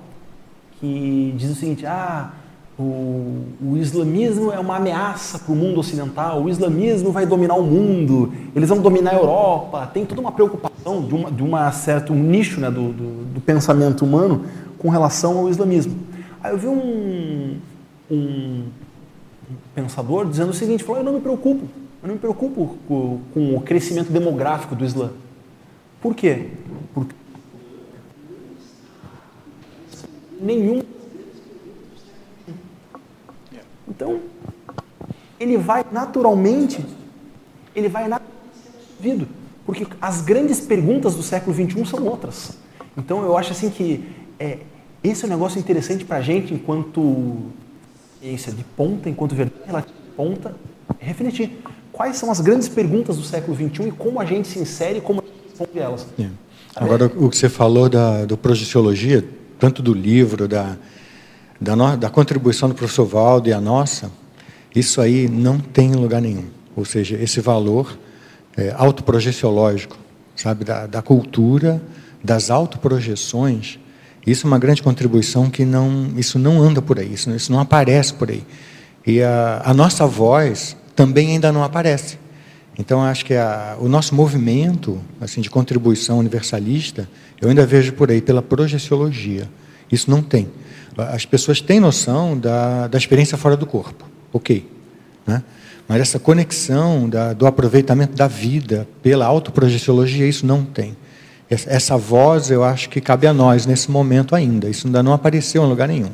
[0.80, 2.30] que diz o seguinte: ah,
[2.78, 7.64] o, o islamismo é uma ameaça para o mundo ocidental, o islamismo vai dominar o
[7.64, 12.12] mundo, eles vão dominar a Europa, tem toda uma preocupação de, uma, de uma certo
[12.12, 14.44] um nicho né, do, do, do pensamento humano
[14.78, 15.96] com relação ao islamismo.
[16.40, 17.56] Aí eu vi um,
[18.08, 18.64] um
[19.74, 21.66] pensador dizendo o seguinte, falou, eu não me preocupo,
[22.02, 25.12] eu não me preocupo com, com o crescimento demográfico do Islã.
[26.00, 26.48] Por quê?
[26.94, 27.14] Porque
[30.40, 30.82] nenhum
[33.88, 34.20] então
[35.40, 36.84] ele vai naturalmente
[37.74, 39.28] ele vai naturalmente
[39.66, 42.56] porque as grandes perguntas do século 21 são outras
[42.96, 44.08] então eu acho assim que
[44.38, 44.58] é,
[45.02, 47.50] esse é um negócio interessante para a gente, enquanto
[48.20, 50.56] ciência de ponta, enquanto verdade relativa de ponta,
[50.98, 51.58] refletir.
[51.98, 55.00] Quais são as grandes perguntas do século XXI e como a gente se insere e
[55.00, 56.06] como a gente responde elas.
[56.16, 56.28] É.
[56.76, 60.76] Agora, o que você falou da do projeciologia, tanto do livro, da,
[61.60, 64.12] da, no, da contribuição do professor Valdo e a nossa,
[64.72, 66.44] isso aí não tem lugar nenhum.
[66.76, 67.98] Ou seja, esse valor
[68.56, 69.96] é, autoprojeciológico,
[70.36, 71.82] sabe, da, da cultura,
[72.22, 73.76] das autoprojeções,
[74.24, 77.58] isso é uma grande contribuição que não, isso não anda por aí, isso, isso não
[77.58, 78.44] aparece por aí.
[79.04, 82.18] E a, a nossa voz também ainda não aparece.
[82.76, 87.08] Então, acho que a, o nosso movimento assim de contribuição universalista,
[87.40, 89.48] eu ainda vejo por aí pela projeciologia.
[89.92, 90.48] Isso não tem.
[90.96, 94.68] As pessoas têm noção da, da experiência fora do corpo, ok.
[95.24, 95.44] Né?
[95.86, 100.96] Mas essa conexão da, do aproveitamento da vida pela autoprojeciologia, isso não tem.
[101.48, 104.68] Essa voz eu acho que cabe a nós nesse momento ainda.
[104.68, 106.10] Isso ainda não apareceu em lugar nenhum.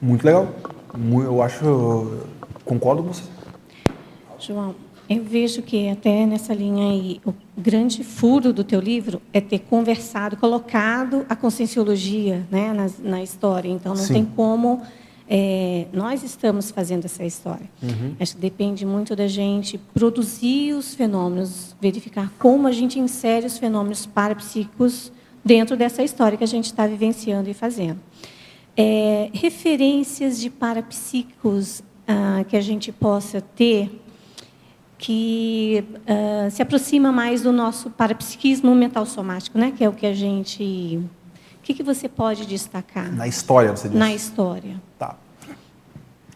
[0.00, 0.54] Muito legal.
[0.94, 2.12] Eu acho.
[2.64, 3.37] Concordo com você.
[4.38, 4.74] João,
[5.08, 9.60] eu vejo que até nessa linha aí, o grande furo do teu livro é ter
[9.60, 13.68] conversado, colocado a conscienciologia né, na, na história.
[13.68, 14.12] Então, não Sim.
[14.14, 14.82] tem como
[15.28, 17.68] é, nós estamos fazendo essa história.
[17.82, 18.16] Uhum.
[18.18, 23.58] Acho que depende muito da gente produzir os fenômenos, verificar como a gente insere os
[23.58, 25.12] fenômenos parapsíquicos
[25.44, 28.00] dentro dessa história que a gente está vivenciando e fazendo.
[28.76, 33.90] É, referências de parapsíquicos ah, que a gente possa ter
[34.98, 39.72] que ah, se aproxima mais do nosso parapsiquismo mental somático, né?
[39.76, 41.00] que é o que a gente
[41.68, 43.12] que, que você pode destacar?
[43.12, 43.98] Na história, você disse?
[43.98, 44.80] Na história.
[44.98, 45.16] Tá.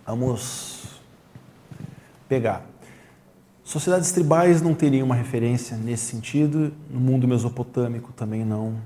[0.07, 1.01] Vamos
[2.29, 2.67] pegar.
[3.65, 6.75] Sociedades tribais não teriam uma referência nesse sentido.
[6.91, 8.77] No mundo mesopotâmico também não.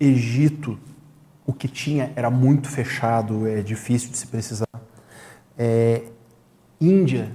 [0.00, 0.78] Egito,
[1.44, 4.66] o que tinha era muito fechado, é difícil de se precisar.
[5.58, 6.04] É,
[6.80, 7.30] Índia,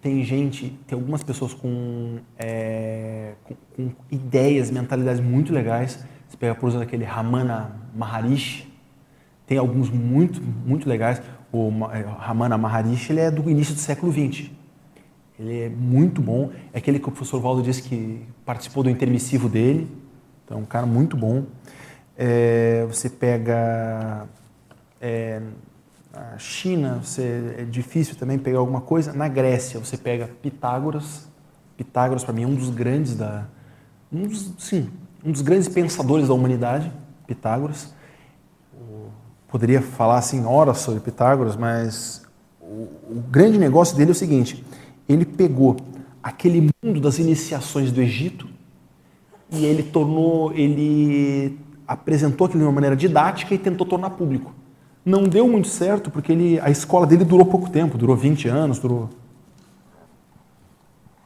[0.00, 6.54] tem gente, tem algumas pessoas com, é, com, com ideias, mentalidades muito legais você pega,
[6.54, 8.70] por exemplo, aquele Ramana Maharishi,
[9.46, 11.22] tem alguns muito, muito legais.
[11.50, 14.50] O é, Ramana Maharishi ele é do início do século XX.
[15.38, 16.50] Ele é muito bom.
[16.72, 19.88] É aquele que o professor Valdo disse que participou do intermissivo dele.
[20.44, 21.44] Então, um cara muito bom.
[22.16, 24.28] É, você pega
[25.00, 25.40] é,
[26.12, 29.12] a China, você, é difícil também pegar alguma coisa.
[29.12, 31.28] Na Grécia, você pega Pitágoras.
[31.76, 33.46] Pitágoras, para mim, é um dos grandes da,
[34.12, 34.90] um dos, sim,
[35.24, 36.90] um dos grandes pensadores da humanidade,
[37.26, 37.94] Pitágoras.
[39.48, 42.22] Poderia falar assim horas sobre Pitágoras, mas
[42.60, 44.64] o, o grande negócio dele é o seguinte:
[45.08, 45.76] ele pegou
[46.22, 48.48] aquele mundo das iniciações do Egito
[49.50, 54.52] e ele tornou, ele apresentou aquilo de uma maneira didática e tentou tornar público.
[55.08, 58.78] Não deu muito certo porque ele, a escola dele durou pouco tempo, durou 20 anos,
[58.78, 59.08] durou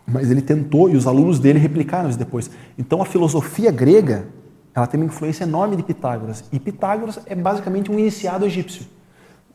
[0.07, 2.49] mas ele tentou e os alunos dele replicaram isso depois.
[2.79, 4.29] Então a filosofia grega,
[4.73, 6.45] ela tem uma influência enorme de Pitágoras.
[6.53, 8.87] E Pitágoras é basicamente um iniciado egípcio.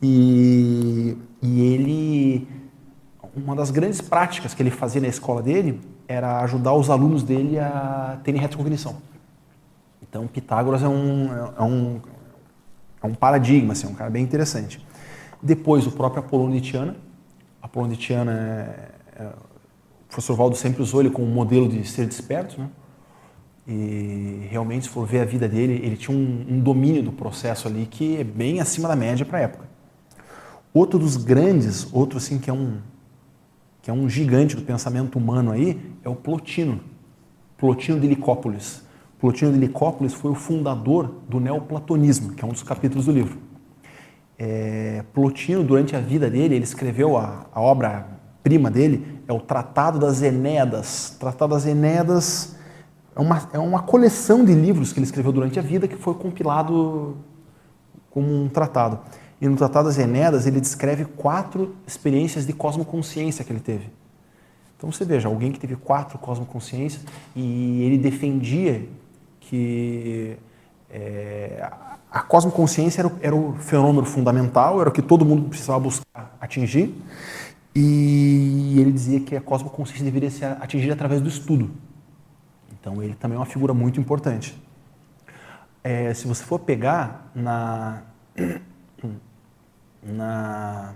[0.02, 2.48] E, e ele,
[3.34, 7.58] uma das grandes práticas que ele fazia na escola dele era ajudar os alunos dele
[7.58, 8.96] a terem retrocognição.
[10.02, 12.00] Então Pitágoras é um, é um,
[13.02, 14.84] é um paradigma, assim, um cara bem interessante.
[15.42, 16.96] Depois o próprio Apolônio de Tiana.
[17.62, 22.06] Apolônio de Tiana é, é o professor Valdo sempre usou ele como modelo de ser
[22.06, 22.68] desperto, né?
[23.70, 27.68] E realmente, se for ver a vida dele, ele tinha um, um domínio do processo
[27.68, 29.68] ali que é bem acima da média para a época.
[30.72, 32.78] Outro dos grandes, outro assim que é um
[33.82, 36.80] que é um gigante do pensamento humano aí, é o Plotino.
[37.56, 38.82] Plotino de Licópolis.
[39.18, 43.38] Plotino de Licópolis foi o fundador do neoplatonismo, que é um dos capítulos do livro.
[44.38, 48.06] É, Plotino, durante a vida dele, ele escreveu a, a obra
[48.42, 51.14] prima dele, é o Tratado das Enéadas.
[51.16, 52.56] O Tratado das Enéadas
[53.14, 56.14] é uma, é uma coleção de livros que ele escreveu durante a vida que foi
[56.14, 57.16] compilado
[58.10, 59.00] como um tratado.
[59.40, 63.90] E no Tratado das Enéadas ele descreve quatro experiências de cosmoconsciência que ele teve.
[64.76, 67.04] Então você veja, alguém que teve quatro cosmoconsciências
[67.34, 68.88] e ele defendia
[69.48, 70.36] que
[70.90, 71.70] é,
[72.10, 76.36] a cosmoconsciência era o, era o fenômeno fundamental, era o que todo mundo precisava buscar
[76.40, 76.94] atingir.
[77.74, 81.70] E ele dizia que a cosmoconsciência deveria ser atingida através do estudo.
[82.78, 84.56] Então ele também é uma figura muito importante.
[85.82, 88.02] É, se você for pegar na,
[90.02, 90.94] na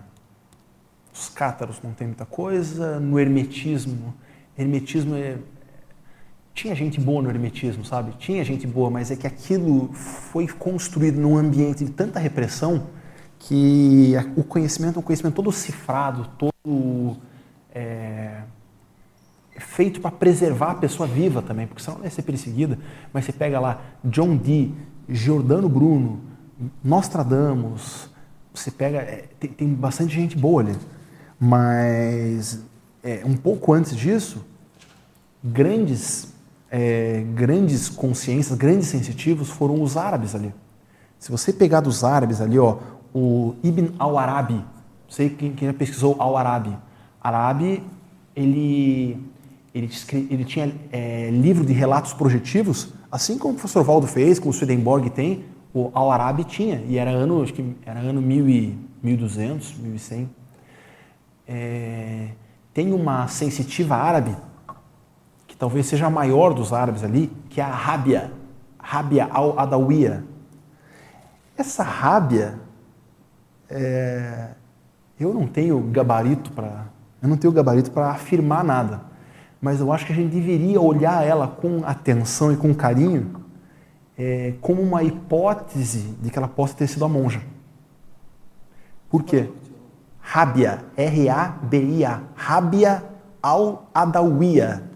[1.14, 4.14] os cátaros não tem muita coisa, no hermetismo,
[4.58, 5.38] hermetismo é,
[6.54, 8.12] tinha gente boa no hermetismo, sabe?
[8.18, 12.86] Tinha gente boa, mas é que aquilo foi construído num ambiente de tanta repressão
[13.38, 17.16] que o conhecimento um conhecimento todo cifrado, todo
[17.74, 18.42] é,
[19.58, 22.78] feito para preservar a pessoa viva também, porque senão ela ia ser perseguida.
[23.12, 24.74] Mas você pega lá John Dee,
[25.08, 26.20] Giordano Bruno,
[26.84, 28.10] Nostradamus,
[28.54, 28.98] você pega.
[28.98, 30.76] É, tem, tem, bastante gente boa ali.
[31.40, 32.62] Mas
[33.02, 34.44] é, um pouco antes disso,
[35.42, 36.31] grandes,
[36.74, 40.54] é, grandes consciências, grandes sensitivos foram os árabes ali.
[41.18, 42.78] Se você pegar dos árabes ali, ó,
[43.14, 44.64] o Ibn al-Arabi, não
[45.10, 46.74] sei quem, quem já pesquisou al-Arabi.
[47.20, 47.82] Arabi,
[48.34, 49.18] ele,
[49.74, 49.90] ele,
[50.30, 54.54] ele tinha é, livro de relatos projetivos, assim como o professor Valdo fez, como o
[54.54, 55.44] Swedenborg tem,
[55.74, 60.30] o al-Arabi tinha, e era ano, acho que era ano 1200, 1100.
[61.46, 62.28] É,
[62.72, 64.34] tem uma sensitiva árabe,
[65.62, 68.32] talvez seja a maior dos árabes ali, que é a Rábia,
[68.76, 70.24] Rábia al-Adawiya.
[71.56, 72.58] Essa Rábia,
[73.70, 74.48] é,
[75.20, 76.86] eu não tenho gabarito para
[77.22, 79.02] eu não tenho gabarito para afirmar nada,
[79.60, 83.44] mas eu acho que a gente deveria olhar ela com atenção e com carinho,
[84.18, 87.40] é, como uma hipótese de que ela possa ter sido a monja.
[89.08, 89.48] Por quê?
[90.18, 93.04] Rábia, R-A-B-I-A, Rábia
[93.40, 94.90] al-Adawiya.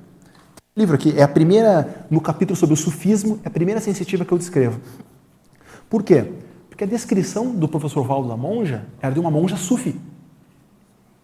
[0.76, 4.32] Livro aqui é a primeira, no capítulo sobre o sufismo, é a primeira sensitiva que
[4.32, 4.78] eu descrevo.
[5.88, 6.30] Por quê?
[6.68, 9.98] Porque a descrição do professor Valdo da monja era de uma monja sufi.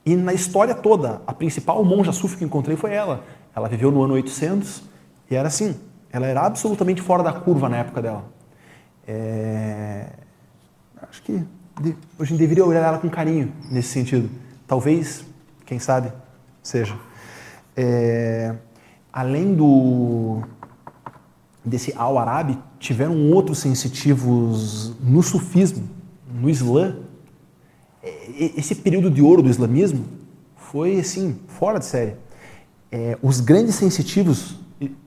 [0.07, 3.25] E na história toda, a principal monja sufi que encontrei foi ela.
[3.55, 4.85] Ela viveu no ano 800
[5.31, 5.77] e era assim.
[6.11, 8.25] Ela era absolutamente fora da curva na época dela.
[9.07, 10.07] É...
[11.11, 11.45] Acho que
[12.19, 14.31] a gente deveria olhar ela com carinho nesse sentido.
[14.67, 15.27] Talvez,
[15.67, 16.11] quem sabe,
[16.63, 16.97] seja.
[17.77, 18.55] É...
[19.13, 20.43] Além do
[21.65, 25.89] desse al-Arabi tiveram outros sensitivos no sufismo,
[26.35, 26.97] no Islã.
[28.37, 30.05] Esse período de ouro do islamismo
[30.57, 32.17] foi, assim, fora de série.
[32.91, 34.57] É, os grandes sensitivos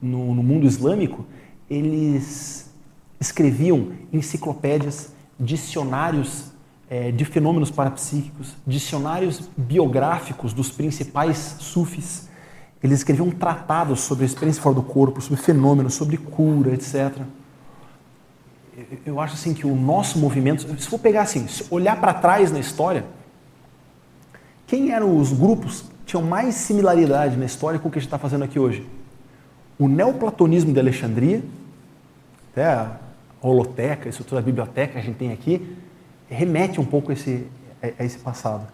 [0.01, 1.25] no, no mundo islâmico,
[1.69, 2.73] eles
[3.19, 6.51] escreviam enciclopédias, dicionários
[6.89, 12.29] é, de fenômenos parapsíquicos, dicionários biográficos dos principais sufis.
[12.83, 17.21] Eles escreviam tratados sobre a experiência fora do corpo, sobre fenômenos, sobre cura, etc.
[19.05, 22.59] Eu acho assim que o nosso movimento, se for pegar assim, olhar para trás na
[22.59, 23.05] história,
[24.67, 28.07] quem eram os grupos que tinham mais similaridade na história com o que a gente
[28.07, 28.85] está fazendo aqui hoje?
[29.79, 31.43] O neoplatonismo de Alexandria,
[32.51, 32.97] até a
[33.41, 35.77] holoteca, a estrutura da biblioteca que a gente tem aqui,
[36.29, 37.45] remete um pouco a esse,
[37.97, 38.67] a esse passado.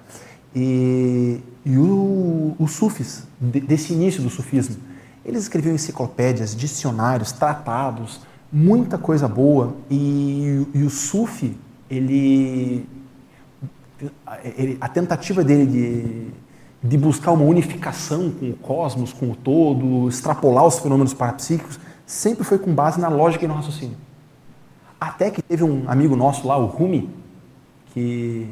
[0.56, 4.78] E, e o, os sufis, de, desse início do sufismo,
[5.24, 8.22] eles escreviam enciclopédias, dicionários, tratados,
[8.52, 9.76] muita coisa boa.
[9.90, 11.56] E, e o sufi,
[11.90, 12.88] ele,
[14.58, 20.10] ele, a tentativa dele de, de buscar uma unificação com o cosmos, com o todo,
[20.10, 23.98] extrapolar os fenômenos parapsíquicos, sempre foi com base na lógica e no raciocínio.
[25.00, 27.10] Até que teve um amigo nosso lá, o Rumi,
[27.94, 28.48] que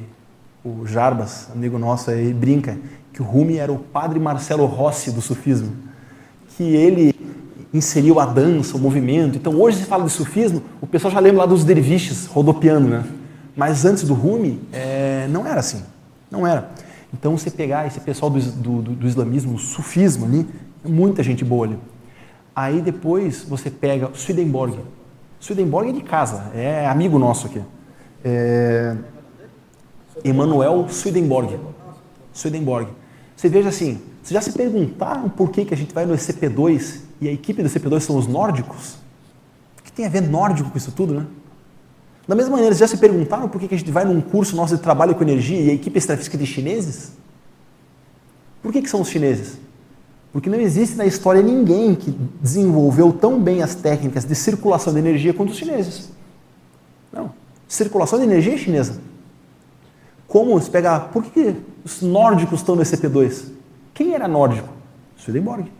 [0.63, 2.77] o Jarbas, amigo nosso aí, brinca
[3.19, 5.73] que o Rumi era o padre Marcelo Rossi do sufismo,
[6.55, 7.13] que ele
[7.73, 9.37] inseriu a dança, o movimento.
[9.37, 13.03] Então hoje se fala de sufismo, o pessoal já lembra lá dos derviches rodopiando, né?
[13.57, 15.83] Mas antes do Rumi, é, não era assim,
[16.31, 16.71] não era.
[17.13, 20.47] Então você pegar esse pessoal do, do, do islamismo, o sufismo ali,
[20.81, 21.77] muita gente boa ali.
[22.55, 24.79] Aí depois você pega Swedenborg.
[25.41, 27.61] Swedenborg é de casa, é amigo nosso aqui.
[28.23, 28.95] É,
[30.23, 31.59] Emanuel Swedenborg.
[32.31, 32.98] Swedenborg.
[33.39, 36.97] Você veja assim, vocês já se perguntaram por que, que a gente vai no SCP-2
[37.21, 38.95] e a equipe do SCP-2 são os nórdicos?
[39.79, 41.25] O que tem a ver nórdico com isso tudo, né?
[42.27, 44.57] Da mesma maneira, vocês já se perguntaram por que, que a gente vai num curso
[44.57, 47.13] nosso de trabalho com energia e a equipe extrafísica de chineses?
[48.61, 49.57] Por que, que são os chineses?
[50.33, 52.11] Porque não existe na história ninguém que
[52.41, 56.09] desenvolveu tão bem as técnicas de circulação de energia quanto os chineses.
[57.09, 57.31] Não.
[57.69, 58.99] Circulação de energia é chinesa.
[60.29, 63.51] Como se pegar, por que os nórdicos estão no SCP-2?
[63.95, 64.69] Quem era nórdico?
[65.17, 65.71] Swedenborg.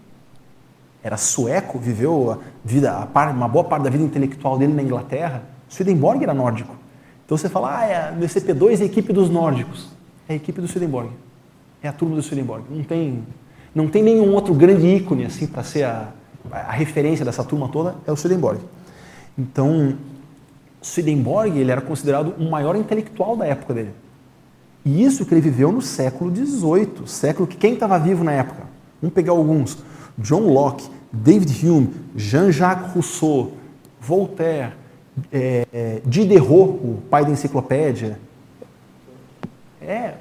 [1.03, 5.43] Era sueco, viveu a vida, a uma boa parte da vida intelectual dele na Inglaterra.
[5.69, 6.76] Swedenborg era nórdico.
[7.23, 9.88] Então você fala, ah, é, no SCP-2 é a equipe dos nórdicos.
[10.27, 11.11] É a equipe do Swedenborg.
[11.84, 12.63] É a turma do Swedenborg.
[12.71, 13.23] Não tem,
[13.73, 16.09] não tem nenhum outro grande ícone assim para ser a,
[16.51, 18.59] a referência dessa turma toda, é o Swedenborg.
[19.38, 19.95] Então,
[20.81, 23.93] Swedenborg ele era considerado o maior intelectual da época dele.
[24.85, 28.64] E isso que ele viveu no século XVIII, século que quem estava vivo na época?
[29.01, 29.77] Vamos pegar alguns.
[30.18, 33.53] John Locke, David Hume, Jean-Jacques Rousseau,
[33.99, 34.73] Voltaire,
[35.31, 38.19] é, é, Diderot, o pai da enciclopédia.
[39.81, 40.14] É,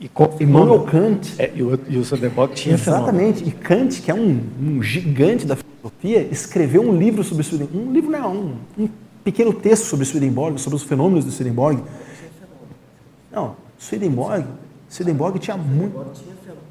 [0.00, 0.10] e
[0.40, 1.34] Immanuel Kant.
[1.38, 3.38] É, e o, e o Swedenborg tinha Exatamente.
[3.38, 3.48] Fenômeno.
[3.48, 7.78] E Kant, que é um, um, gigante da filosofia, escreveu um livro sobre Swedenborg.
[7.78, 8.88] Um livro não, um, um
[9.22, 11.82] pequeno texto sobre Swedenborg, sobre os fenômenos de Swedenborg.
[13.32, 14.46] Não, Swedenborg,
[14.88, 15.94] Swedenborg tinha muito.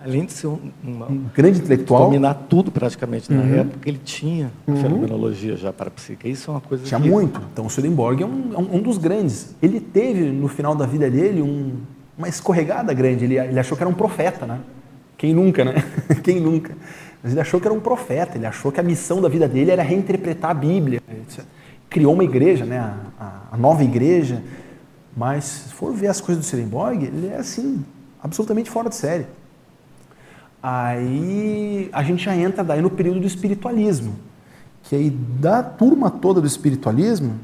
[0.04, 2.06] Além de ser um, uma, um grande intelectual.
[2.06, 3.60] Dominar tudo praticamente na uhum.
[3.60, 4.76] época, ele tinha uhum.
[4.76, 6.28] fenomenologia já para a psique.
[6.28, 6.84] Isso é uma coisa.
[6.84, 7.08] Tinha que...
[7.08, 7.40] muito.
[7.54, 9.56] Então, Swedenborg é um, é um, dos grandes.
[9.62, 11.74] Ele teve, no final da vida dele, um,
[12.18, 13.24] uma escorregada grande.
[13.24, 14.60] Ele, ele achou que era um profeta, né?
[15.18, 15.76] Quem nunca, né?
[16.22, 16.76] Quem nunca?
[17.22, 18.38] Mas ele achou que era um profeta.
[18.38, 21.00] Ele achou que a missão da vida dele era reinterpretar a Bíblia.
[21.90, 22.80] Criou uma igreja, né?
[22.80, 24.42] a, a, a nova igreja
[25.16, 27.86] mas se for ver as coisas do Swedenborg, ele é assim,
[28.22, 29.28] absolutamente fora de série.
[30.62, 34.16] Aí a gente já entra daí no período do espiritualismo,
[34.84, 37.40] que aí da turma toda do espiritualismo,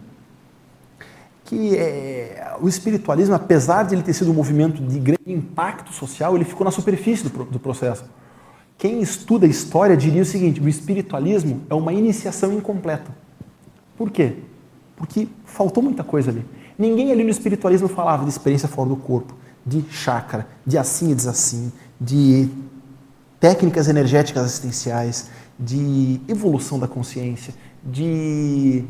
[1.44, 6.36] que é, o espiritualismo, apesar de ele ter sido um movimento de grande impacto social,
[6.36, 8.06] ele ficou na superfície do, do processo.
[8.78, 13.12] Quem estuda a história diria o seguinte: o espiritualismo é uma iniciação incompleta.
[13.98, 14.38] Por quê?
[14.96, 16.46] Porque faltou muita coisa ali.
[16.80, 19.36] Ninguém ali no espiritualismo falava de experiência fora do corpo,
[19.66, 22.50] de chakra, de assim e desassim, de
[23.38, 25.30] técnicas energéticas assistenciais,
[25.60, 27.54] de evolução da consciência,
[27.84, 28.86] de.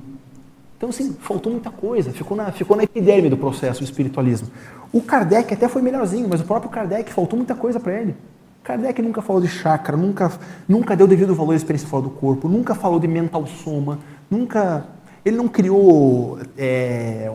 [0.77, 4.49] Então, assim, faltou muita coisa, ficou na, ficou na epiderme do processo o espiritualismo.
[4.93, 8.15] O Kardec até foi melhorzinho, mas o próprio Kardec faltou muita coisa para ele.
[8.63, 10.31] Kardec nunca falou de chakra, nunca,
[10.67, 13.97] nunca deu devido valor à experiência fora do corpo, nunca falou de mental soma,
[14.29, 14.85] nunca.
[15.25, 17.29] Ele não criou é,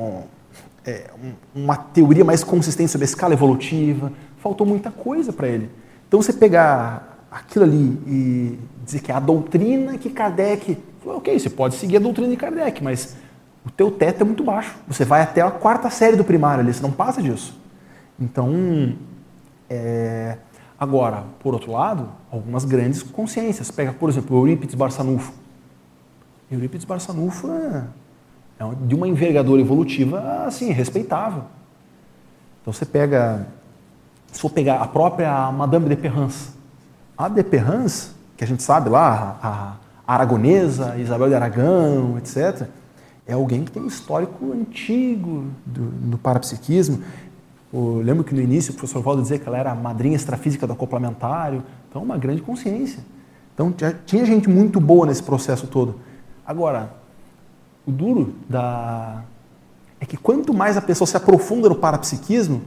[0.86, 1.10] é,
[1.54, 4.12] uma teoria mais consistente sobre a escala evolutiva.
[4.38, 5.70] Faltou muita coisa para ele.
[6.06, 10.78] Então, você pegar aquilo ali e dizer que é a doutrina que Kardec.
[11.04, 13.16] Ok, você pode seguir a doutrina de Kardec, mas
[13.64, 14.76] o teu teto é muito baixo.
[14.86, 17.58] Você vai até a quarta série do primário ali, você não passa disso.
[18.20, 18.94] Então,
[19.68, 20.36] é...
[20.78, 23.70] agora, por outro lado, algumas grandes consciências.
[23.70, 25.32] Pega, por exemplo, Eurípides Barçanufo.
[26.50, 27.84] Eurípides Barçanufo é
[28.72, 31.44] de uma envergadura evolutiva assim, respeitável.
[32.62, 33.46] Então você pega,
[34.32, 36.50] se for pegar a própria Madame de Perrance,
[37.16, 39.76] a de Perrance, que a gente sabe lá, a,
[40.06, 42.68] Aragonesa, Isabel de Aragão, etc.,
[43.26, 47.02] é alguém que tem um histórico antigo do, no parapsiquismo.
[47.72, 50.66] Eu lembro que no início o professor Valdo dizia que ela era a madrinha extrafísica
[50.66, 53.02] do acoplamentário, então uma grande consciência.
[53.54, 53.74] Então
[54.04, 56.00] tinha gente muito boa nesse processo todo.
[56.46, 56.90] Agora,
[57.86, 59.22] o duro da...
[60.00, 62.62] é que quanto mais a pessoa se aprofunda no parapsiquismo,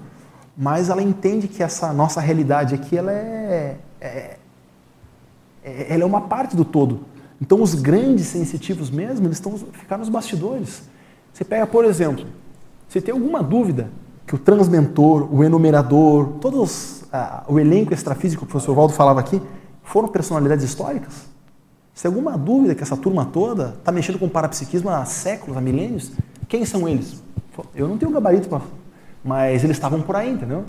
[0.58, 4.38] mais ela entende que essa nossa realidade aqui ela é, é,
[5.64, 7.02] é ela é uma parte do todo.
[7.42, 10.84] Então os grandes sensitivos mesmo, eles estão ficar nos bastidores.
[11.32, 12.26] Você pega, por exemplo,
[12.90, 13.92] se tem alguma dúvida
[14.26, 19.20] que o transmentor, o enumerador, todos ah, o elenco extrafísico que o professor Valdo falava
[19.20, 19.42] aqui,
[19.84, 21.28] foram personalidades históricas?
[21.98, 25.62] Se tem alguma dúvida que essa turma toda está mexendo com parapsiquismo há séculos, há
[25.62, 26.12] milênios,
[26.48, 27.24] quem são eles?
[27.74, 28.62] Eu não tenho gabarito.
[29.26, 30.64] Mas eles estavam por aí, entendeu?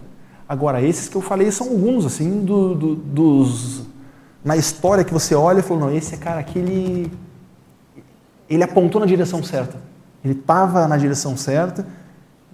[0.48, 3.82] Agora, esses que eu falei são alguns, assim, do, do, dos.
[4.42, 7.12] Na história que você olha e falou, não, esse cara aqui, ele.
[8.48, 9.76] Ele apontou na direção certa.
[10.24, 11.86] Ele estava na direção certa.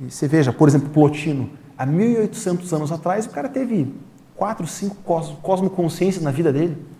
[0.00, 1.48] E você veja, por exemplo, Plotino.
[1.78, 3.94] Há 1800 anos atrás, o cara teve
[4.34, 4.96] quatro, cinco
[5.40, 6.92] cosmoconsciências na vida dele.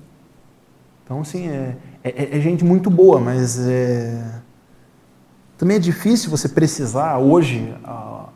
[1.04, 4.40] Então, assim, é, é, é gente muito boa, mas é,
[5.58, 8.28] também é difícil você precisar hoje a,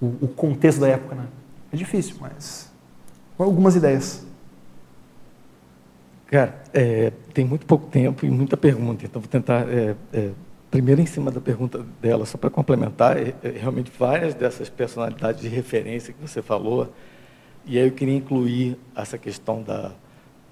[0.00, 1.26] o, o, contexto da época, né?
[1.72, 2.70] É difícil, mas
[3.38, 4.24] algumas ideias.
[6.26, 10.30] Cara, é, tem muito pouco tempo e muita pergunta, então vou tentar é, é,
[10.70, 15.40] primeiro em cima da pergunta dela, só para complementar, é, é, realmente várias dessas personalidades
[15.40, 16.92] de referência que você falou,
[17.64, 19.92] e aí eu queria incluir essa questão da,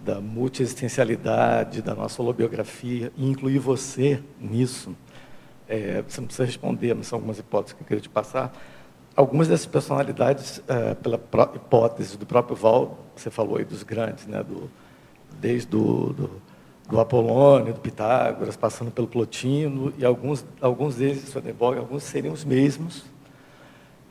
[0.04, 4.94] da multiexistencialidade, da nossa holobiografia, e incluir você nisso.
[5.68, 8.52] É, você não precisa responder, mas são algumas hipóteses que eu queria te passar.
[9.14, 11.16] Algumas dessas personalidades, é, pela
[11.54, 14.70] hipótese do próprio Val, você falou aí dos grandes, né, do,
[15.40, 16.30] desde do, do,
[16.88, 22.44] do Apolônio, do Pitágoras, passando pelo Plotino, e alguns, alguns deles, Swedenborg, alguns seriam os
[22.44, 23.04] mesmos,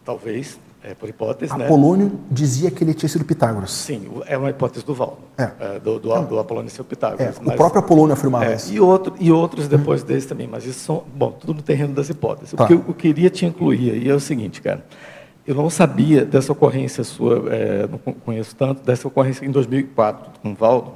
[0.06, 1.54] talvez, é, por hipótese?
[1.54, 2.20] Apolônio né?
[2.30, 3.72] dizia que ele tinha sido Pitágoras.
[3.72, 5.52] Sim, é uma hipótese do Valdo, é.
[5.60, 7.38] é do, do, do, Apolônio ser Pitágoras.
[7.38, 8.74] É, mas, o próprio Apolônio afirmava é, isso.
[8.74, 10.08] E, outro, e outros depois hum.
[10.08, 12.54] desse também, mas isso são, bom, tudo no terreno das hipóteses.
[12.54, 12.64] Tá.
[12.64, 14.84] O que eu, eu, queria te incluir aí é o seguinte, cara,
[15.46, 20.52] eu não sabia dessa ocorrência sua, é, não conheço tanto, dessa ocorrência em 2004 com
[20.52, 20.94] o Valdo,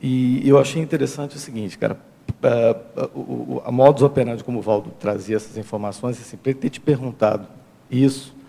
[0.00, 1.98] e eu achei interessante o seguinte, cara,
[2.42, 6.80] a, a, modus operandi como o Valdo trazia essas informações, assim, para ele ter te
[6.80, 7.46] perguntado
[7.90, 8.39] isso, é,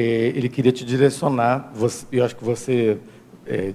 [0.00, 1.70] ele queria te direcionar.
[1.74, 2.98] Você, eu acho que você
[3.46, 3.72] é,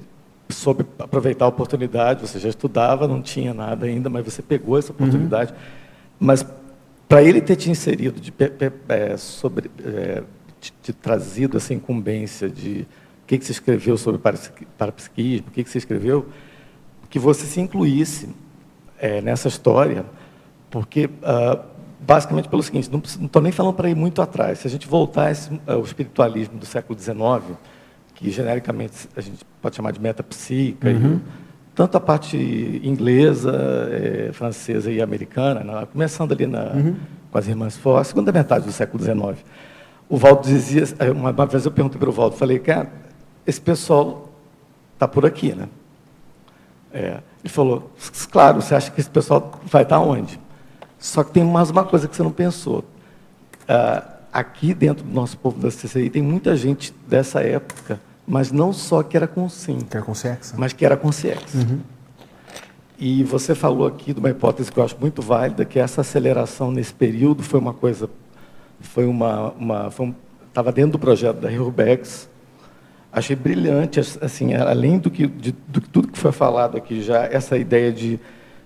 [0.50, 2.22] soube aproveitar a oportunidade.
[2.22, 5.52] Você já estudava, não tinha nada ainda, mas você pegou essa oportunidade.
[5.52, 5.58] Uhum.
[6.20, 6.46] Mas
[7.08, 8.34] para ele ter te inserido, de,
[8.90, 10.24] é, sobre, é,
[10.60, 12.86] te, te, trazido essa incumbência de
[13.24, 14.22] o que, que você escreveu sobre
[14.78, 16.28] parapsiquismo, o que, que você escreveu,
[17.10, 18.30] que você se incluísse
[19.00, 20.06] é, nessa história,
[20.70, 21.64] porque uh,
[22.00, 24.60] basicamente pelo seguinte, não estou nem falando para ir muito atrás.
[24.60, 25.32] Se a gente voltar
[25.68, 27.58] ao espiritualismo do século XIX,
[28.16, 31.20] que genericamente a gente pode chamar de metapsíquica, uhum.
[31.76, 32.38] tanto a parte
[32.84, 33.52] inglesa,
[33.92, 36.96] é, francesa e americana, né, começando ali na, uhum.
[37.32, 39.44] com as irmãs Fox, segunda metade do século XIX.
[40.08, 40.84] O Valdo dizia,
[41.16, 42.92] uma, uma vez eu perguntei para o Valdo, falei, cara,
[43.46, 44.30] esse pessoal
[44.94, 45.68] está por aqui, né?
[46.92, 47.92] É, ele falou,
[48.32, 50.40] claro, você acha que esse pessoal vai estar onde?
[51.00, 52.80] Só que tem mais uma coisa que você não pensou.
[53.62, 58.74] Uh, aqui dentro do nosso povo da CCI tem muita gente dessa época, mas não
[58.74, 61.58] só que era com sim, que era com sexo, mas que era com sexo.
[61.58, 61.80] Uhum.
[62.98, 66.70] E você falou aqui de uma hipótese que eu acho muito válida, que essa aceleração
[66.70, 68.10] nesse período foi uma coisa,
[68.82, 70.16] foi uma, uma foi um,
[70.50, 72.28] estava dentro do projeto da Rubex.
[73.12, 77.58] Achei brilhante, assim, além do que de, do tudo que foi falado aqui já, essa
[77.58, 78.20] ideia de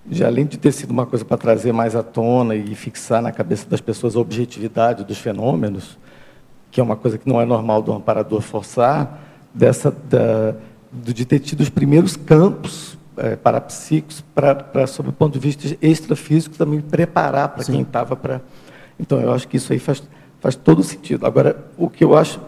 [0.06, 3.32] de além de ter sido uma coisa para trazer mais à tona e fixar na
[3.32, 5.98] cabeça das pessoas a objetividade dos fenômenos,
[6.70, 9.20] que é uma coisa que não é normal do amparador forçar,
[9.54, 10.56] dessa da,
[10.92, 16.56] de ter tido os primeiros campos é, parapsíquicos para, sob o ponto de vista extrafísico,
[16.56, 18.42] também preparar para quem estava para.
[19.00, 20.04] Então, eu acho que isso aí faz,
[20.40, 21.26] faz todo sentido.
[21.26, 22.40] Agora, o que eu acho.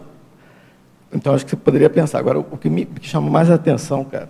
[1.13, 2.19] Então, acho que você poderia pensar.
[2.19, 4.29] Agora, o que me que chama mais a atenção, cara,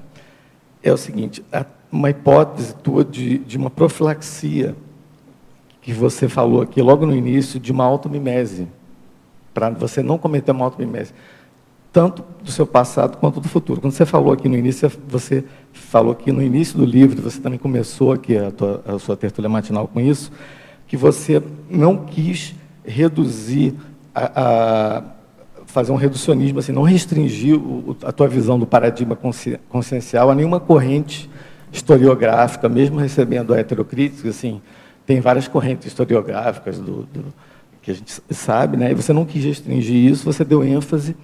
[0.83, 1.65] é o seguinte: a
[1.95, 4.75] uma hipótese tua de, de uma profilaxia,
[5.81, 8.67] que você falou aqui logo no início, de uma automimese,
[9.53, 11.13] para você não cometer uma automimese,
[11.93, 13.79] tanto do seu passado quanto do futuro.
[13.79, 17.57] Quando você falou aqui no início, você falou aqui no início do livro, você também
[17.57, 20.31] começou aqui a, tua, a sua tertúlia matinal com isso,
[20.87, 22.53] que você não quis
[22.83, 23.73] reduzir
[24.13, 25.03] a, a
[25.65, 29.17] fazer um reducionismo, assim, não restringir o, a tua visão do paradigma
[29.69, 31.29] consciencial a nenhuma corrente
[31.75, 34.61] historiográfica, mesmo recebendo a heterocrítica, assim,
[35.05, 37.33] tem várias correntes historiográficas do, do,
[37.81, 38.91] que a gente sabe, né?
[38.91, 41.15] E você não quis restringir isso, você deu ênfase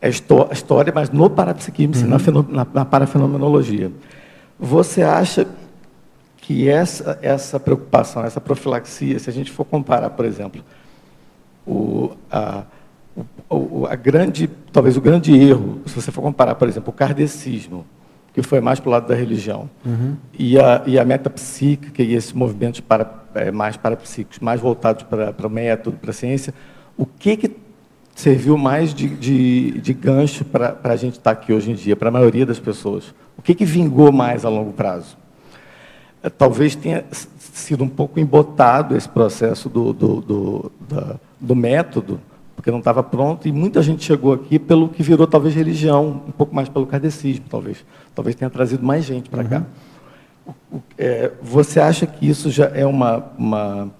[0.00, 2.46] à história, mas no parapsiquismo, uhum.
[2.50, 3.90] na, na parafenomenologia.
[4.60, 5.48] Você acha
[6.36, 10.62] que essa, essa preocupação, essa profilaxia, se a gente for comparar, por exemplo,
[11.66, 12.64] o, a,
[13.48, 17.86] o, a grande, talvez o grande erro, se você for comparar, por exemplo, o kardecismo,
[18.34, 20.16] que foi mais para o lado da religião, uhum.
[20.36, 25.32] e, a, e a metapsíquica e esses movimentos para, é, mais parapsíquicos, mais voltados para,
[25.32, 26.52] para o método, para a ciência,
[26.98, 27.56] o que, que
[28.12, 31.94] serviu mais de, de, de gancho para, para a gente estar aqui hoje em dia,
[31.94, 33.14] para a maioria das pessoas?
[33.38, 35.16] O que, que vingou mais a longo prazo?
[36.20, 37.04] É, talvez tenha
[37.38, 42.20] sido um pouco embotado esse processo do, do, do, do, do método,
[42.64, 46.32] porque não estava pronto, e muita gente chegou aqui pelo que virou talvez religião, um
[46.32, 47.84] pouco mais pelo kardecismo, talvez.
[48.14, 49.48] Talvez tenha trazido mais gente para uhum.
[49.50, 49.64] cá.
[50.72, 53.90] O, é, você acha que isso já é uma, uma.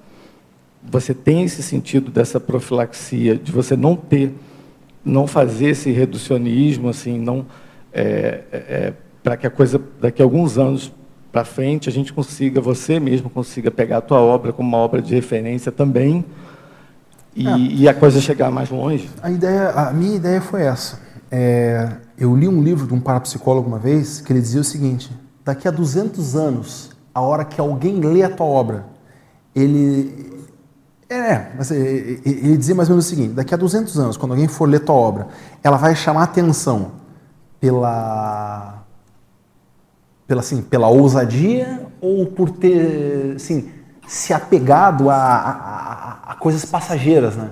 [0.83, 4.33] Você tem esse sentido dessa profilaxia, de você não ter,
[5.05, 7.45] não fazer esse reducionismo, assim, não.
[7.93, 8.93] É, é, é
[9.23, 10.91] para que a coisa, daqui a alguns anos
[11.31, 15.03] para frente, a gente consiga, você mesmo consiga pegar a tua obra como uma obra
[15.03, 16.25] de referência também,
[17.35, 17.59] e, é.
[17.59, 19.11] e, a coisa chegar mais longe?
[19.23, 21.01] A, ideia, a minha ideia foi essa.
[21.31, 25.11] É, eu li um livro de um parapsicólogo uma vez que ele dizia o seguinte:
[25.45, 28.87] daqui a 200 anos, a hora que alguém lê a tua obra,
[29.55, 30.33] ele.
[31.09, 34.47] É, mas ele dizia mais ou menos o seguinte: daqui a 200 anos, quando alguém
[34.47, 35.29] for ler tua obra,
[35.63, 36.93] ela vai chamar atenção
[37.61, 38.83] pela.
[40.27, 43.69] Pela, assim, pela ousadia ou por ter assim,
[44.07, 47.51] se apegado a, a, a coisas passageiras, né?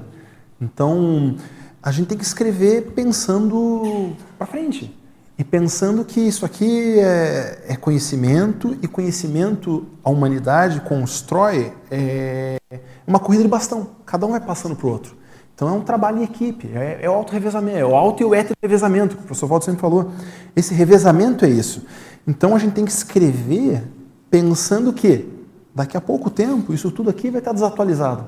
[0.60, 1.36] Então,
[1.82, 4.96] a gente tem que escrever pensando para frente
[5.36, 12.56] e pensando que isso aqui é, é, conhecimento e conhecimento a humanidade constrói é
[13.04, 13.88] uma corrida de bastão.
[14.06, 15.16] Cada um vai passando para o outro.
[15.54, 18.34] Então é um trabalho em equipe, é, é o auto-revezamento, é o auto e o
[18.34, 20.12] heter-revezamento, que o professor Walter sempre falou.
[20.54, 21.84] Esse revezamento é isso.
[22.26, 23.82] Então a gente tem que escrever
[24.30, 25.28] pensando que
[25.74, 28.26] Daqui a pouco tempo, isso tudo aqui vai estar desatualizado.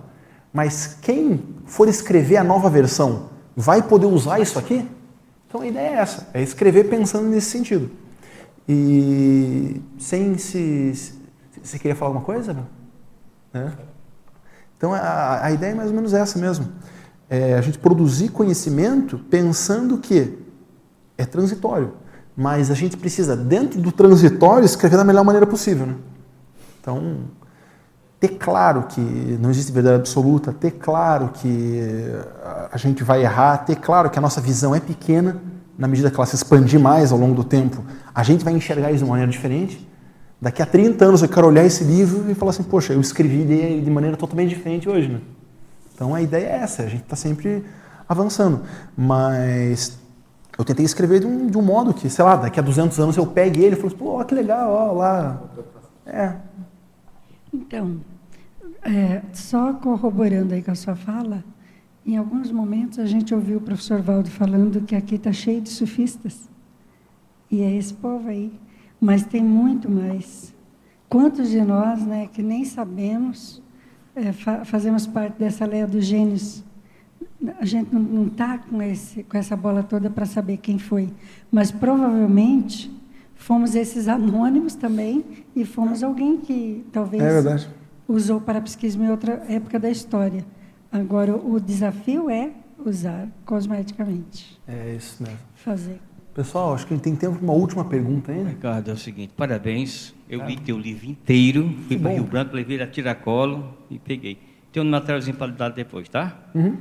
[0.53, 4.89] Mas quem for escrever a nova versão vai poder usar isso aqui?
[5.47, 7.91] Então a ideia é essa, é escrever pensando nesse sentido.
[8.69, 11.15] E sem se.
[11.63, 12.57] Você queria falar alguma coisa?
[13.53, 13.71] É.
[14.77, 16.69] Então a, a, ideia é mais ou menos essa mesmo.
[17.29, 20.39] É a gente produzir conhecimento pensando que
[21.17, 21.95] é transitório.
[22.37, 25.87] Mas a gente precisa, dentro do transitório, escrever da melhor maneira possível.
[25.87, 25.95] Né?
[26.85, 27.21] Então,
[28.21, 31.81] ter claro que não existe verdade absoluta, ter claro que
[32.71, 35.41] a gente vai errar, ter claro que a nossa visão é pequena,
[35.79, 37.83] na medida que ela se expandir mais ao longo do tempo,
[38.15, 39.89] a gente vai enxergar isso de uma maneira diferente.
[40.39, 43.45] Daqui a 30 anos eu quero olhar esse livro e falar assim, poxa, eu escrevi
[43.45, 45.09] de, de maneira totalmente diferente hoje.
[45.09, 45.21] Né?
[45.95, 47.65] Então a ideia é essa, a gente está sempre
[48.07, 48.61] avançando.
[48.95, 49.99] Mas
[50.59, 53.17] eu tentei escrever de um, de um, modo que, sei lá, daqui a 200 anos
[53.17, 55.41] eu pegue ele e falo, assim, pô, que legal, ó, lá.
[56.07, 56.35] É,
[57.55, 58.01] então,
[58.83, 61.45] é, só corroborando aí com a sua fala,
[62.05, 65.71] em alguns momentos a gente ouviu o professor Valdo falando que aqui está cheio de
[65.71, 66.51] sufistas.
[67.51, 68.53] E é esse povo aí.
[69.01, 70.53] Mas tem muito mais.
[71.09, 73.63] Quantos de nós né, que nem sabemos,
[74.17, 76.65] é, fa fazemos parte dessa lei dos gênios?
[77.59, 78.79] A gente não está com,
[79.29, 81.09] com essa bola toda para saber quem foi.
[81.53, 82.91] Mas provavelmente
[83.45, 85.23] fomos esses anônimos também
[85.55, 87.69] e fomos alguém que talvez é
[88.09, 90.43] usou parapsiquismo em outra época da história.
[90.91, 94.59] Agora, o desafio é usar cosmeticamente.
[94.67, 95.39] É isso mesmo.
[95.57, 96.01] Fazer.
[96.33, 98.49] Pessoal, acho que a gente tem tempo para uma última pergunta ainda.
[98.49, 100.15] Ricardo, é o seguinte, parabéns.
[100.29, 104.39] Eu li teu livro inteiro, fui para Rio Branco, levei a tiracolo e peguei.
[104.73, 106.35] Tem um materialzinho para dar depois, tá?
[106.55, 106.79] Uhum.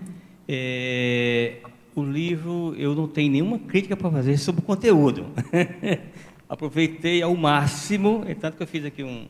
[0.48, 1.58] É,
[1.94, 5.26] o livro, eu não tenho nenhuma crítica para fazer sobre o conteúdo.
[6.54, 9.26] aproveitei ao máximo, é tanto que eu fiz aqui um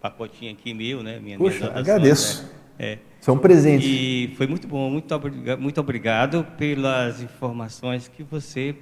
[0.00, 1.18] pacotinho aqui meu, né?
[1.18, 2.42] Minha, Puxa, agradeço.
[2.42, 2.48] Né?
[2.78, 2.98] É.
[3.18, 3.86] Isso é um presente.
[3.86, 5.08] E foi muito bom, muito,
[5.58, 8.74] muito obrigado pelas informações que você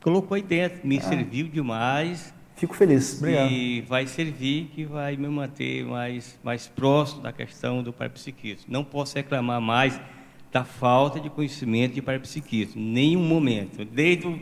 [0.00, 0.86] colocou aí dentro.
[0.86, 1.02] Me ah.
[1.02, 2.32] serviu demais.
[2.56, 3.50] Fico feliz, obrigado.
[3.50, 8.66] E vai servir que vai me manter mais, mais próximo da questão do parapsiquismo.
[8.68, 10.00] Não posso reclamar mais
[10.50, 13.84] da falta de conhecimento de parapsiquismo, nenhum momento.
[13.84, 14.40] Desde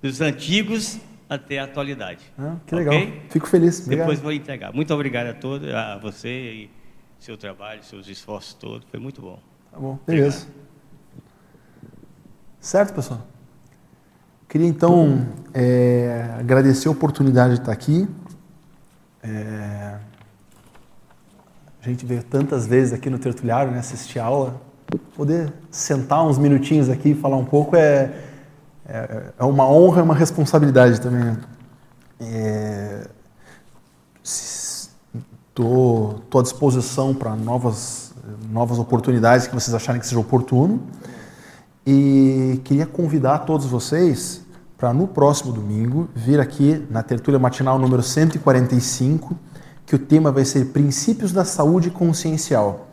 [0.00, 1.00] os antigos
[1.34, 2.32] até a atualidade.
[2.38, 2.94] Ah, que legal.
[3.28, 3.80] Fico feliz.
[3.80, 4.06] Obrigado.
[4.06, 4.72] Depois vou entregar.
[4.72, 6.70] Muito obrigado a todos, a você e
[7.18, 8.86] seu trabalho, seus esforços todos.
[8.90, 9.38] Foi muito bom.
[9.70, 10.46] Tá bom, beleza.
[10.46, 10.64] Obrigado.
[12.60, 13.20] Certo, pessoal?
[14.48, 18.08] Queria então é, agradecer a oportunidade de estar aqui.
[19.22, 19.98] É...
[21.82, 24.60] A gente vê tantas vezes aqui no Tertuliário, né, assistir aula,
[25.14, 28.12] poder sentar uns minutinhos aqui e falar um pouco é,
[28.86, 31.36] é, é uma honra e uma responsabilidade também.
[34.22, 38.12] Estou é, à disposição para novas,
[38.50, 40.82] novas oportunidades que vocês acharem que seja oportuno.
[41.86, 44.42] E queria convidar todos vocês
[44.76, 49.36] para no próximo domingo vir aqui na tertúlia matinal número 145,
[49.86, 52.88] que o tema vai ser Princípios da Saúde Consciencial.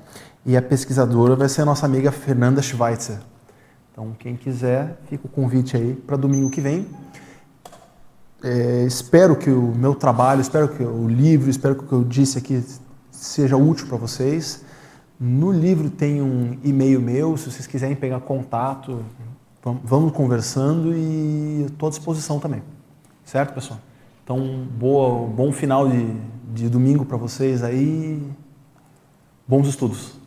[0.46, 3.31] E a pesquisadora vai ser a nossa amiga Fernanda Schweitzer.
[3.92, 6.88] Então, quem quiser, fica o convite aí para domingo que vem.
[8.44, 12.04] É, espero que o meu trabalho, espero que o livro, espero que o que eu
[12.04, 12.64] disse aqui
[13.12, 14.64] seja útil para vocês.
[15.20, 19.04] No livro tem um e-mail meu, se vocês quiserem pegar contato,
[19.84, 22.64] vamos conversando e estou à disposição também.
[23.24, 23.80] Certo, pessoal?
[24.24, 26.16] Então, boa, bom final de,
[26.54, 28.26] de domingo para vocês aí.
[29.48, 30.20] Bons estudos.